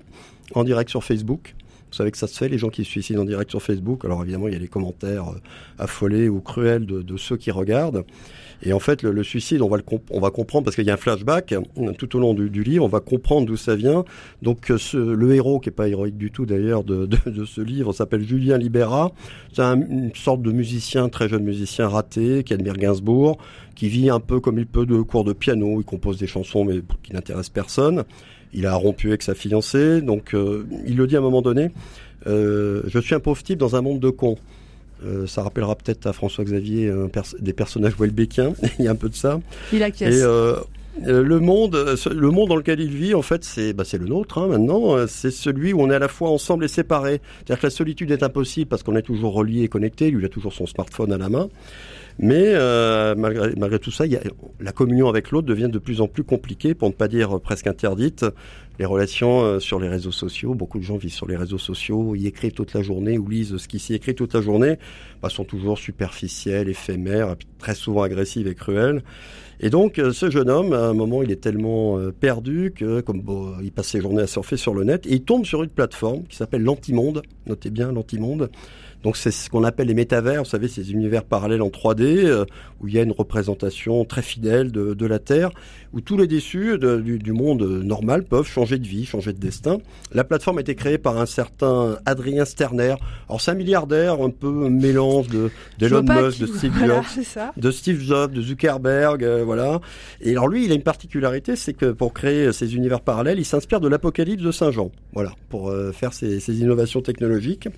en 0.55 0.63
direct 0.63 0.89
sur 0.89 1.03
Facebook. 1.03 1.55
Vous 1.89 1.95
savez 1.95 2.11
que 2.11 2.17
ça 2.17 2.27
se 2.27 2.37
fait, 2.37 2.49
les 2.49 2.57
gens 2.57 2.69
qui 2.69 2.83
se 2.83 2.89
suicident 2.89 3.21
en 3.21 3.25
direct 3.25 3.49
sur 3.49 3.61
Facebook. 3.61 4.05
Alors 4.05 4.21
évidemment, 4.21 4.47
il 4.47 4.53
y 4.53 4.57
a 4.57 4.59
les 4.59 4.67
commentaires 4.67 5.29
euh, 5.29 5.39
affolés 5.79 6.29
ou 6.29 6.39
cruels 6.39 6.85
de, 6.85 7.17
ceux 7.17 7.35
qui 7.35 7.51
regardent. 7.51 8.05
Et 8.61 8.73
en 8.73 8.79
fait, 8.79 9.03
le, 9.03 9.23
suicide, 9.23 9.61
on 9.61 9.69
va, 9.69 9.77
le 9.77 9.83
comprendre 9.83 10.65
parce 10.65 10.75
qu'il 10.75 10.85
y 10.85 10.91
a 10.91 10.93
un 10.93 10.97
flashback 10.97 11.53
euh, 11.53 11.93
tout 11.97 12.15
au 12.15 12.19
long 12.19 12.33
du, 12.33 12.63
livre. 12.63 12.85
On 12.85 12.89
va 12.89 12.99
comprendre 12.99 13.47
d'où 13.47 13.57
ça 13.57 13.75
vient. 13.75 14.03
Donc, 14.41 14.69
euh, 14.69 14.77
le 14.93 15.33
héros, 15.33 15.59
qui 15.59 15.69
est 15.69 15.73
pas 15.73 15.87
héroïque 15.87 16.17
du 16.17 16.29
tout 16.29 16.45
d'ailleurs, 16.45 16.83
de, 16.83 17.07
ce 17.45 17.61
livre, 17.61 17.93
s'appelle 17.93 18.21
Julien 18.21 18.57
Libera. 18.57 19.11
C'est 19.53 19.61
un, 19.61 19.81
une 19.81 20.13
sorte 20.13 20.41
de 20.41 20.51
musicien, 20.51 21.09
très 21.09 21.27
jeune 21.29 21.43
musicien 21.43 21.87
raté, 21.87 22.43
qui 22.43 22.53
admire 22.53 22.75
Gainsbourg, 22.75 23.37
qui 23.75 23.87
vit 23.87 24.09
un 24.09 24.19
peu 24.19 24.39
comme 24.39 24.59
il 24.59 24.67
peut 24.67 24.85
de 24.85 25.01
cours 25.01 25.23
de 25.23 25.33
piano. 25.33 25.79
Il 25.79 25.85
compose 25.85 26.17
des 26.17 26.27
chansons, 26.27 26.65
mais 26.65 26.81
qui 27.01 27.13
n'intéressent 27.13 27.49
personne. 27.49 28.03
Il 28.53 28.65
a 28.65 28.73
rompu 28.75 29.09
avec 29.09 29.21
sa 29.21 29.35
fiancée, 29.35 30.01
donc 30.01 30.33
euh, 30.33 30.65
il 30.87 30.97
le 30.97 31.07
dit 31.07 31.15
à 31.15 31.19
un 31.19 31.21
moment 31.21 31.41
donné. 31.41 31.69
Euh, 32.27 32.81
je 32.87 32.99
suis 32.99 33.15
un 33.15 33.19
pauvre 33.19 33.41
type 33.43 33.59
dans 33.59 33.75
un 33.75 33.81
monde 33.81 33.99
de 33.99 34.09
cons. 34.09 34.37
Euh, 35.05 35.27
ça 35.27 35.43
rappellera 35.43 35.75
peut-être 35.75 36.07
à 36.07 36.13
François 36.13 36.43
Xavier 36.43 36.91
pers 37.11 37.23
des 37.39 37.53
personnages 37.53 37.93
welbeckiens. 37.97 38.53
il 38.79 38.85
y 38.85 38.87
a 38.87 38.91
un 38.91 38.95
peu 38.95 39.09
de 39.09 39.15
ça. 39.15 39.39
Il 39.71 39.83
acquiesce. 39.83 40.15
Et 40.15 40.21
euh, 41.07 41.23
le 41.23 41.39
monde, 41.39 41.95
le 42.11 42.31
monde 42.31 42.49
dans 42.49 42.55
lequel 42.57 42.81
il 42.81 42.91
vit, 42.91 43.13
en 43.13 43.21
fait, 43.21 43.45
c'est 43.45 43.71
bah, 43.71 43.83
le 43.93 44.05
nôtre 44.05 44.39
hein, 44.39 44.47
maintenant. 44.47 45.07
C'est 45.07 45.31
celui 45.31 45.71
où 45.71 45.81
on 45.81 45.89
est 45.91 45.95
à 45.95 45.99
la 45.99 46.07
fois 46.07 46.29
ensemble 46.29 46.65
et 46.65 46.67
séparés. 46.67 47.21
C'est-à-dire 47.37 47.61
que 47.61 47.67
la 47.67 47.71
solitude 47.71 48.11
est 48.11 48.23
impossible 48.23 48.67
parce 48.67 48.83
qu'on 48.83 48.95
est 48.95 49.03
toujours 49.03 49.33
relié 49.33 49.63
et 49.63 49.67
connecté. 49.67 50.09
Lui, 50.11 50.23
il 50.23 50.25
a 50.25 50.29
toujours 50.29 50.53
son 50.53 50.65
smartphone 50.65 51.13
à 51.13 51.17
la 51.17 51.29
main. 51.29 51.49
Mais 52.21 52.43
euh, 52.47 53.15
malgré, 53.15 53.79
tout 53.79 53.91
ça, 53.91 54.03
la 54.59 54.71
communion 54.73 55.07
avec 55.07 55.31
l'autre 55.31 55.47
devient 55.47 55.69
de 55.71 55.79
plus 55.79 56.01
en 56.01 56.07
plus 56.07 56.25
compliquée, 56.25 56.73
pour 56.73 56.89
ne 56.89 56.93
pas 56.93 57.07
dire 57.07 57.39
presque 57.39 57.67
interdite. 57.67 58.25
Les 58.79 58.85
relations 58.85 59.41
euh, 59.41 59.59
sur 59.59 59.77
les 59.77 59.89
réseaux 59.89 60.13
sociaux, 60.13 60.53
beaucoup 60.53 60.79
de 60.79 60.83
gens 60.83 60.95
vivent 60.95 61.11
sur 61.11 61.27
les 61.27 61.35
réseaux 61.35 61.57
sociaux, 61.57 62.15
y 62.15 62.27
écrivent 62.27 62.53
toute 62.53 62.73
la 62.73 62.81
journée 62.81 63.17
ou 63.17 63.27
lisent 63.27 63.57
ce 63.57 63.67
qui 63.67 63.77
s'y 63.77 63.93
écrit 63.93 64.15
toute 64.15 64.33
la 64.33 64.41
journée, 64.41 64.79
bah, 65.21 65.29
sont 65.29 65.43
toujours 65.43 65.77
superficielles, 65.77 66.69
éphémères, 66.69 67.35
très 67.57 67.75
souvent 67.75 68.03
agressives 68.03 68.47
et 68.47 68.55
cruelles. 68.55 69.03
Et 69.59 69.69
donc, 69.69 69.99
euh, 69.99 70.13
ce 70.13 70.29
jeune 70.29 70.49
homme, 70.49 70.71
à 70.71 70.87
un 70.87 70.93
moment, 70.93 71.21
il 71.23 71.31
est 71.31 71.41
tellement 71.41 71.99
euh, 71.99 72.13
perdu 72.17 72.71
que, 72.73 73.01
comme 73.01 73.21
il 73.61 73.73
passe 73.73 73.87
ses 73.87 73.99
journées 73.99 74.21
à 74.21 74.27
surfer 74.27 74.55
sur 74.55 74.73
le 74.73 74.85
net, 74.85 75.05
et 75.05 75.15
il 75.15 75.23
tombe 75.23 75.45
sur 75.45 75.61
une 75.61 75.69
plateforme 75.69 76.23
qui 76.23 76.37
s'appelle 76.37 76.63
l'Antimonde. 76.63 77.21
Notez 77.47 77.69
bien 77.69 77.91
l'Antimonde. 77.91 78.49
Donc 79.03 79.15
c'est 79.15 79.31
ce 79.31 79.49
qu'on 79.49 79.63
appelle 79.63 79.87
les 79.87 79.93
métavers, 79.93 80.43
vous 80.43 80.49
savez, 80.49 80.67
ces 80.67 80.91
univers 80.91 81.23
parallèles 81.23 81.61
en 81.61 81.69
3D, 81.69 82.25
euh, 82.25 82.45
où 82.81 82.87
il 82.87 82.93
y 82.93 82.99
a 82.99 83.03
une 83.03 83.13
représentation 83.13 84.03
très 84.03 84.21
fidèle 84.21 84.71
de, 84.71 84.93
de 84.93 85.05
la 85.05 85.19
Terre, 85.19 85.51
où 85.93 86.01
tous 86.01 86.17
les 86.17 86.27
déçus 86.27 86.77
de, 86.77 86.97
du, 86.97 87.17
du, 87.17 87.31
monde 87.31 87.61
normal 87.63 88.23
peuvent 88.23 88.47
changer 88.47 88.77
de 88.77 88.85
vie, 88.85 89.05
changer 89.05 89.31
de 89.31 89.39
destin. 89.39 89.77
La 90.11 90.23
plateforme 90.23 90.57
a 90.57 90.61
été 90.61 90.75
créée 90.75 90.97
par 90.97 91.17
un 91.17 91.25
certain 91.25 91.97
Adrien 92.05 92.43
Sterner. 92.43 92.95
Alors 93.29 93.39
c'est 93.39 93.51
un 93.51 93.55
milliardaire, 93.55 94.21
un 94.21 94.29
peu 94.29 94.69
mélange 94.69 95.27
de 95.27 95.49
d'Elon 95.77 96.03
Musk, 96.03 96.41
de 96.41 96.45
Steve 96.47 96.73
voilà, 96.77 97.01
Jobs, 97.01 97.53
de 97.55 97.71
Steve 97.71 98.01
Jobs, 98.01 98.31
de 98.33 98.41
Zuckerberg, 98.41 99.23
euh, 99.23 99.43
voilà. 99.45 99.79
Et 100.19 100.31
alors 100.31 100.49
lui, 100.49 100.65
il 100.65 100.71
a 100.71 100.75
une 100.75 100.83
particularité, 100.83 101.55
c'est 101.55 101.73
que 101.73 101.91
pour 101.91 102.13
créer 102.13 102.51
ces 102.51 102.75
univers 102.75 102.99
parallèles, 102.99 103.39
il 103.39 103.45
s'inspire 103.45 103.79
de 103.79 103.87
l'Apocalypse 103.87 104.43
de 104.43 104.51
Saint 104.51 104.71
Jean, 104.71 104.91
voilà, 105.13 105.31
pour 105.49 105.69
euh, 105.69 105.93
faire 105.93 106.13
ces, 106.13 106.41
ces 106.41 106.59
innovations 106.59 107.01
technologiques. 107.01 107.69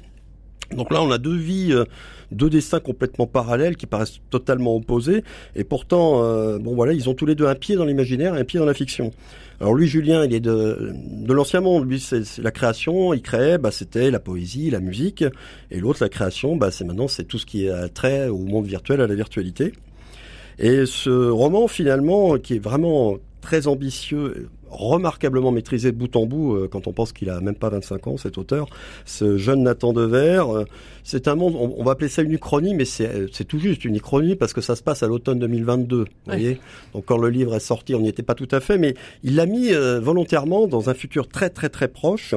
Donc 0.75 0.91
là, 0.91 1.01
on 1.01 1.11
a 1.11 1.17
deux 1.17 1.35
vies, 1.35 1.73
euh, 1.73 1.85
deux 2.31 2.49
destins 2.49 2.79
complètement 2.79 3.27
parallèles 3.27 3.75
qui 3.75 3.85
paraissent 3.85 4.19
totalement 4.29 4.75
opposés, 4.75 5.23
et 5.55 5.63
pourtant, 5.63 6.23
euh, 6.23 6.59
bon 6.59 6.75
voilà, 6.75 6.93
ils 6.93 7.09
ont 7.09 7.13
tous 7.13 7.25
les 7.25 7.35
deux 7.35 7.47
un 7.47 7.55
pied 7.55 7.75
dans 7.75 7.85
l'imaginaire 7.85 8.35
et 8.35 8.39
un 8.39 8.43
pied 8.45 8.59
dans 8.59 8.65
la 8.65 8.73
fiction. 8.73 9.11
Alors 9.59 9.75
lui, 9.75 9.87
Julien, 9.87 10.25
il 10.25 10.33
est 10.33 10.39
de, 10.39 10.93
l'ancien 11.29 11.61
monde. 11.61 11.87
Lui, 11.87 11.99
c'est 11.99 12.39
la 12.39 12.49
création. 12.49 13.13
Il 13.13 13.21
créait, 13.21 13.59
bah, 13.59 13.69
c'était 13.69 14.09
la 14.09 14.19
poésie, 14.19 14.71
la 14.71 14.79
musique, 14.79 15.23
et 15.69 15.79
l'autre, 15.79 15.99
la 16.01 16.09
création, 16.09 16.55
bah, 16.55 16.71
c'est 16.71 16.83
maintenant, 16.83 17.07
c'est 17.07 17.25
tout 17.25 17.37
ce 17.37 17.45
qui 17.45 17.67
est 17.67 17.89
trait 17.93 18.27
au 18.27 18.39
monde 18.39 18.65
virtuel, 18.65 19.01
à 19.01 19.07
la 19.07 19.13
virtualité. 19.13 19.73
Et 20.57 20.85
ce 20.87 21.29
roman, 21.29 21.67
finalement, 21.67 22.37
qui 22.37 22.55
est 22.55 22.59
vraiment 22.59 23.17
très 23.41 23.67
ambitieux, 23.67 24.49
remarquablement 24.71 25.51
maîtrisé 25.51 25.91
de 25.91 25.97
bout 25.97 26.15
en 26.15 26.25
bout 26.25 26.55
euh, 26.55 26.67
quand 26.71 26.87
on 26.87 26.93
pense 26.93 27.11
qu'il 27.11 27.29
a 27.29 27.39
même 27.41 27.55
pas 27.55 27.69
25 27.69 28.07
ans 28.07 28.17
cet 28.17 28.37
auteur 28.37 28.67
ce 29.05 29.37
jeune 29.37 29.63
Nathan 29.63 29.93
Dever 29.93 30.43
euh, 30.47 30.65
c'est 31.03 31.27
un 31.27 31.35
monde 31.35 31.55
on, 31.55 31.75
on, 31.77 31.83
va 31.83 31.91
appeler 31.91 32.09
ça 32.09 32.21
une 32.21 32.31
uchronie 32.31 32.73
mais 32.73 32.85
c'est 32.85 33.29
tout 33.47 33.59
juste 33.59 33.85
une 33.85 33.95
uchronie 33.95 34.35
parce 34.35 34.53
que 34.53 34.61
ça 34.61 34.75
se 34.75 34.83
passe 34.83 35.03
à 35.03 35.07
l'automne 35.07 35.39
2022 35.39 35.99
ouais. 35.99 36.05
voyez. 36.25 36.59
Donc 36.93 37.05
quand 37.05 37.17
le 37.17 37.29
livre 37.29 37.55
est 37.55 37.59
sorti 37.59 37.95
on 37.95 37.99
n'y 37.99 38.09
était 38.09 38.23
pas 38.23 38.35
tout 38.35 38.47
à 38.51 38.59
fait 38.59 38.77
mais 38.77 38.95
il 39.23 39.35
l'a 39.35 39.45
mis 39.45 39.73
euh, 39.73 39.99
volontairement 39.99 40.67
dans 40.67 40.89
un 40.89 40.93
futur 40.93 41.27
très 41.27 41.49
très 41.49 41.69
très 41.69 41.87
proche. 41.87 42.33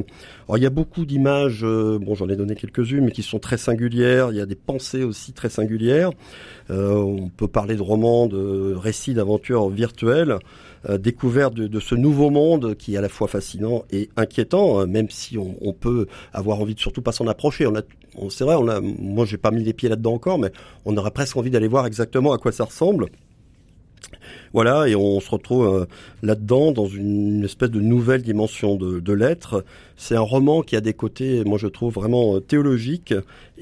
Alors 0.49 0.59
il 0.59 0.63
y 0.63 0.67
a 0.67 0.71
beaucoup 0.71 1.05
d'images 1.05 1.63
euh, 1.65 1.99
bon 2.01 2.15
j'en 2.15 2.29
ai 2.29 2.37
donné 2.37 2.55
quelques-unes 2.55 3.05
mais 3.05 3.13
qui 3.13 3.23
sont 3.23 3.39
très 3.39 3.57
singulières. 3.57 4.31
Il 4.31 4.37
y 4.37 4.41
a 4.41 4.47
des 4.47 4.55
pensées 4.55 5.05
aussi 5.05 5.33
très 5.33 5.49
singulières. 5.49 6.11
Euh, 6.71 6.95
on 6.95 7.29
peut 7.29 7.49
parler 7.49 7.77
de 7.77 7.83
romans 7.83 8.27
de 8.27 8.75
récits 8.75 9.15
d'aventures 9.15 9.69
virtuelles 9.69 10.39
euh, 10.89 10.99
découverte 10.99 11.55
de, 11.55 11.81
ce 11.81 11.95
nouveau 11.95 12.31
monde 12.31 12.75
qui 12.77 12.95
est 12.95 12.99
à 12.99 13.01
la 13.01 13.09
fois 13.09 13.29
fascinant 13.29 13.85
et 13.91 14.11
inquiétant, 14.17 14.81
euh, 14.81 14.87
même 14.87 15.09
si 15.11 15.39
on, 15.39 15.73
peut 15.73 16.07
avoir 16.33 16.61
envie 16.61 16.75
de 16.75 16.81
surtout 16.81 17.03
pas 17.03 17.13
s'en 17.13 17.27
approcher. 17.27 17.67
On 17.67 17.75
on, 18.17 18.31
c'est 18.31 18.45
vrai, 18.45 18.55
on 18.55 18.69
a, 18.69 18.81
moi 18.81 19.25
j'ai 19.25 19.39
pas 19.39 19.51
mis 19.51 19.65
les 19.65 19.73
pieds 19.73 19.89
là-dedans 19.89 20.15
encore, 20.15 20.39
mais 20.39 20.53
on 20.85 20.97
aurait 20.97 21.11
presque 21.11 21.37
envie 21.37 21.51
d'aller 21.51 21.69
voir 21.69 21.87
exactement 21.87 22.33
à 22.33 22.39
quoi 22.39 22.53
ça 22.53 22.65
ressemble. 22.65 23.07
Voilà, 24.53 24.89
et 24.89 24.95
on 24.95 25.21
se 25.21 25.31
retrouve 25.31 25.67
euh, 25.67 25.85
là-dedans 26.23 26.73
dans 26.73 26.87
une 26.87 27.45
espèce 27.45 27.71
de 27.71 27.81
nouvelle 27.81 28.23
dimension 28.23 28.77
de, 28.77 29.01
de 29.01 29.13
l'être. 29.13 29.65
C'est 29.97 30.17
un 30.17 30.21
roman 30.21 30.63
qui 30.63 30.77
a 30.77 30.81
des 30.81 30.95
côtés, 30.95 31.45
moi 31.45 31.59
je 31.59 31.67
trouve, 31.69 31.95
vraiment 31.95 32.41
théologiques. 32.41 33.15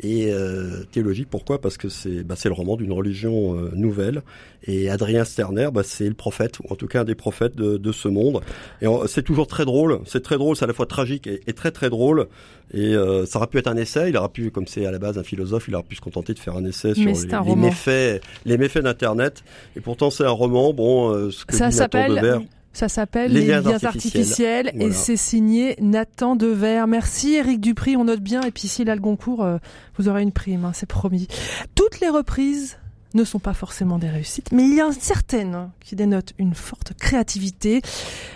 Et 0.02 0.32
euh, 0.32 0.84
théologique, 0.90 1.28
pourquoi? 1.30 1.60
Parce 1.60 1.76
que 1.76 1.90
c'est 1.90 2.24
bah, 2.24 2.34
le 2.42 2.52
roman 2.52 2.76
d'une 2.76 2.92
religion 2.92 3.54
euh, 3.54 3.70
nouvelle. 3.74 4.22
Et 4.64 4.88
Adrien 4.88 5.24
Sterner, 5.24 5.68
bah, 5.72 5.82
c'est 5.84 6.08
le 6.08 6.14
prophète, 6.14 6.60
ou 6.60 6.64
en 6.70 6.76
tout 6.76 6.86
cas 6.86 7.02
un 7.02 7.04
des 7.04 7.14
prophètes 7.14 7.56
de, 7.56 7.76
de 7.76 7.92
ce 7.92 8.08
monde. 8.08 8.40
Et 8.80 8.86
c'est 9.06 9.22
toujours 9.22 9.46
très 9.46 9.64
drôle, 9.64 10.00
c'est 10.06 10.22
très 10.22 10.38
drôle, 10.38 10.56
c'est 10.56 10.64
à 10.64 10.68
la 10.68 10.72
fois 10.72 10.86
tragique 10.86 11.26
et, 11.26 11.40
et 11.46 11.52
très 11.52 11.72
très 11.72 11.90
drôle. 11.90 12.28
Et 12.72 12.94
euh, 12.94 13.26
ça 13.26 13.38
aurait 13.38 13.48
pu 13.48 13.58
être 13.58 13.66
un 13.66 13.76
essai, 13.76 14.08
il 14.08 14.16
aurait 14.16 14.30
pu, 14.30 14.50
comme 14.50 14.66
c'est 14.66 14.86
à 14.86 14.90
la 14.90 14.98
base 14.98 15.18
un 15.18 15.22
philosophe, 15.22 15.66
il 15.68 15.74
aurait 15.74 15.84
pu 15.84 15.96
se 15.96 16.00
contenter 16.00 16.32
de 16.32 16.38
faire 16.38 16.56
un 16.56 16.64
essai 16.64 16.94
sur 16.94 17.04
les, 17.04 17.34
un 17.34 17.44
les 17.44 17.56
méfaits, 17.56 18.22
les 18.46 18.56
méfaits 18.56 18.82
d'Internet. 18.82 19.44
Et 19.76 19.80
pourtant 19.80 20.08
c'est 20.08 20.24
un 20.24 20.30
roman, 20.30 20.61
bon, 20.70 21.10
euh, 21.10 21.30
ce 21.30 21.44
que 21.44 21.56
ça 21.56 21.70
s'appelle... 21.70 22.46
Ça 22.72 22.88
s'appelle 22.88 23.32
Les, 23.32 23.48
liens, 23.48 23.62
artificiels, 23.82 24.70
voilà. 24.72 24.88
et 24.88 24.92
c'est 24.92 25.18
signé 25.18 25.76
Nathan 25.78 26.36
Dever. 26.36 26.84
Merci 26.88 27.34
Eric 27.34 27.60
Dupri, 27.60 27.96
on 27.96 28.04
note 28.04 28.20
bien. 28.20 28.40
Et 28.42 28.50
puis 28.50 28.66
s'il 28.66 28.88
a 28.88 28.94
le 28.94 29.00
Goncourt, 29.00 29.44
euh, 29.44 29.58
vous 29.98 30.08
aurez 30.08 30.22
une 30.22 30.32
prime, 30.32 30.64
hein, 30.64 30.72
c'est 30.72 30.86
promis. 30.86 31.28
Toutes 31.74 32.00
les 32.00 32.08
reprises 32.08 32.78
ne 33.14 33.24
sont 33.24 33.38
pas 33.38 33.52
forcément 33.52 33.98
des 33.98 34.08
réussites, 34.08 34.52
mais 34.52 34.64
il 34.64 34.74
y 34.74 34.82
en 34.82 34.88
a 34.88 34.92
certaines 34.92 35.70
qui 35.80 35.96
dénotent 35.96 36.32
une 36.38 36.54
forte 36.54 36.94
créativité. 36.94 37.82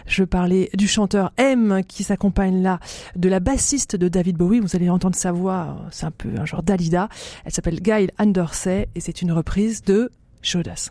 Je 0.07 0.23
parlais 0.23 0.69
du 0.75 0.87
chanteur 0.87 1.33
M 1.39 1.81
qui 1.89 2.05
s'accompagne 2.05 2.63
là 2.63 2.79
de 3.17 3.31
la 3.31 3.41
bassiste 3.41 3.97
de 3.97 4.09
David 4.09 4.37
Bowie. 4.37 4.61
Vous 4.61 4.77
allez 4.77 4.91
entendre 4.91 5.17
sa 5.17 5.33
voix, 5.33 5.79
c'est 5.91 6.05
un 6.05 6.11
peu 6.11 6.29
un 6.39 6.45
genre 6.45 6.63
Dalida. 6.63 7.09
Elle 7.47 7.53
s'appelle 7.53 7.81
Gail 7.81 8.11
Andersey 8.19 8.89
et 8.95 9.01
c'est 9.01 9.23
une 9.23 9.33
reprise 9.33 9.83
de 9.83 10.11
Jodas. 10.43 10.91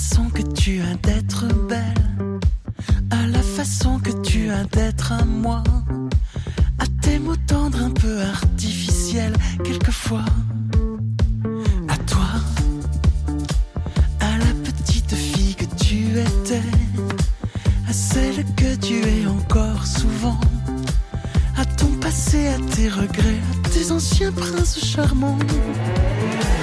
façon 0.00 0.30
que 0.30 0.40
tu 0.40 0.80
as 0.80 0.94
d'être 1.06 1.46
belle, 1.68 2.38
à 3.10 3.26
la 3.26 3.42
façon 3.42 3.98
que 3.98 4.10
tu 4.22 4.48
as 4.48 4.64
d'être 4.64 5.12
à 5.12 5.26
moi, 5.26 5.62
à 6.78 6.86
tes 7.02 7.18
mots 7.18 7.42
tendres 7.46 7.82
un 7.82 7.90
peu 7.90 8.22
artificiels 8.22 9.34
quelquefois, 9.62 10.24
à 11.88 11.96
toi, 11.98 12.30
à 14.20 14.38
la 14.38 14.52
petite 14.64 15.14
fille 15.14 15.54
que 15.54 15.66
tu 15.76 16.18
étais, 16.18 16.70
à 17.86 17.92
celle 17.92 18.42
que 18.56 18.74
tu 18.76 19.02
es 19.06 19.26
encore 19.26 19.86
souvent, 19.86 20.40
à 21.58 21.66
ton 21.66 21.92
passé, 22.00 22.48
à 22.48 22.58
tes 22.74 22.88
regrets, 22.88 23.42
à 23.64 23.68
tes 23.68 23.92
anciens 23.92 24.32
princes 24.32 24.82
charmants, 24.82 25.38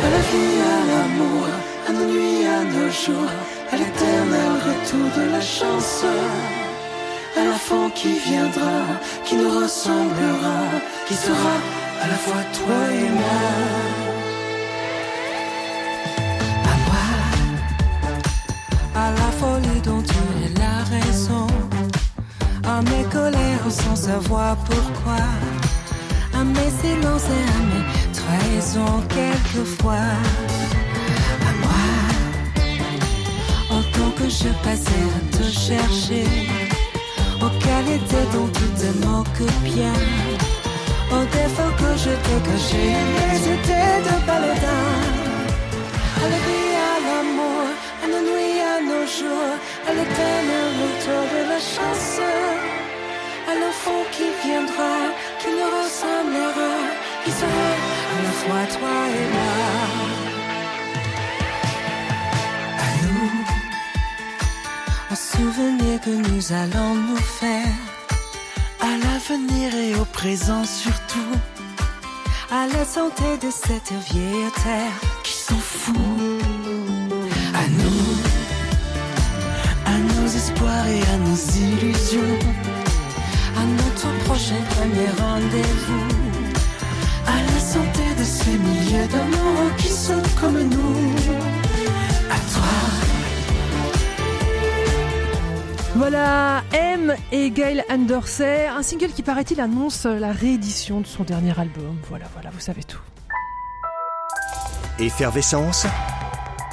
à 0.05 0.09
la 0.09 0.21
vie, 0.31 0.57
à 0.73 0.79
l'amour 0.87 1.47
à 1.87 1.91
nos 1.91 2.05
nuits, 2.05 2.45
à 2.45 2.63
nos 2.63 2.89
jours, 2.89 3.31
à 3.71 3.75
l'éternel 3.75 4.51
retour 4.67 5.07
de 5.17 5.31
la 5.31 5.41
chance 5.41 6.03
à 7.37 7.45
l'enfant 7.45 7.89
qui 7.91 8.19
viendra, 8.19 8.81
qui 9.23 9.35
nous 9.35 9.49
ressemblera, 9.61 10.59
qui 11.07 11.13
sera 11.13 11.55
à 12.03 12.07
la 12.07 12.15
fois 12.15 12.43
toi 12.57 12.79
et 12.91 13.09
moi. 13.19 13.39
À 16.71 16.75
moi, 16.87 17.07
à 18.95 19.11
la 19.11 19.29
folie 19.39 19.81
dont 19.81 20.01
tu 20.01 20.21
es 20.43 20.51
la 20.59 20.77
raison, 20.95 21.47
à 22.63 22.81
mes 22.81 23.05
colères 23.11 23.69
sans 23.69 23.95
savoir 23.95 24.57
pourquoi, 24.69 25.23
à 26.33 26.43
mes 26.43 26.71
silences 26.81 27.29
et 27.37 27.45
à 27.55 27.59
mes 27.69 27.85
trahisons 28.13 29.03
quelquefois. 29.09 30.66
Que 34.17 34.29
je 34.29 34.49
passais 34.63 35.05
à 35.17 35.37
te 35.37 35.43
chercher 35.43 36.25
aux 37.43 37.53
qualités 37.67 38.25
dont 38.33 38.49
tu 38.57 38.67
te 38.79 38.89
moques 39.05 39.51
bien, 39.63 39.97
aux 41.11 41.25
défauts 41.37 41.75
que 41.81 41.91
je 42.03 42.13
t'ai 42.23 42.39
cachés, 42.49 42.95
mais 43.13 43.37
c'était 43.45 43.99
de 44.07 44.15
baladin. 44.25 44.95
À 46.23 46.25
la 46.31 46.39
vie, 46.45 46.73
à 46.89 46.95
l'amour, 47.05 47.65
à 48.03 48.07
nos 48.07 48.23
nuits, 48.29 48.61
à 48.73 48.77
nos 48.89 49.05
jours, 49.17 49.53
à 49.87 49.91
l'éternel 49.97 50.69
retour 50.81 51.23
de 51.35 51.41
la 51.51 51.59
chance, 51.73 52.19
à 53.49 53.53
l'enfant 53.59 54.03
qui 54.13 54.27
viendra, 54.43 54.95
qui 55.39 55.49
nous 55.57 55.69
ressemblera, 55.77 56.73
qui 57.23 57.31
sera 57.31 57.69
à 58.13 58.17
la 58.25 58.33
fois 58.39 58.63
toi 58.77 58.97
et 59.19 59.27
moi. 59.33 60.26
Souvenir 65.17 65.99
que 66.01 66.11
nous 66.11 66.53
allons 66.53 66.93
nous 66.93 67.23
faire. 67.41 67.75
À 68.79 68.91
l'avenir 69.03 69.73
et 69.73 69.95
au 69.95 70.05
présent 70.05 70.63
surtout. 70.63 71.33
À 72.51 72.67
la 72.67 72.85
santé 72.85 73.37
de 73.41 73.49
cette 73.49 73.91
vieille 74.09 74.51
terre 74.63 74.97
qui 75.23 75.33
s'en 75.33 75.55
fout. 75.55 75.95
À 77.61 77.65
nous. 77.79 78.07
À 79.85 79.97
nos 79.97 80.27
espoirs 80.27 80.87
et 80.87 81.01
à 81.13 81.17
nos 81.27 81.41
illusions. 81.65 82.39
À 83.61 83.63
notre 83.81 84.09
prochain 84.25 84.61
premier 84.75 85.09
rendez-vous. 85.19 86.07
À 87.25 87.37
la 87.49 87.59
santé 87.59 88.05
de 88.19 88.23
ces 88.23 88.57
milliers 88.57 89.07
d'amours 89.07 89.75
qui 89.77 89.89
sont 89.89 90.23
comme 90.39 90.61
nous 90.61 91.56
Voilà, 95.97 96.63
M 96.73 97.15
et 97.31 97.49
Gail 97.49 97.83
Andersey, 97.89 98.67
un 98.67 98.83
single 98.83 99.09
qui 99.09 99.23
paraît-il 99.23 99.59
annonce 99.59 100.05
la 100.05 100.31
réédition 100.31 101.01
de 101.01 101.07
son 101.07 101.23
dernier 101.23 101.59
album. 101.59 101.97
Voilà, 102.07 102.25
voilà, 102.33 102.51
vous 102.51 102.59
savez 102.59 102.83
tout. 102.83 102.99
Effervescence, 104.99 105.87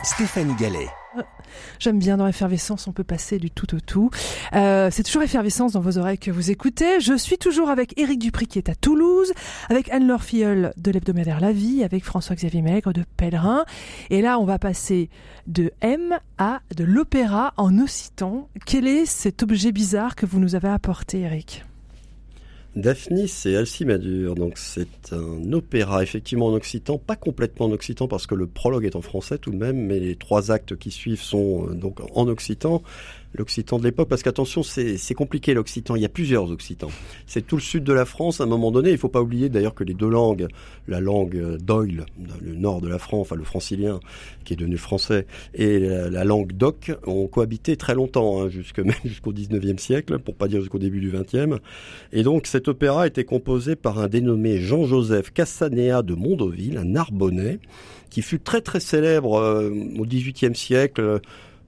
Stéphanie 0.02 0.54
Gallet. 0.56 0.88
J'aime 1.78 1.98
bien 1.98 2.16
dans 2.16 2.26
Effervescence, 2.26 2.86
on 2.86 2.92
peut 2.92 3.04
passer 3.04 3.38
du 3.38 3.50
tout 3.50 3.74
au 3.74 3.80
tout. 3.80 4.10
Euh, 4.54 4.88
c'est 4.90 5.02
toujours 5.02 5.22
Effervescence 5.22 5.72
dans 5.72 5.80
vos 5.80 5.98
oreilles 5.98 6.18
que 6.18 6.30
vous 6.30 6.50
écoutez. 6.50 7.00
Je 7.00 7.16
suis 7.16 7.38
toujours 7.38 7.70
avec 7.70 7.98
Éric 7.98 8.18
Dupri 8.18 8.46
qui 8.46 8.58
est 8.58 8.68
à 8.68 8.74
Toulouse, 8.74 9.32
avec 9.68 9.90
Anne-Laure 9.90 10.22
Filleul 10.22 10.72
de 10.76 10.90
l'hebdomadaire 10.90 11.40
La 11.40 11.52
Vie, 11.52 11.84
avec 11.84 12.04
François-Xavier 12.04 12.62
Maigre 12.62 12.92
de 12.92 13.04
Pèlerin. 13.16 13.64
Et 14.10 14.22
là, 14.22 14.38
on 14.38 14.44
va 14.44 14.58
passer 14.58 15.10
de 15.46 15.72
M 15.80 16.18
à 16.38 16.60
de 16.76 16.84
l'opéra 16.84 17.54
en 17.56 17.78
occitan. 17.78 18.48
Quel 18.66 18.86
est 18.86 19.06
cet 19.06 19.42
objet 19.42 19.72
bizarre 19.72 20.16
que 20.16 20.26
vous 20.26 20.40
nous 20.40 20.54
avez 20.54 20.68
apporté, 20.68 21.20
Éric? 21.20 21.64
Daphnis 22.76 23.32
et 23.46 23.56
Alcimadure, 23.56 24.34
donc 24.34 24.58
c'est 24.58 25.12
un 25.12 25.52
opéra 25.52 26.02
effectivement 26.02 26.46
en 26.46 26.54
occitan, 26.54 26.98
pas 26.98 27.14
complètement 27.14 27.66
en 27.66 27.70
occitan 27.70 28.08
parce 28.08 28.26
que 28.26 28.34
le 28.34 28.46
prologue 28.48 28.84
est 28.84 28.96
en 28.96 29.00
français 29.00 29.38
tout 29.38 29.52
de 29.52 29.56
même, 29.56 29.76
mais 29.76 30.00
les 30.00 30.16
trois 30.16 30.50
actes 30.50 30.76
qui 30.76 30.90
suivent 30.90 31.22
sont 31.22 31.68
euh, 31.68 31.74
donc 31.74 32.00
en 32.14 32.26
occitan 32.26 32.82
l'occitan 33.34 33.78
de 33.78 33.84
l'époque, 33.84 34.08
parce 34.08 34.22
qu'attention, 34.22 34.62
c'est 34.62 35.14
compliqué 35.14 35.54
l'occitan, 35.54 35.96
il 35.96 36.02
y 36.02 36.04
a 36.04 36.08
plusieurs 36.08 36.50
occitans. 36.50 36.90
C'est 37.26 37.46
tout 37.46 37.56
le 37.56 37.62
sud 37.62 37.84
de 37.84 37.92
la 37.92 38.04
France, 38.04 38.40
à 38.40 38.44
un 38.44 38.46
moment 38.46 38.70
donné, 38.70 38.90
il 38.90 38.98
faut 38.98 39.08
pas 39.08 39.22
oublier 39.22 39.48
d'ailleurs 39.48 39.74
que 39.74 39.84
les 39.84 39.94
deux 39.94 40.08
langues, 40.08 40.46
la 40.88 41.00
langue 41.00 41.56
d'Oil, 41.58 42.06
le 42.40 42.54
nord 42.54 42.80
de 42.80 42.88
la 42.88 42.98
France, 42.98 43.22
enfin 43.22 43.36
le 43.36 43.44
francilien, 43.44 44.00
qui 44.44 44.52
est 44.52 44.56
devenu 44.56 44.76
français, 44.76 45.26
et 45.54 45.78
la, 45.78 46.24
langue 46.24 46.52
d'Oc, 46.52 46.92
ont 47.06 47.26
cohabité 47.26 47.76
très 47.76 47.94
longtemps, 47.94 48.42
hein, 48.42 48.48
jusque, 48.48 48.78
même 48.78 48.94
jusqu'au 49.04 49.32
19e 49.32 49.78
siècle, 49.78 50.18
pour 50.18 50.34
pas 50.34 50.48
dire 50.48 50.60
jusqu'au 50.60 50.78
début 50.78 51.00
du 51.00 51.10
20e. 51.10 51.58
Et 52.12 52.22
donc 52.22 52.46
cet 52.46 52.68
opéra 52.68 53.06
été 53.06 53.24
composé 53.24 53.76
par 53.76 53.98
un 53.98 54.08
dénommé 54.08 54.58
Jean-Joseph 54.58 55.32
Cassanea 55.32 56.02
de 56.02 56.14
Mondoville, 56.14 56.78
un 56.78 56.84
Narbonnais, 56.84 57.58
qui 58.10 58.22
fut 58.22 58.38
très 58.38 58.60
très 58.60 58.80
célèbre 58.80 59.34
euh, 59.38 59.70
au 59.98 60.06
18e 60.06 60.54
siècle, 60.54 61.20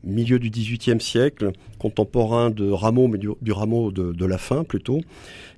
milieu 0.06 0.38
du 0.38 0.50
XVIIIe 0.50 1.00
siècle, 1.00 1.52
contemporain 1.78 2.50
de 2.50 2.70
Rameau, 2.70 3.08
mais 3.08 3.18
du, 3.18 3.52
Rameau 3.52 3.90
de, 3.90 4.12
de, 4.12 4.26
la 4.26 4.38
fin 4.38 4.64
plutôt. 4.64 5.00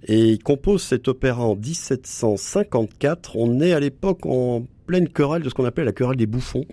Et 0.07 0.31
il 0.31 0.43
compose 0.43 0.83
cet 0.83 1.09
opéra 1.09 1.45
en 1.45 1.55
1754. 1.55 3.37
On 3.37 3.61
est 3.61 3.73
à 3.73 3.81
l'époque 3.81 4.27
en 4.27 4.65
pleine 4.87 5.09
querelle 5.09 5.43
de 5.43 5.49
ce 5.49 5.55
qu'on 5.55 5.65
appelle 5.65 5.85
la 5.85 5.93
querelle 5.93 6.17
des 6.17 6.27
bouffons. 6.27 6.65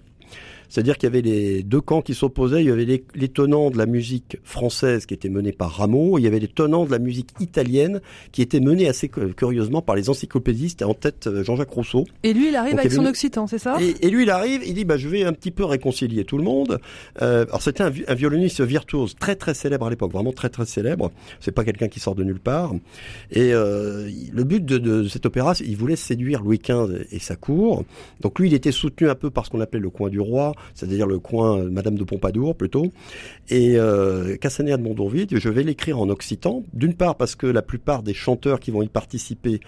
C'est-à-dire 0.69 0.97
qu'il 0.97 1.07
y 1.07 1.11
avait 1.11 1.21
les 1.21 1.63
deux 1.63 1.81
camps 1.81 2.01
qui 2.01 2.13
s'opposaient. 2.13 2.61
Il 2.61 2.67
y 2.67 2.71
avait 2.71 2.85
les, 2.85 3.29
tenants 3.29 3.69
de 3.69 3.77
la 3.77 3.85
musique 3.85 4.37
française 4.43 5.05
qui 5.05 5.13
étaient 5.13 5.29
menés 5.29 5.51
par 5.51 5.71
Rameau. 5.71 6.17
Il 6.17 6.23
y 6.23 6.27
avait 6.27 6.39
les 6.39 6.47
tenants 6.47 6.85
de 6.85 6.91
la 6.91 6.99
musique 6.99 7.29
italienne 7.39 8.01
qui 8.31 8.41
étaient 8.41 8.59
menés 8.59 8.87
assez 8.87 9.09
curieusement 9.09 9.81
par 9.81 9.95
les 9.95 10.09
encyclopédistes 10.09 10.81
en 10.83 10.93
tête 10.93 11.27
euh, 11.27 11.43
Jean-Jacques 11.43 11.69
Rousseau. 11.69 12.05
Et 12.23 12.33
lui, 12.33 12.49
il 12.49 12.55
arrive 12.55 12.77
avec 12.77 12.91
son 12.91 13.05
occitan, 13.05 13.47
c'est 13.47 13.59
ça? 13.59 13.77
Et, 14.01 14.09
lui, 14.09 14.23
il 14.23 14.29
arrive, 14.29 14.61
il 14.65 14.73
dit 14.73 14.85
bah, 14.85 14.97
je 14.97 15.07
vais 15.07 15.23
un 15.23 15.33
petit 15.33 15.51
peu 15.51 15.65
réconcilier 15.65 16.23
tout 16.25 16.37
le 16.37 16.43
monde. 16.43 16.79
Euh, 17.21 17.45
alors 17.45 17.61
c'était 17.61 17.83
un, 17.83 17.91
un, 18.07 18.13
violoniste 18.15 18.61
virtuose 18.61 19.15
très 19.15 19.35
très 19.35 19.53
célèbre 19.53 19.85
à 19.85 19.89
l'époque, 19.89 20.11
vraiment 20.11 20.31
très 20.31 20.49
très 20.49 20.65
célèbre. 20.65 21.11
C'est 21.39 21.51
pas 21.51 21.63
quelqu'un 21.63 21.87
qui 21.87 21.99
sort 21.99 22.15
de 22.15 22.23
nulle 22.23 22.39
part. 22.39 22.73
Et 23.31 23.53
euh, 23.53 24.09
le 24.33 24.43
but 24.43 24.63
de, 24.65 24.77
de, 24.77 25.07
cet 25.07 25.25
opéra, 25.25 25.53
il 25.63 25.77
voulait 25.77 25.95
séduire 25.95 26.41
Louis 26.41 26.59
XV 26.59 27.05
et 27.11 27.19
sa 27.19 27.35
cour. 27.35 27.83
Donc 28.21 28.39
lui, 28.39 28.49
il 28.49 28.53
était 28.53 28.71
soutenu 28.71 29.09
un 29.09 29.15
peu 29.15 29.29
par 29.29 29.45
ce 29.45 29.51
qu'on 29.51 29.61
appelait 29.61 29.79
le 29.79 29.89
coin 29.89 30.09
du 30.09 30.19
roi 30.19 30.54
c'est-à-dire 30.73 31.07
le 31.07 31.19
coin 31.19 31.63
Madame 31.63 31.97
de 31.97 32.03
Pompadour 32.03 32.55
plutôt. 32.55 32.91
Et 33.49 33.77
euh, 33.77 34.37
de 34.37 34.81
Mondonville, 34.81 35.27
je 35.31 35.49
vais 35.49 35.63
l'écrire 35.63 35.99
en 35.99 36.09
occitan, 36.09 36.63
d'une 36.73 36.93
part 36.93 37.15
parce 37.15 37.35
que 37.35 37.47
la 37.47 37.61
plupart 37.61 38.03
des 38.03 38.13
chanteurs 38.13 38.59
qui 38.59 38.71
vont 38.71 38.81
y 38.81 38.87
participer 38.87 39.59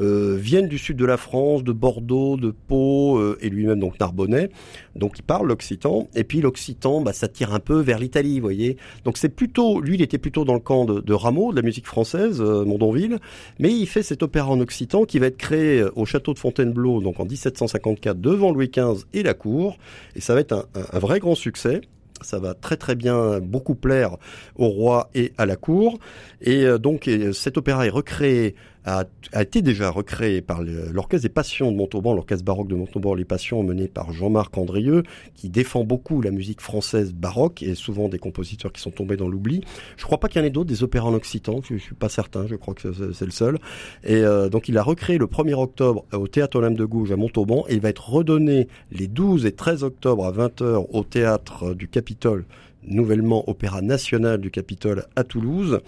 euh, 0.00 0.36
viennent 0.38 0.68
du 0.68 0.78
sud 0.78 0.96
de 0.96 1.04
la 1.04 1.16
France, 1.16 1.62
de 1.62 1.72
Bordeaux, 1.72 2.36
de 2.36 2.50
Pau, 2.50 3.18
euh, 3.18 3.38
et 3.42 3.50
lui-même 3.50 3.80
donc 3.80 4.00
Narbonnais. 4.00 4.50
Donc 4.96 5.18
il 5.18 5.22
parle 5.22 5.48
l'occitan. 5.48 6.08
Et 6.14 6.24
puis 6.24 6.40
l'occitan, 6.40 7.02
bah, 7.02 7.12
ça 7.12 7.28
tire 7.28 7.52
un 7.52 7.60
peu 7.60 7.80
vers 7.80 7.98
l'Italie, 7.98 8.36
vous 8.36 8.46
voyez. 8.46 8.76
Donc 9.04 9.18
c'est 9.18 9.28
plutôt, 9.28 9.80
lui, 9.80 9.96
il 9.96 10.02
était 10.02 10.18
plutôt 10.18 10.44
dans 10.44 10.54
le 10.54 10.60
camp 10.60 10.86
de, 10.86 11.12
Rameau, 11.12 11.50
de 11.52 11.56
la 11.56 11.62
musique 11.62 11.86
française, 11.86 12.40
euh, 12.40 12.64
Mondonville. 12.64 13.18
Mais 13.58 13.70
il 13.72 13.86
fait 13.86 14.02
cet 14.02 14.22
opéra 14.22 14.50
en 14.50 14.60
occitan 14.60 15.04
qui 15.04 15.18
va 15.18 15.26
être 15.26 15.36
créé 15.36 15.84
au 15.96 16.06
château 16.06 16.32
de 16.32 16.38
Fontainebleau, 16.38 17.00
donc 17.00 17.20
en 17.20 17.26
1754, 17.26 18.20
devant 18.20 18.52
Louis 18.52 18.70
XV 18.74 19.04
et 19.12 19.22
la 19.22 19.34
cour. 19.34 19.76
Et 20.16 20.20
ça 20.20 20.34
va 20.34 20.40
être 20.40 20.52
un, 20.52 20.64
un 20.92 20.98
vrai 20.98 21.18
grand 21.20 21.34
succès 21.34 21.82
ça 22.22 22.38
va 22.38 22.52
très 22.52 22.76
très 22.76 22.96
bien 22.96 23.40
beaucoup 23.40 23.74
plaire 23.74 24.18
au 24.56 24.68
roi 24.68 25.08
et 25.14 25.32
à 25.38 25.46
la 25.46 25.56
cour. 25.56 25.98
Et 26.42 26.66
donc 26.78 27.08
cet 27.32 27.56
opéra 27.56 27.86
est 27.86 27.90
recréé 27.90 28.54
a, 28.90 29.42
été 29.42 29.62
déjà 29.62 29.90
recréé 29.90 30.40
par 30.40 30.62
l'Orchestre 30.62 31.22
des 31.22 31.32
Passions 31.32 31.70
de 31.70 31.76
Montauban, 31.76 32.14
l'Orchestre 32.14 32.44
baroque 32.44 32.68
de 32.68 32.74
Montauban, 32.74 33.14
les 33.14 33.24
Passions, 33.24 33.62
mené 33.62 33.88
par 33.88 34.12
Jean-Marc 34.12 34.56
Andrieux, 34.58 35.02
qui 35.34 35.48
défend 35.48 35.84
beaucoup 35.84 36.20
la 36.20 36.30
musique 36.30 36.60
française 36.60 37.12
baroque 37.12 37.62
et 37.62 37.74
souvent 37.74 38.08
des 38.08 38.18
compositeurs 38.18 38.72
qui 38.72 38.80
sont 38.80 38.90
tombés 38.90 39.16
dans 39.16 39.28
l'oubli. 39.28 39.62
Je 39.96 40.04
crois 40.04 40.18
pas 40.18 40.28
qu'il 40.28 40.40
y 40.40 40.44
en 40.44 40.46
ait 40.46 40.50
d'autres, 40.50 40.68
des 40.68 40.82
opéras 40.82 41.08
en 41.08 41.14
occitan, 41.14 41.60
je, 41.62 41.76
suis 41.76 41.94
pas 41.94 42.08
certain, 42.08 42.46
je 42.46 42.56
crois 42.56 42.74
que 42.74 43.12
c'est 43.12 43.24
le 43.24 43.30
seul. 43.30 43.58
Et 44.04 44.16
euh, 44.16 44.48
donc 44.48 44.68
il 44.68 44.76
a 44.78 44.82
recréé 44.82 45.18
le 45.18 45.26
1er 45.26 45.54
octobre 45.54 46.04
au 46.12 46.28
Théâtre 46.28 46.56
Olympe 46.58 46.76
de 46.76 46.84
Gouges 46.84 47.12
à 47.12 47.16
Montauban 47.16 47.64
et 47.68 47.74
il 47.74 47.80
va 47.80 47.88
être 47.88 48.08
redonné 48.10 48.68
les 48.92 49.06
12 49.06 49.46
et 49.46 49.52
13 49.52 49.84
octobre 49.84 50.24
à 50.24 50.32
20h 50.32 50.86
au 50.90 51.04
Théâtre 51.04 51.74
du 51.74 51.88
Capitole, 51.88 52.44
nouvellement 52.86 53.48
Opéra 53.48 53.82
National 53.82 54.40
du 54.40 54.50
Capitole 54.50 55.04
à 55.16 55.24
Toulouse 55.24 55.80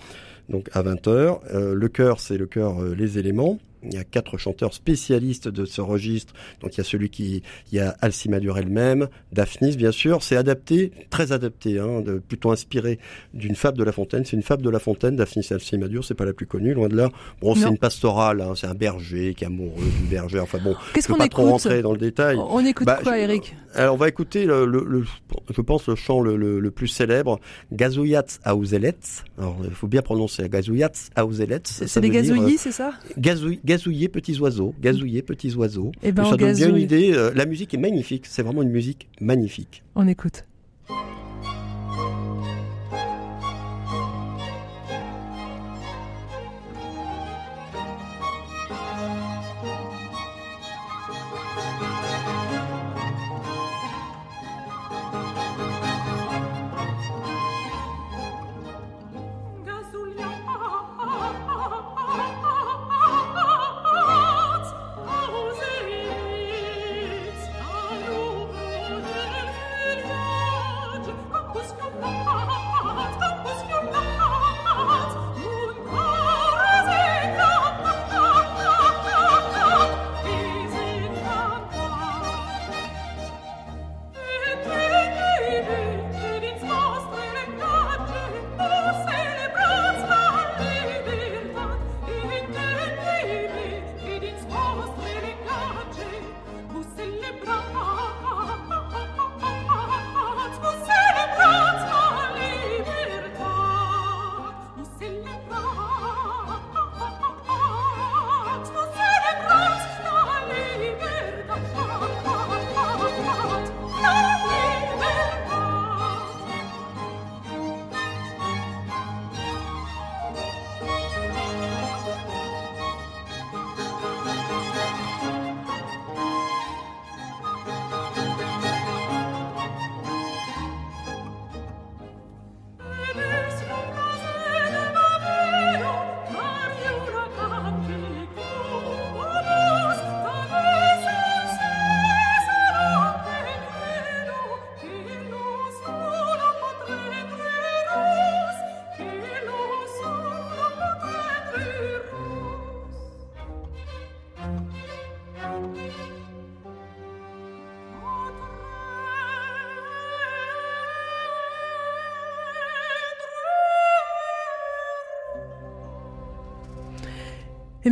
donc 0.49 0.69
à 0.73 0.83
20h. 0.83 1.41
Euh, 1.55 1.75
le 1.75 1.89
chœur, 1.89 2.21
c'est 2.21 2.39
le 2.39 2.47
chœur 2.47 2.83
euh, 2.83 2.95
Les 2.95 3.19
éléments. 3.19 3.59
Il 3.85 3.95
y 3.95 3.99
a 3.99 4.05
quatre 4.05 4.39
chanteurs 4.39 4.75
spécialistes 4.75 5.49
de 5.49 5.65
ce 5.65 5.81
registre. 5.81 6.35
Donc 6.61 6.75
il 6.75 6.79
y 6.79 6.81
a 6.81 6.85
celui 6.85 7.11
qui, 7.11 7.43
il 7.73 7.77
y 7.77 7.81
a 7.81 7.97
Alcimadur 8.01 8.59
elle-même, 8.59 9.09
Daphnis 9.33 9.77
bien 9.77 9.93
sûr. 9.93 10.23
C'est 10.23 10.37
adapté, 10.37 10.93
très 11.11 11.33
adapté, 11.33 11.79
hein, 11.79 12.01
de, 12.01 12.19
plutôt 12.19 12.51
inspiré 12.53 12.99
d'une 13.35 13.55
fable 13.57 13.79
de 13.79 13.85
La 13.85 13.93
Fontaine. 13.93 14.25
C'est 14.25 14.37
une 14.37 14.43
fable 14.43 14.63
de 14.63 14.71
La 14.71 14.79
Fontaine, 14.79 15.17
Daphnis 15.17 15.47
et 15.51 15.55
Alcimadur. 15.55 16.05
C'est 16.05 16.15
pas 16.15 16.25
la 16.25 16.33
plus 16.33 16.47
connue, 16.47 16.75
loin 16.75 16.89
de 16.89 16.97
là. 16.97 17.11
Bon, 17.41 17.55
c'est 17.55 17.69
une 17.69 17.79
pastorale. 17.79 18.41
Hein, 18.41 18.53
c'est 18.57 18.67
un 18.67 18.75
berger 18.75 19.35
qui 19.35 19.45
est 19.45 19.49
amoureux 19.49 19.83
d'une 19.99 20.09
bergère. 20.09 20.43
Enfin 20.45 20.59
bon, 20.63 20.75
qu'est-ce 20.95 21.09
qu'on 21.09 21.15
pas 21.19 21.27
écoute 21.27 21.39
trop 21.39 21.51
rentrer 21.51 21.83
dans 21.83 21.93
le 21.93 21.99
détail. 21.99 22.37
On 22.39 22.65
écoute 22.65 22.87
Bah, 22.87 23.01
quoi, 23.03 23.15
je- 23.17 23.23
Eric? 23.23 23.57
Alors 23.75 23.95
on 23.95 23.99
va 23.99 24.09
écouter 24.09 24.45
le, 24.45 24.67
le, 24.67 24.85
le- 24.87 25.05
je 25.55 25.61
pense 25.63 25.87
le 25.89 25.95
chant 25.95 26.21
le, 26.21 26.37
le, 26.37 26.61
le 26.61 26.71
plus 26.71 26.89
célèbre, 26.89 27.41
Gazouillat 27.73 28.25
Auzelet. 28.47 28.95
Alors 29.39 29.57
il 29.65 29.71
faut 29.71 29.87
bien 29.89 30.03
prononcer 30.03 30.49
Gazouillat 30.49 30.93
Auzelet. 31.17 31.63
C'est 31.65 32.01
des 32.01 32.11
gazouillis, 32.11 32.59
c'est 32.59 32.73
ça? 32.73 32.93
Gazouiller 33.73 34.09
petits 34.09 34.39
oiseaux, 34.39 34.75
gazouiller 34.81 35.23
petits 35.23 35.55
oiseaux. 35.55 35.93
Eh 36.03 36.13
ben, 36.13 36.25
ça 36.25 36.35
on 36.35 36.37
donne 36.37 36.55
bien 36.55 36.69
une 36.69 36.77
idée. 36.77 37.13
euh, 37.15 37.33
la 37.35 37.47
musique 37.47 37.73
est 37.73 37.79
magnifique. 37.79 38.27
C'est 38.27 38.43
vraiment 38.43 38.63
une 38.63 38.71
musique 38.71 39.09
magnifique. 39.21 39.83
On 39.95 40.07
écoute. 40.07 40.45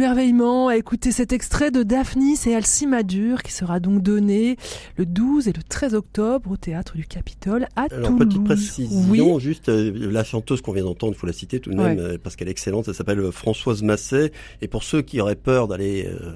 Émerveillement 0.04 0.68
à 0.68 0.78
écouter 0.78 1.12
cet 1.12 1.30
extrait 1.30 1.70
de 1.70 1.82
Daphnis 1.82 2.38
et 2.46 2.54
Alcimadur 2.56 3.42
qui 3.42 3.52
sera 3.52 3.80
donc 3.80 4.00
donné 4.02 4.56
le 4.96 5.04
12 5.04 5.46
et 5.48 5.52
le 5.52 5.62
13 5.62 5.94
octobre 5.94 6.50
au 6.52 6.56
théâtre 6.56 6.96
du 6.96 7.04
Capitole 7.04 7.66
à 7.76 7.82
Alors, 7.82 8.08
Toulouse. 8.08 8.26
petite 8.28 8.44
précision, 8.44 9.34
Oui. 9.34 9.40
juste 9.42 9.68
euh, 9.68 9.92
la 10.10 10.24
chanteuse 10.24 10.62
qu'on 10.62 10.72
vient 10.72 10.84
d'entendre, 10.84 11.12
il 11.14 11.18
faut 11.18 11.26
la 11.26 11.34
citer 11.34 11.60
tout 11.60 11.68
de 11.68 11.76
même, 11.76 11.98
Ouais. 11.98 12.02
euh, 12.14 12.18
parce 12.22 12.34
qu'elle 12.34 12.48
est 12.48 12.52
excellente, 12.52 12.86
elle 12.88 12.94
s'appelle 12.94 13.20
euh, 13.20 13.30
Françoise 13.30 13.82
Masset. 13.82 14.32
Et 14.62 14.68
pour 14.68 14.84
ceux 14.84 15.02
qui 15.02 15.20
auraient 15.20 15.34
peur 15.36 15.68
d'aller 15.68 16.06
euh, 16.10 16.32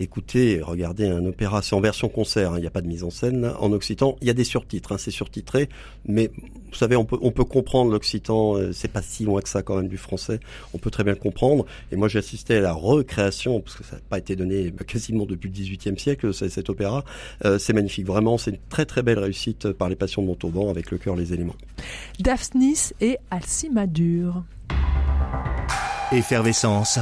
écouter, 0.00 0.60
regarder 0.62 1.06
un 1.06 1.24
opéra, 1.26 1.62
c'est 1.62 1.74
en 1.74 1.80
version 1.80 2.08
concert, 2.08 2.52
hein, 2.52 2.58
il 2.58 2.62
n'y 2.62 2.66
a 2.66 2.70
pas 2.70 2.80
de 2.80 2.86
mise 2.88 3.04
en 3.04 3.10
scène 3.10 3.42
là, 3.42 3.56
en 3.60 3.70
occitan, 3.72 4.16
il 4.20 4.26
y 4.26 4.30
a 4.30 4.34
des 4.34 4.44
surtitres, 4.44 4.92
hein, 4.92 4.98
c'est 4.98 5.10
surtitré, 5.10 5.68
mais 6.06 6.30
vous 6.70 6.74
savez, 6.74 6.96
on 6.96 7.04
peut, 7.04 7.18
on 7.20 7.30
peut 7.30 7.44
comprendre 7.44 7.90
l'occitan, 7.92 8.56
euh, 8.56 8.72
c'est 8.72 8.88
pas 8.90 9.02
si 9.02 9.24
loin 9.24 9.40
que 9.42 9.48
ça 9.48 9.62
quand 9.62 9.76
même 9.76 9.88
du 9.88 9.98
français, 9.98 10.40
on 10.72 10.78
peut 10.78 10.90
très 10.90 11.04
bien 11.04 11.12
le 11.12 11.18
comprendre. 11.18 11.66
Et 11.92 11.96
moi 11.96 12.08
j'ai 12.08 12.18
assisté 12.18 12.56
à 12.56 12.60
la 12.60 12.72
recréation, 12.72 13.60
parce 13.60 13.76
que 13.76 13.84
ça 13.84 13.96
n'a 13.96 14.02
pas 14.08 14.18
été 14.18 14.36
donné 14.36 14.70
bah, 14.70 14.84
quasiment 14.86 15.26
depuis 15.26 15.48
le 15.48 15.54
XVIIIe 15.54 15.98
siècle, 15.98 16.32
c'est- 16.32 16.48
cet 16.48 16.70
opéra. 16.70 17.04
Euh, 17.44 17.58
c'est 17.58 17.72
magnifique, 17.74 18.06
vraiment, 18.06 18.38
c'est 18.38 18.52
une 18.52 18.58
très 18.70 18.86
très 18.86 19.02
belle 19.02 19.18
réussite 19.18 19.70
par 19.72 19.88
les 19.88 19.96
Passions 19.96 20.22
de 20.22 20.26
Montauban 20.28 20.70
avec 20.70 20.90
le 20.90 20.98
cœur, 20.98 21.14
les 21.14 21.32
éléments. 21.34 21.56
Daphnis 22.18 22.90
et 23.00 23.18
Alcimadur. 23.30 24.42
Effervescence. 26.12 26.98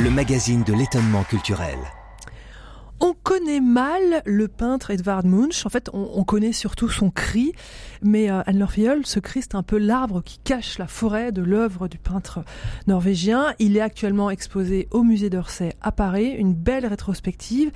Le 0.00 0.10
magazine 0.10 0.62
de 0.62 0.72
l'étonnement 0.72 1.24
culturel. 1.24 1.76
On 3.00 3.14
connaît 3.14 3.60
mal 3.60 4.22
le 4.26 4.46
peintre 4.46 4.92
Edvard 4.92 5.24
Munch. 5.24 5.66
En 5.66 5.70
fait, 5.70 5.90
on, 5.92 6.10
on 6.14 6.22
connaît 6.22 6.52
surtout 6.52 6.88
son 6.88 7.10
cri. 7.10 7.52
Mais 8.02 8.30
euh, 8.30 8.42
Anne 8.46 8.60
Lorfiol, 8.60 9.04
ce 9.06 9.18
cri, 9.18 9.42
c'est 9.42 9.56
un 9.56 9.64
peu 9.64 9.76
l'arbre 9.76 10.22
qui 10.22 10.38
cache 10.38 10.78
la 10.78 10.86
forêt 10.86 11.32
de 11.32 11.42
l'œuvre 11.42 11.88
du 11.88 11.98
peintre 11.98 12.44
norvégien. 12.86 13.54
Il 13.58 13.76
est 13.76 13.80
actuellement 13.80 14.30
exposé 14.30 14.86
au 14.92 15.02
musée 15.02 15.30
d'Orsay 15.30 15.72
à 15.80 15.90
Paris. 15.90 16.28
Une 16.30 16.54
belle 16.54 16.86
rétrospective. 16.86 17.72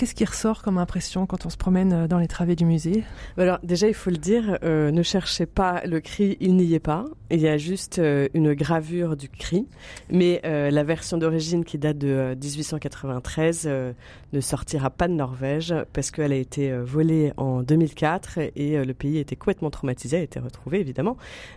Qu'est-ce 0.00 0.14
qui 0.14 0.24
ressort 0.24 0.62
comme 0.62 0.78
impression 0.78 1.26
quand 1.26 1.44
on 1.44 1.50
se 1.50 1.58
promène 1.58 1.92
euh, 1.92 2.08
dans 2.08 2.16
les 2.18 2.26
travées 2.26 2.56
du 2.56 2.64
musée? 2.64 3.04
Alors 3.36 3.58
déjà, 3.62 3.86
il 3.86 3.92
faut 3.92 4.08
le 4.08 4.16
dire, 4.16 4.56
euh, 4.64 4.90
ne 4.90 5.02
cherchez 5.02 5.44
pas 5.44 5.82
le 5.84 6.00
cri, 6.00 6.38
il 6.40 6.56
n'y 6.56 6.72
est 6.72 6.78
pas. 6.80 7.04
Il 7.30 7.38
y 7.38 7.46
a 7.48 7.58
juste 7.58 7.98
euh, 7.98 8.26
une 8.32 8.54
gravure 8.54 9.14
du 9.14 9.28
cri, 9.28 9.66
mais 10.08 10.40
euh, 10.46 10.70
la 10.70 10.84
version 10.84 11.18
d'origine 11.18 11.66
qui 11.66 11.76
date 11.76 11.98
de 11.98 12.08
euh, 12.08 12.34
1893 12.34 13.64
euh, 13.66 13.92
ne 14.32 14.40
sortira 14.40 14.88
pas 14.88 15.06
de 15.06 15.12
Norvège 15.12 15.74
parce 15.92 16.10
qu'elle 16.10 16.32
a 16.32 16.36
été 16.36 16.72
volée 16.78 17.34
en 17.36 17.62
2004 17.62 18.38
et 18.56 18.82
le 18.82 18.94
pays 18.94 19.18
a 19.18 19.20
été 19.20 19.36
complètement 19.36 19.68
traumatisé, 19.70 20.16
a 20.16 20.22
été 20.22 20.38
retrouvé 20.40 20.80
évidemment, 20.80 21.16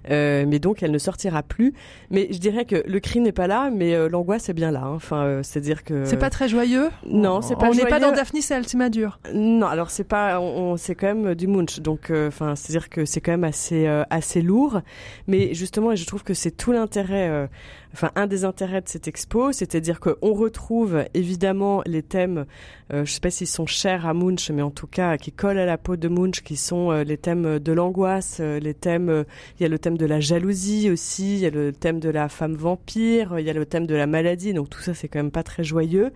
mais 0.10 0.60
donc 0.60 0.84
elle 0.84 0.91
ne 0.91 0.98
sortira 0.98 1.44
plus. 1.44 1.74
Mais 2.10 2.28
je 2.32 2.39
dirais 2.39 2.66
que 2.66 2.84
le 2.88 3.00
cri 3.00 3.22
n'est 3.22 3.32
pas 3.32 3.48
là, 3.48 3.70
mais 3.72 4.10
l'angoisse 4.10 4.50
est 4.50 4.54
bien 4.54 4.72
là. 4.72 4.82
hein. 4.86 4.94
Enfin, 4.96 5.24
euh, 5.24 5.44
c'est-à-dire 5.44 5.84
que 5.84 6.04
C'est 6.06 6.18
pas 6.18 6.32
très 6.32 6.50
joyeux? 6.50 6.89
Non, 7.08 7.41
c'est 7.41 7.56
pas 7.56 7.70
On 7.70 7.74
n'est 7.76 7.84
pas 7.84 8.00
joyeux. 8.00 8.12
dans 8.12 8.12
Daphnis 8.34 8.52
et 8.52 8.58
Alcimadur. 8.58 9.20
Non, 9.34 9.68
alors 9.68 9.92
c'est 9.92 10.04
pas, 10.04 10.40
on, 10.40 10.76
c'est 10.76 10.96
quand 10.96 11.08
même 11.08 11.36
du 11.36 11.46
Munch, 11.46 11.80
donc 11.80 12.10
euh, 12.10 12.30
enfin, 12.30 12.56
c'est-à-dire 12.56 12.90
que 12.90 13.06
c'est 13.06 13.22
quand 13.22 13.32
même 13.32 13.44
assez 13.44 13.86
euh, 13.86 14.04
assez 14.10 14.42
lourd, 14.42 14.82
mais 15.28 15.54
justement, 15.54 15.92
et 15.92 15.96
je 15.96 16.06
trouve 16.06 16.24
que 16.24 16.34
c'est 16.34 16.52
tout 16.52 16.72
l'intérêt, 16.72 17.30
euh, 17.30 17.48
enfin 17.94 18.12
un 18.16 18.28
des 18.28 18.44
intérêts 18.44 18.82
de 18.82 18.89
cette 18.89 19.08
expo, 19.08 19.52
c'est-à-dire 19.52 20.00
qu'on 20.00 20.34
retrouve 20.34 21.06
évidemment 21.14 21.82
les 21.86 22.02
thèmes, 22.02 22.46
euh, 22.91 23.06
je 23.06 23.12
sais 23.12 23.20
pas 23.20 23.30
s'ils 23.30 23.48
sont 23.48 23.68
chers 23.68 24.08
à 24.08 24.14
Munch, 24.14 24.50
mais 24.50 24.62
en 24.62 24.72
tout 24.72 24.88
cas 24.88 25.18
qui 25.18 25.32
collent 25.32 25.60
à 25.60 25.66
la 25.66 25.78
peau 25.78 25.96
de 25.96 26.08
Munch, 26.08 26.41
qui 26.41 26.56
sont 26.56 26.91
euh, 26.91 27.04
les 27.04 27.18
thèmes 27.18 27.60
de 27.60 27.72
l'angoisse, 27.72 28.38
euh, 28.39 28.60
les 28.60 28.74
thèmes, 28.74 29.26
il 29.60 29.64
y 29.64 29.66
a 29.66 29.70
le 29.70 29.78
thème 29.78 29.98
de 29.98 30.06
la 30.06 30.20
jalousie 30.20 30.89
aussi, 30.89 31.36
il 31.36 31.39
y 31.39 31.46
a 31.46 31.52
le 31.52 31.72
thème 31.72 32.00
de 32.00 32.10
la 32.10 32.30
femme 32.30 32.56
vampire, 32.56 33.39
il 33.39 33.46
y 33.46 33.50
a 33.50 33.54
le 33.54 33.66
thème 33.66 33.86
de 33.86 33.96
la 33.96 34.08
maladie, 34.08 34.54
donc 34.54 34.70
tout 34.70 34.82
ça 34.82 34.94
c'est 34.94 35.08
quand 35.08 35.20
même 35.20 35.32
pas 35.32 35.44
très 35.44 35.64
joyeux. 35.64 36.12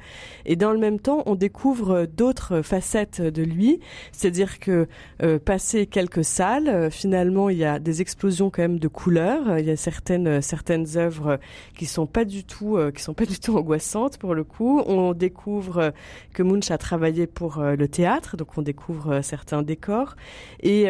Et 0.46 0.56
dans 0.56 0.72
le 0.72 0.80
même 0.80 1.00
temps, 1.00 1.24
on 1.28 1.36
découvre 1.36 2.06
d'autres 2.06 2.62
facettes 2.64 3.22
de 3.22 3.44
lui, 3.44 3.80
c'est-à-dire 4.12 4.60
que 4.60 4.88
euh, 5.22 5.38
passé 5.38 5.86
quelques 5.86 6.24
salles, 6.24 6.90
finalement 6.92 7.50
il 7.50 7.58
y 7.58 7.66
a 7.66 7.80
des 7.80 8.02
explosions 8.02 8.50
quand 8.50 8.64
même 8.64 8.80
de 8.80 8.88
couleurs. 8.88 9.60
Il 9.60 9.66
y 9.66 9.72
a 9.72 9.76
certaines 9.76 10.42
certaines 10.42 10.98
œuvres 10.98 11.40
qui 11.76 11.86
sont 11.86 12.06
pas 12.06 12.26
du 12.26 12.44
tout, 12.44 12.78
qui 12.94 13.02
sont 13.02 13.14
pas 13.14 13.26
du 13.28 13.40
tout 13.40 13.58
angoissantes 13.58 14.18
pour 14.18 14.36
le 14.36 14.44
coup. 14.44 14.82
On 14.86 15.14
découvre 15.14 15.94
que 16.34 16.44
Munch 16.44 16.72
a 16.72 16.78
travaillé 16.78 17.28
pour 17.28 17.60
le 17.62 17.88
théâtre, 17.88 18.38
donc 18.38 18.58
on 18.58 18.62
découvre 18.62 19.22
certains 19.22 19.62
décors. 19.62 20.16
Et 20.62 20.86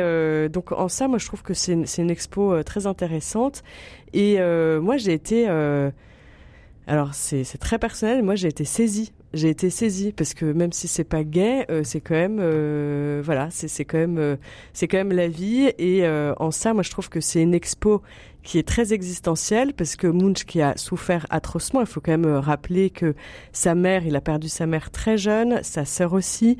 donc 0.49 0.71
en 0.71 0.87
ça, 0.87 1.07
moi 1.07 1.17
je 1.17 1.25
trouve 1.25 1.43
que 1.43 1.53
c'est 1.53 1.73
une, 1.73 2.09
expo 2.09 2.63
très 2.63 2.87
intéressante. 2.87 3.63
Et 4.13 4.37
moi 4.79 4.97
j'ai 4.97 5.13
été 5.13 5.47
alors 6.87 7.13
c'est 7.13 7.43
très 7.59 7.79
personnel, 7.79 8.23
moi 8.23 8.35
j'ai 8.35 8.47
été 8.47 8.65
saisie 8.65 9.11
j'ai 9.33 9.49
été 9.49 9.69
saisie 9.69 10.11
parce 10.11 10.33
que 10.33 10.45
même 10.45 10.71
si 10.71 10.87
c'est 10.87 11.03
pas 11.03 11.23
gay, 11.23 11.65
euh, 11.69 11.81
c'est 11.83 11.99
quand 11.99 12.15
même 12.15 12.39
euh, 12.39 13.21
voilà, 13.23 13.49
c'est 13.51 13.85
quand 13.85 13.97
même 13.97 14.17
euh, 14.17 14.37
c'est 14.73 14.87
quand 14.87 14.97
même 14.97 15.11
la 15.11 15.27
vie 15.27 15.71
et 15.77 16.07
en 16.07 16.51
ça 16.51 16.73
moi 16.73 16.83
je 16.83 16.91
trouve 16.91 17.09
que 17.09 17.19
c'est 17.19 17.41
une 17.41 17.53
expo 17.53 18.01
qui 18.47 18.59
est 18.59 18.67
très 18.67 18.93
existentielle 18.93 19.73
parce 19.73 19.97
que 19.97 20.07
Munch 20.07 20.45
qui 20.45 20.61
a 20.61 20.77
souffert 20.77 21.27
atrocement, 21.29 21.81
il 21.81 21.85
faut 21.85 21.99
quand 21.99 22.17
même 22.17 22.33
rappeler 22.33 22.89
que 22.89 23.13
sa 23.51 23.75
mère, 23.75 24.05
il 24.05 24.15
a 24.15 24.21
perdu 24.21 24.47
sa 24.47 24.65
mère 24.65 24.89
très 24.89 25.17
jeune, 25.17 25.59
sa 25.63 25.83
sœur 25.83 26.13
aussi, 26.13 26.57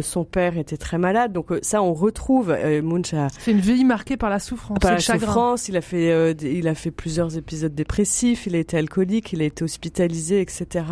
son 0.00 0.24
père 0.24 0.56
était 0.56 0.78
très 0.78 0.96
malade, 0.96 1.34
donc 1.34 1.52
ça 1.60 1.82
on 1.82 1.92
retrouve 1.92 2.56
Munch 2.82 3.12
a 3.12 3.28
c'est 3.40 3.50
une 3.50 3.60
vie 3.60 3.84
marquée 3.84 4.16
par 4.16 4.30
la 4.30 4.38
souffrance, 4.38 4.78
par 4.78 4.92
la 4.92 5.00
souffrance, 5.00 5.68
il 5.68 5.76
a 5.76 5.82
fait 5.82 6.32
il 6.40 6.66
a 6.66 6.74
fait 6.74 6.90
plusieurs 6.90 7.36
épisodes 7.36 7.74
dépressifs, 7.74 8.46
il 8.46 8.56
a 8.56 8.58
été 8.58 8.78
alcoolique, 8.78 9.34
il 9.34 9.42
a 9.42 9.44
été 9.44 9.62
hospitalisé, 9.62 10.40
etc. 10.40 10.86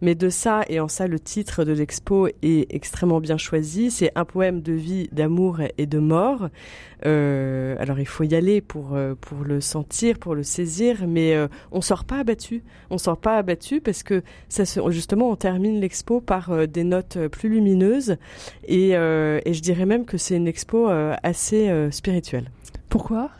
Mais 0.00 0.14
de 0.14 0.28
ça, 0.28 0.62
et 0.68 0.78
en 0.78 0.86
ça 0.86 1.08
le 1.08 1.18
titre 1.18 1.64
de 1.64 1.72
l'expo 1.72 2.28
est 2.28 2.72
extrêmement 2.72 3.20
bien 3.20 3.36
choisi, 3.36 3.90
c'est 3.90 4.12
un 4.14 4.24
poème 4.24 4.62
de 4.62 4.74
vie, 4.74 5.08
d'amour 5.10 5.58
et 5.76 5.86
de 5.86 5.98
mort. 5.98 6.50
Euh, 7.04 7.76
alors 7.78 7.98
il 7.98 8.06
faut 8.06 8.24
y 8.24 8.34
aller 8.34 8.60
pour, 8.60 8.94
euh, 8.94 9.14
pour 9.20 9.44
le 9.44 9.60
sentir, 9.60 10.18
pour 10.18 10.34
le 10.34 10.42
saisir, 10.42 11.06
mais 11.06 11.34
euh, 11.34 11.48
on 11.72 11.80
sort 11.80 12.04
pas 12.04 12.18
abattu. 12.18 12.62
On 12.90 12.98
sort 12.98 13.18
pas 13.18 13.36
abattu 13.36 13.80
parce 13.80 14.02
que 14.02 14.22
ça 14.48 14.64
justement 14.90 15.30
on 15.30 15.36
termine 15.36 15.80
l'expo 15.80 16.20
par 16.20 16.50
euh, 16.50 16.66
des 16.66 16.84
notes 16.84 17.18
plus 17.28 17.48
lumineuses 17.48 18.16
et, 18.66 18.90
et 18.90 19.52
je 19.52 19.60
dirais 19.60 19.86
même 19.86 20.04
que 20.04 20.16
c'est 20.16 20.36
une 20.36 20.48
expo 20.48 20.88
assez 21.22 21.70
spirituelle. 21.90 22.50
Pourquoi? 22.88 23.30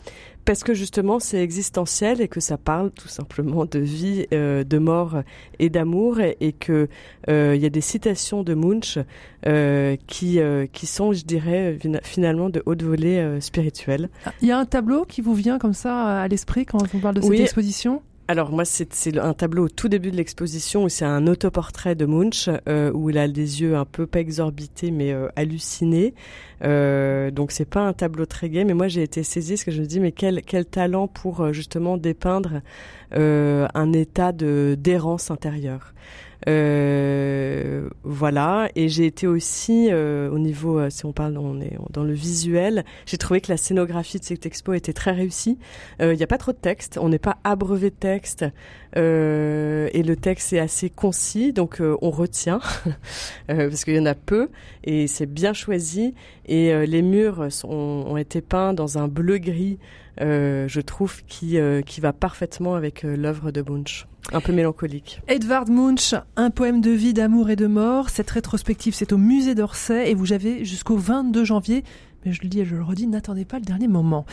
Parce 0.46 0.62
que 0.62 0.72
justement 0.72 1.18
c'est 1.18 1.42
existentiel 1.42 2.22
et 2.22 2.28
que 2.28 2.40
ça 2.40 2.56
parle 2.56 2.90
tout 2.92 3.08
simplement 3.08 3.66
de 3.66 3.80
vie, 3.80 4.26
euh, 4.32 4.64
de 4.64 4.78
mort 4.78 5.22
et 5.58 5.68
d'amour 5.68 6.20
et, 6.20 6.52
que 6.52 6.88
euh, 7.28 7.54
il 7.54 7.60
y 7.60 7.66
a 7.66 7.68
des 7.68 7.80
citations 7.82 8.42
de 8.42 8.54
Munch 8.54 8.98
euh, 9.46 9.96
qui 10.06 10.38
qui 10.72 10.86
sont, 10.86 11.12
je 11.12 11.24
dirais, 11.24 11.78
finalement 12.02 12.48
de 12.48 12.62
haute 12.64 12.82
volée 12.82 13.40
spirituelle. 13.40 14.08
Il 14.40 14.48
y 14.48 14.52
a 14.52 14.58
un 14.58 14.64
tableau 14.64 15.04
qui 15.04 15.20
vous 15.20 15.34
vient 15.34 15.58
comme 15.58 15.74
ça 15.74 16.22
à 16.22 16.28
l'esprit 16.28 16.64
quand 16.64 16.78
on 16.94 16.98
parle 16.98 17.16
de 17.16 17.20
cette 17.20 17.40
exposition? 17.40 18.02
Alors 18.28 18.50
moi, 18.50 18.64
c'est 18.64 19.16
un 19.18 19.34
tableau 19.34 19.66
au 19.66 19.68
tout 19.68 19.88
début 19.88 20.10
de 20.10 20.16
l'exposition 20.16 20.84
où 20.84 20.88
c'est 20.88 21.04
un 21.04 21.28
autoportrait 21.28 21.94
de 21.94 22.06
Munch 22.06 22.50
euh, 22.68 22.90
où 22.92 23.10
il 23.10 23.18
a 23.18 23.28
des 23.28 23.62
yeux 23.62 23.76
un 23.76 23.84
peu 23.84 24.06
pas 24.06 24.18
exorbités 24.18 24.90
mais 24.90 25.12
euh, 25.12 25.28
hallucinés. 25.36 26.12
Euh, 26.64 27.30
donc 27.30 27.52
c'est 27.52 27.68
pas 27.68 27.82
un 27.82 27.92
tableau 27.92 28.26
très 28.26 28.48
gai, 28.48 28.64
mais 28.64 28.74
moi 28.74 28.88
j'ai 28.88 29.02
été 29.02 29.22
saisie 29.22 29.54
parce 29.54 29.64
que 29.64 29.70
je 29.70 29.80
me 29.80 29.86
dis 29.86 30.00
mais 30.00 30.10
quel 30.10 30.42
quel 30.42 30.66
talent 30.66 31.06
pour 31.06 31.40
euh, 31.40 31.52
justement 31.52 31.96
dépeindre 31.96 32.62
un 33.12 33.92
état 33.92 34.32
de 34.32 34.76
d'errance 34.78 35.30
intérieure. 35.30 35.94
Euh, 36.48 37.88
voilà. 38.02 38.68
Et 38.74 38.88
j'ai 38.88 39.06
été 39.06 39.26
aussi 39.26 39.88
euh, 39.90 40.30
au 40.30 40.38
niveau, 40.38 40.78
euh, 40.78 40.90
si 40.90 41.04
on 41.04 41.12
parle, 41.12 41.36
on 41.38 41.60
est 41.60 41.76
dans 41.90 42.04
le 42.04 42.12
visuel. 42.12 42.84
J'ai 43.06 43.18
trouvé 43.18 43.40
que 43.40 43.50
la 43.50 43.56
scénographie 43.56 44.18
de 44.18 44.24
cette 44.24 44.46
expo 44.46 44.72
était 44.74 44.92
très 44.92 45.12
réussie. 45.12 45.58
Il 46.00 46.12
n'y 46.12 46.22
a 46.22 46.26
pas 46.26 46.38
trop 46.38 46.52
de 46.52 46.56
texte. 46.56 46.98
On 47.00 47.08
n'est 47.08 47.18
pas 47.18 47.38
abreuvé 47.44 47.90
de 47.90 47.96
texte. 47.96 48.44
et 48.94 50.02
le 50.02 50.14
texte 50.14 50.52
est 50.52 50.58
assez 50.58 50.90
concis, 50.90 51.52
donc 51.52 51.80
on 51.80 52.10
retient 52.10 52.60
parce 53.46 53.84
qu'il 53.84 53.94
y 53.94 53.98
en 53.98 54.06
a 54.06 54.14
peu 54.14 54.48
et 54.84 55.06
c'est 55.06 55.26
bien 55.26 55.52
choisi. 55.52 56.14
Et 56.46 56.86
les 56.86 57.02
murs 57.02 57.52
sont, 57.52 57.68
ont 57.68 58.16
été 58.16 58.40
peints 58.40 58.72
dans 58.72 58.98
un 58.98 59.08
bleu 59.08 59.38
gris. 59.38 59.78
Je 60.18 60.80
trouve 60.80 61.24
qui 61.24 61.58
qui 61.86 62.00
va 62.00 62.12
parfaitement 62.12 62.74
avec 62.74 63.02
l'œuvre 63.02 63.50
de 63.50 63.62
Bunch 63.62 64.06
un 64.32 64.40
peu 64.40 64.52
mélancolique. 64.52 65.20
Edvard 65.28 65.68
Munch, 65.68 66.14
un 66.36 66.50
poème 66.50 66.80
de 66.80 66.90
vie, 66.90 67.14
d'amour 67.14 67.50
et 67.50 67.56
de 67.56 67.66
mort. 67.66 68.10
Cette 68.10 68.30
rétrospective, 68.30 68.94
c'est 68.94 69.12
au 69.12 69.18
musée 69.18 69.54
d'Orsay 69.54 70.10
et 70.10 70.14
vous 70.14 70.32
avez 70.32 70.64
jusqu'au 70.64 70.96
22 70.96 71.44
janvier. 71.44 71.84
Mais 72.24 72.32
je 72.32 72.42
le 72.42 72.48
dis 72.48 72.60
et 72.60 72.64
je 72.64 72.74
le 72.74 72.82
redis, 72.82 73.06
n'attendez 73.06 73.44
pas 73.44 73.58
le 73.58 73.64
dernier 73.64 73.86
moment. 73.86 74.26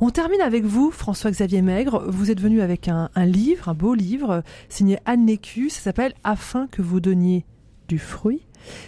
On 0.00 0.10
termine 0.10 0.40
avec 0.40 0.64
vous, 0.64 0.92
François-Xavier 0.92 1.62
Maigre. 1.62 2.04
Vous 2.06 2.30
êtes 2.30 2.40
venu 2.40 2.60
avec 2.60 2.86
un, 2.86 3.10
livre, 3.16 3.68
un 3.68 3.74
beau 3.74 3.94
livre, 3.94 4.44
signé 4.68 4.98
Anne 5.04 5.26
Lécu. 5.26 5.68
Ça 5.68 5.80
s'appelle 5.80 6.14
Afin 6.22 6.68
que 6.68 6.80
vous 6.80 7.00
donniez 7.00 7.44
du 7.88 7.98
fruit. 7.98 8.42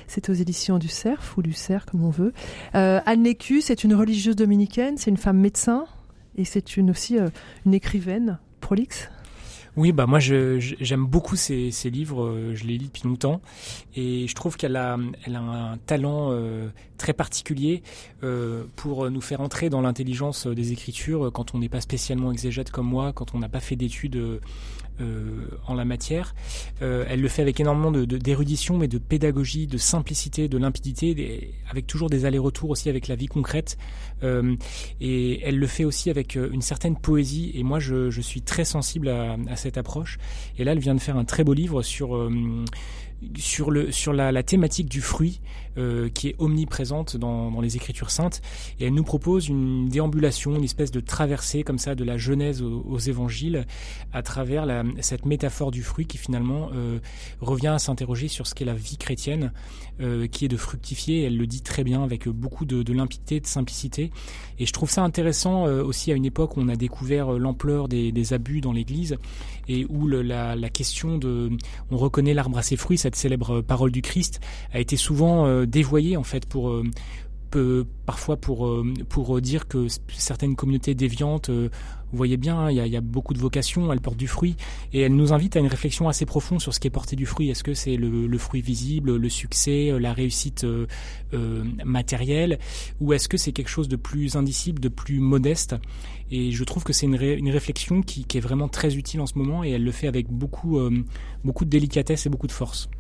C'est 0.07 0.29
aux 0.29 0.35
éditions 0.35 0.79
du 0.79 0.87
Cerf 0.87 1.35
ou 1.37 1.43
du 1.43 1.55
Cerf, 1.55 1.87
comme 1.87 2.05
on 2.05 2.11
veut. 2.11 2.33
Euh, 2.77 3.01
Anne 3.05 3.25
Lécu, 3.25 3.63
c'est 3.63 3.83
une 3.83 3.95
religieuse 3.95 4.37
dominicaine, 4.37 4.97
c'est 4.97 5.11
une 5.11 5.17
femme 5.17 5.39
médecin 5.39 5.87
et 6.37 6.45
c'est 6.45 6.77
une, 6.77 6.91
aussi 6.91 7.19
euh, 7.19 7.29
une 7.67 7.75
écrivaine 7.75 8.39
prolixe. 8.61 9.11
Oui, 9.75 9.93
bah 9.93 10.07
moi 10.07 10.19
j'aime 10.19 11.07
beaucoup 11.07 11.35
ces 11.35 11.71
livres, 11.85 12.25
euh, 12.25 12.55
je 12.55 12.65
les 12.65 12.77
lis 12.77 12.87
depuis 12.89 13.09
longtemps 13.09 13.41
et 13.97 14.29
je 14.29 14.35
trouve 14.35 14.59
qu'elle 14.59 14.77
a, 14.77 14.99
elle 15.25 15.35
a 15.35 15.41
un 15.41 15.79
talent 15.79 16.29
euh, 16.31 16.69
très 17.03 17.13
particulier 17.13 17.83
euh, 18.23 18.63
pour 18.77 19.11
nous 19.11 19.21
faire 19.21 19.41
entrer 19.41 19.69
dans 19.71 19.81
l'intelligence 19.81 20.47
des 20.47 20.71
écritures 20.71 21.33
quand 21.35 21.53
on 21.53 21.59
n'est 21.59 21.69
pas 21.69 21.81
spécialement 21.81 22.31
exégète 22.31 22.71
comme 22.71 22.87
moi, 22.87 23.13
quand 23.13 23.35
on 23.35 23.41
n'a 23.41 23.49
pas 23.49 23.59
fait 23.59 23.75
d'études 23.75 24.41
euh, 25.01 25.47
en 25.67 25.75
la 25.75 25.87
matière. 25.87 26.35
Euh, 26.83 27.07
elle 27.09 27.23
le 27.23 27.29
fait 27.29 27.41
avec 27.41 27.59
énormément 27.59 27.91
d'érudition, 27.91 28.77
mais 28.77 28.89
de 28.89 28.99
pédagogie, 28.99 29.67
de 29.67 29.79
simplicité, 29.79 30.49
de 30.49 30.59
limpidité, 30.59 31.55
avec 31.71 31.87
toujours 31.87 32.11
des 32.11 32.27
allers-retours 32.27 32.69
aussi 32.69 32.91
avec 32.91 33.09
la 33.09 33.17
vie 33.17 33.27
concrète. 33.27 33.79
Euh, 34.23 34.55
et 35.01 35.41
elle 35.45 35.59
le 35.59 35.67
fait 35.67 35.85
aussi 35.85 36.11
avec 36.11 36.35
une 36.35 36.61
certaine 36.61 36.97
poésie. 36.97 37.53
Et 37.55 37.63
moi, 37.63 37.79
je, 37.79 38.11
suis 38.21 38.43
très 38.43 38.67
sensible 38.67 39.09
à, 39.09 39.57
cette 39.57 39.79
approche. 39.79 40.19
Et 40.59 40.65
là, 40.65 40.73
elle 40.73 40.79
vient 40.79 40.95
de 40.95 41.01
faire 41.01 41.17
un 41.17 41.25
très 41.25 41.43
beau 41.43 41.55
livre 41.55 41.83
sur 41.83 42.31
sur, 43.39 43.71
le, 43.71 43.93
sur 43.93 44.13
la 44.13 44.43
thématique 44.43 44.89
du 44.89 45.01
fruit 45.01 45.41
euh, 45.79 46.11
qui 46.11 46.29
est 46.29 46.35
omniprésente 46.39 47.17
dans, 47.17 47.51
dans, 47.51 47.61
les 47.63 47.77
Écritures 47.77 48.11
saintes. 48.11 48.43
Et 48.79 48.87
elle 48.87 48.95
nous 48.95 49.05
propose 49.05 49.49
une 49.49 49.89
déambulation, 49.89 50.55
une 50.55 50.65
espèce 50.65 50.91
de 50.91 51.01
traversée 51.01 51.63
comme 51.63 51.79
ça 51.79 51.95
de 51.95 52.05
la 52.05 52.19
Genèse 52.19 52.61
aux, 52.63 52.99
évangiles 52.99 53.67
à 54.13 54.23
travers 54.23 54.67
cette 55.01 55.25
métaphore 55.25 55.71
du 55.71 55.83
fruit 55.83 56.07
qui 56.07 56.19
finalement 56.19 56.69
euh, 56.75 56.99
revient 57.41 57.69
à 57.69 57.79
s'interroger 57.79 58.29
sur 58.29 58.47
ce 58.47 58.55
qu'est 58.55 58.67
la 58.67 58.75
vie 58.75 58.99
chrétienne, 58.99 59.53
euh, 60.01 60.27
qui 60.27 60.45
est 60.45 60.49
de 60.49 60.59
fructifier. 60.59 61.23
Elle 61.23 61.39
le 61.39 61.47
dit 61.47 61.63
très 61.63 61.85
bien 61.85 62.03
avec 62.03 62.29
beaucoup 62.29 62.67
de, 62.67 62.83
de 62.83 62.93
limpidité, 62.93 63.41
de 63.41 63.47
simplicité. 63.47 64.11
Et 64.59 64.67
je 64.67 64.73
trouve 64.73 64.91
ça 64.91 65.03
intéressant 65.03 65.65
aussi 65.65 66.13
à 66.13 66.15
une 66.15 66.27
époque 66.27 66.57
où 66.57 66.61
on 66.61 66.69
a 66.69 66.77
découvert 66.77 67.33
l'ampleur 67.33 67.89
des, 67.89 68.33
abus 68.33 68.61
dans 68.61 68.73
l'Église 68.73 69.17
et 69.69 69.87
où 69.89 70.07
la, 70.07 70.57
question 70.69 71.19
de 71.19 71.51
on 71.91 71.97
reconnaît 71.97 72.35
l'arbre 72.35 72.59
à 72.59 72.63
ses 72.63 72.77
fruits, 72.77 72.99
cette 72.99 73.17
célèbre 73.17 73.61
parole 73.63 73.91
du 73.91 74.03
Christ, 74.03 74.41
a 74.73 74.81
été 74.81 74.97
souvent 74.97 75.62
euh, 75.63 75.67
dévoyée 75.67 76.17
en 76.17 76.25
fait 76.25 76.47
pour 76.47 76.75
parfois 78.07 78.39
pour 78.39 78.83
pour 79.11 79.41
dire 79.43 79.69
que 79.69 79.87
certaines 80.09 80.57
communautés 80.57 80.95
déviantes 80.95 81.51
vous 82.13 82.19
voyez 82.19 82.37
bien, 82.37 82.59
hein, 82.59 82.71
il 82.71 82.77
y, 82.77 82.97
a, 82.97 83.01
beaucoup 83.01 83.33
de 83.33 83.39
vocations, 83.39 83.91
elle 83.91 84.01
porte 84.01 84.19
du 84.19 84.29
fruit, 84.29 84.57
et 84.93 85.01
elle 85.01 85.17
nous 85.17 85.33
invite 85.33 85.57
à 85.57 85.61
une 85.61 85.67
réflexion 85.67 86.11
assez 86.11 86.27
profonde 86.27 86.61
sur 86.61 86.75
ce 86.75 86.79
qui 86.79 86.87
est 86.87 86.91
porté 86.91 87.17
du 87.17 87.25
fruit. 87.25 87.49
Est-ce 87.49 87.65
que 87.65 87.73
c'est 87.73 87.97
le, 87.97 88.39
fruit 88.39 88.61
visible, 88.61 89.17
le 89.17 89.29
succès, 89.31 89.91
euh, 89.91 89.99
la 89.99 90.13
réussite 90.13 90.65
euh, 90.65 90.87
euh, 91.33 91.65
matérielle, 91.87 92.59
ou 93.01 93.15
est-ce 93.15 93.31
que 93.31 93.39
c'est 93.39 93.53
quelque 93.53 93.71
chose 93.71 93.89
de 93.89 93.97
plus 93.97 94.37
indicible, 94.37 94.79
de 94.79 94.89
plus 94.89 95.21
modeste? 95.21 95.75
Et 96.31 96.53
je 96.53 96.65
trouve 96.65 96.85
que 96.85 96.93
c'est 96.93 97.07
une, 97.07 97.15
une, 97.15 97.51
réflexion 97.51 98.03
qui, 98.03 98.25
qui, 98.27 98.37
est 98.37 98.43
vraiment 98.43 98.69
très 98.69 98.95
utile 98.95 99.23
en 99.23 99.27
ce 99.27 99.39
moment, 99.39 99.65
et 99.65 99.71
elle 99.71 99.85
le 99.85 99.93
fait 99.93 100.07
avec 100.07 100.31
beaucoup, 100.31 100.79
beaucoup 101.45 101.65
de 101.65 101.71
délicatesse 101.71 102.27
et 102.27 102.29
beaucoup 102.29 102.47
de 102.47 102.53
force. 102.53 102.91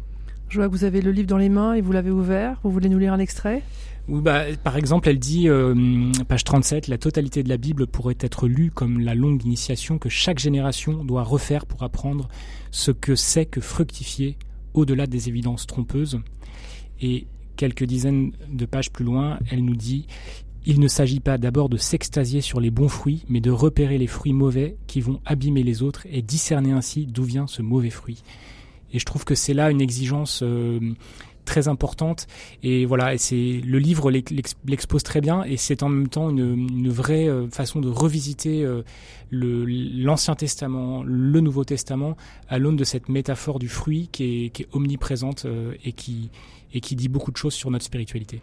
Je 0.52 0.58
vois 0.58 0.68
que 0.68 0.72
vous 0.72 0.84
avez 0.84 1.00
le 1.00 1.12
livre 1.12 1.28
dans 1.28 1.38
les 1.38 1.48
mains 1.48 1.72
et 1.72 1.80
vous 1.80 1.92
l'avez 1.92 2.10
ouvert. 2.10 2.60
Vous 2.62 2.70
voulez 2.70 2.90
nous 2.90 2.98
lire 2.98 3.14
un 3.14 3.18
extrait? 3.18 3.62
Bah, 4.06 4.42
par 4.62 4.76
exemple, 4.76 5.08
elle 5.08 5.18
dit, 5.18 5.48
euh, 5.48 6.12
page 6.28 6.44
37, 6.44 6.88
la 6.88 6.98
totalité 6.98 7.42
de 7.42 7.48
la 7.48 7.56
Bible 7.56 7.86
pourrait 7.86 8.18
être 8.20 8.48
lue 8.48 8.70
comme 8.70 9.00
la 9.00 9.14
longue 9.14 9.42
initiation 9.46 9.96
que 9.96 10.10
chaque 10.10 10.38
génération 10.38 11.06
doit 11.06 11.22
refaire 11.22 11.64
pour 11.64 11.82
apprendre 11.82 12.28
ce 12.70 12.90
que 12.90 13.14
c'est 13.14 13.46
que 13.46 13.62
fructifier 13.62 14.36
au-delà 14.74 15.06
des 15.06 15.30
évidences 15.30 15.66
trompeuses. 15.66 16.20
Et 17.00 17.26
quelques 17.56 17.84
dizaines 17.84 18.32
de 18.50 18.66
pages 18.66 18.92
plus 18.92 19.06
loin, 19.06 19.38
elle 19.50 19.64
nous 19.64 19.76
dit, 19.76 20.06
il 20.66 20.80
ne 20.80 20.88
s'agit 20.88 21.20
pas 21.20 21.38
d'abord 21.38 21.70
de 21.70 21.78
s'extasier 21.78 22.42
sur 22.42 22.60
les 22.60 22.70
bons 22.70 22.90
fruits, 22.90 23.24
mais 23.30 23.40
de 23.40 23.50
repérer 23.50 23.96
les 23.96 24.06
fruits 24.06 24.34
mauvais 24.34 24.76
qui 24.86 25.00
vont 25.00 25.22
abîmer 25.24 25.62
les 25.62 25.82
autres 25.82 26.06
et 26.10 26.20
discerner 26.20 26.72
ainsi 26.72 27.06
d'où 27.06 27.24
vient 27.24 27.46
ce 27.46 27.62
mauvais 27.62 27.88
fruit. 27.88 28.22
Et 28.92 28.98
je 28.98 29.04
trouve 29.04 29.24
que 29.24 29.34
c'est 29.34 29.54
là 29.54 29.70
une 29.70 29.80
exigence 29.80 30.42
euh, 30.42 30.80
très 31.44 31.68
importante. 31.68 32.26
Et 32.62 32.86
voilà, 32.86 33.16
c'est 33.18 33.60
le 33.64 33.78
livre 33.78 34.10
l'expose 34.10 35.02
très 35.02 35.20
bien 35.20 35.44
et 35.44 35.56
c'est 35.56 35.82
en 35.82 35.88
même 35.88 36.08
temps 36.08 36.30
une, 36.30 36.88
vraie 36.88 37.28
euh, 37.28 37.48
façon 37.48 37.80
de 37.80 37.88
revisiter 37.88 38.64
euh, 38.64 38.82
l'Ancien 39.30 40.34
Testament, 40.34 41.02
le 41.04 41.40
Nouveau 41.40 41.64
Testament 41.64 42.16
à 42.48 42.58
l'aune 42.58 42.76
de 42.76 42.84
cette 42.84 43.08
métaphore 43.08 43.58
du 43.58 43.68
fruit 43.68 44.08
qui 44.12 44.50
est, 44.54 44.68
omniprésente 44.72 45.44
euh, 45.44 45.74
et 45.84 45.92
qui 45.92 46.30
et 46.74 46.80
qui 46.80 46.96
dit 46.96 47.08
beaucoup 47.08 47.30
de 47.32 47.36
choses 47.36 47.52
sur 47.52 47.70
notre 47.70 47.84
spiritualité. 47.84 48.40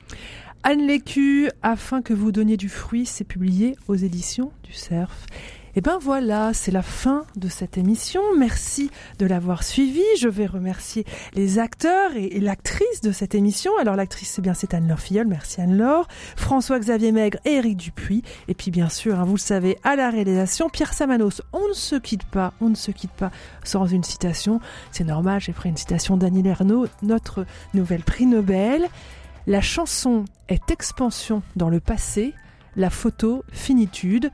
Anne 0.64 0.86
Lécu, 0.88 1.50
afin 1.62 2.02
que 2.02 2.14
vous 2.14 2.32
donniez 2.34 2.58
du 2.58 2.68
fruit, 2.68 3.06
c'est 3.06 3.24
publié 3.24 3.78
aux 3.88 3.96
éditions 3.96 4.52
du 4.64 4.74
Cerf. 4.74 5.26
Et 5.76 5.82
ben 5.82 5.98
voilà, 6.02 6.54
c'est 6.54 6.72
la 6.72 6.82
fin 6.82 7.24
de 7.38 7.48
cette 7.48 7.78
émission. 7.78 8.22
Merci 8.38 8.92
de 9.20 9.26
l'avoir 9.26 9.64
suivi. 9.64 10.02
Je 10.20 10.28
vais 10.28 10.48
remercier 10.48 11.06
les 11.36 11.60
acteurs 11.60 12.12
et, 12.18 12.40
l'actrice 12.42 13.00
de 13.02 13.14
cette 13.14 13.36
émission. 13.36 13.72
Alors 13.80 13.96
l'actrice, 13.96 14.32
c'est 14.32 14.42
bien 14.42 14.54
c'est 14.54 14.74
Anne-Laure 14.74 15.00
Filleul. 15.00 15.28
Merci 15.28 15.62
Anne-Laure. 15.62 16.08
François-Xavier 16.36 17.14
Maigre 17.14 17.38
et 17.46 17.54
Eric 17.54 17.78
Dupuis. 17.78 18.24
Et 18.50 18.54
puis 18.54 18.72
bien 18.72 18.90
sûr, 18.90 19.18
hein, 19.18 19.24
vous 19.24 19.36
le 19.36 19.40
savez, 19.40 19.78
à 19.84 19.96
la 19.96 20.10
réalisation, 20.10 20.70
Pierre 20.70 20.94
Samanos. 20.94 21.42
On 21.54 21.68
ne 21.70 21.74
se 21.74 21.96
quitte 21.96 22.26
pas, 22.26 22.52
on 22.60 22.70
ne 22.70 22.76
se 22.76 22.92
quitte 22.92 23.12
pas 23.12 23.32
sans 23.64 23.86
une 23.86 24.04
citation. 24.04 24.60
C'est 24.92 25.06
normal, 25.06 25.40
j'ai 25.40 25.54
pris 25.54 25.70
une 25.70 25.78
citation 25.78 26.18
d'Annie 26.18 26.44
Lernaud, 26.44 26.88
notre 27.02 27.46
nouvelle 27.74 28.04
prix 28.04 28.26
Nobel. 28.26 28.90
La 29.48 29.62
chanson 29.62 30.26
est 30.48 30.70
expansion 30.72 31.42
dans 31.56 31.70
le 31.70 31.80
passé, 31.80 32.34
la 32.76 32.90
photo 32.90 33.44
finitude. 33.52 34.32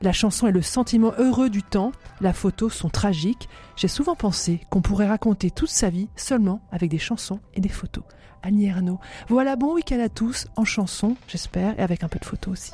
La 0.00 0.12
chanson 0.12 0.46
est 0.46 0.52
le 0.52 0.62
sentiment 0.62 1.12
heureux 1.18 1.50
du 1.50 1.62
temps, 1.62 1.92
la 2.20 2.32
photo 2.32 2.68
sont 2.68 2.88
tragiques. 2.88 3.48
J'ai 3.76 3.88
souvent 3.88 4.14
pensé 4.14 4.60
qu'on 4.70 4.82
pourrait 4.82 5.08
raconter 5.08 5.50
toute 5.50 5.70
sa 5.70 5.90
vie 5.90 6.08
seulement 6.16 6.60
avec 6.70 6.90
des 6.90 6.98
chansons 6.98 7.40
et 7.54 7.60
des 7.60 7.68
photos. 7.68 8.04
Annie 8.42 8.66
Ernaux. 8.66 9.00
Voilà, 9.28 9.56
bon 9.56 9.74
week-end 9.74 9.98
à 9.98 10.08
tous, 10.08 10.46
en 10.56 10.64
chanson, 10.64 11.16
j'espère, 11.26 11.78
et 11.78 11.82
avec 11.82 12.04
un 12.04 12.08
peu 12.08 12.20
de 12.20 12.24
photos 12.24 12.52
aussi. 12.52 12.72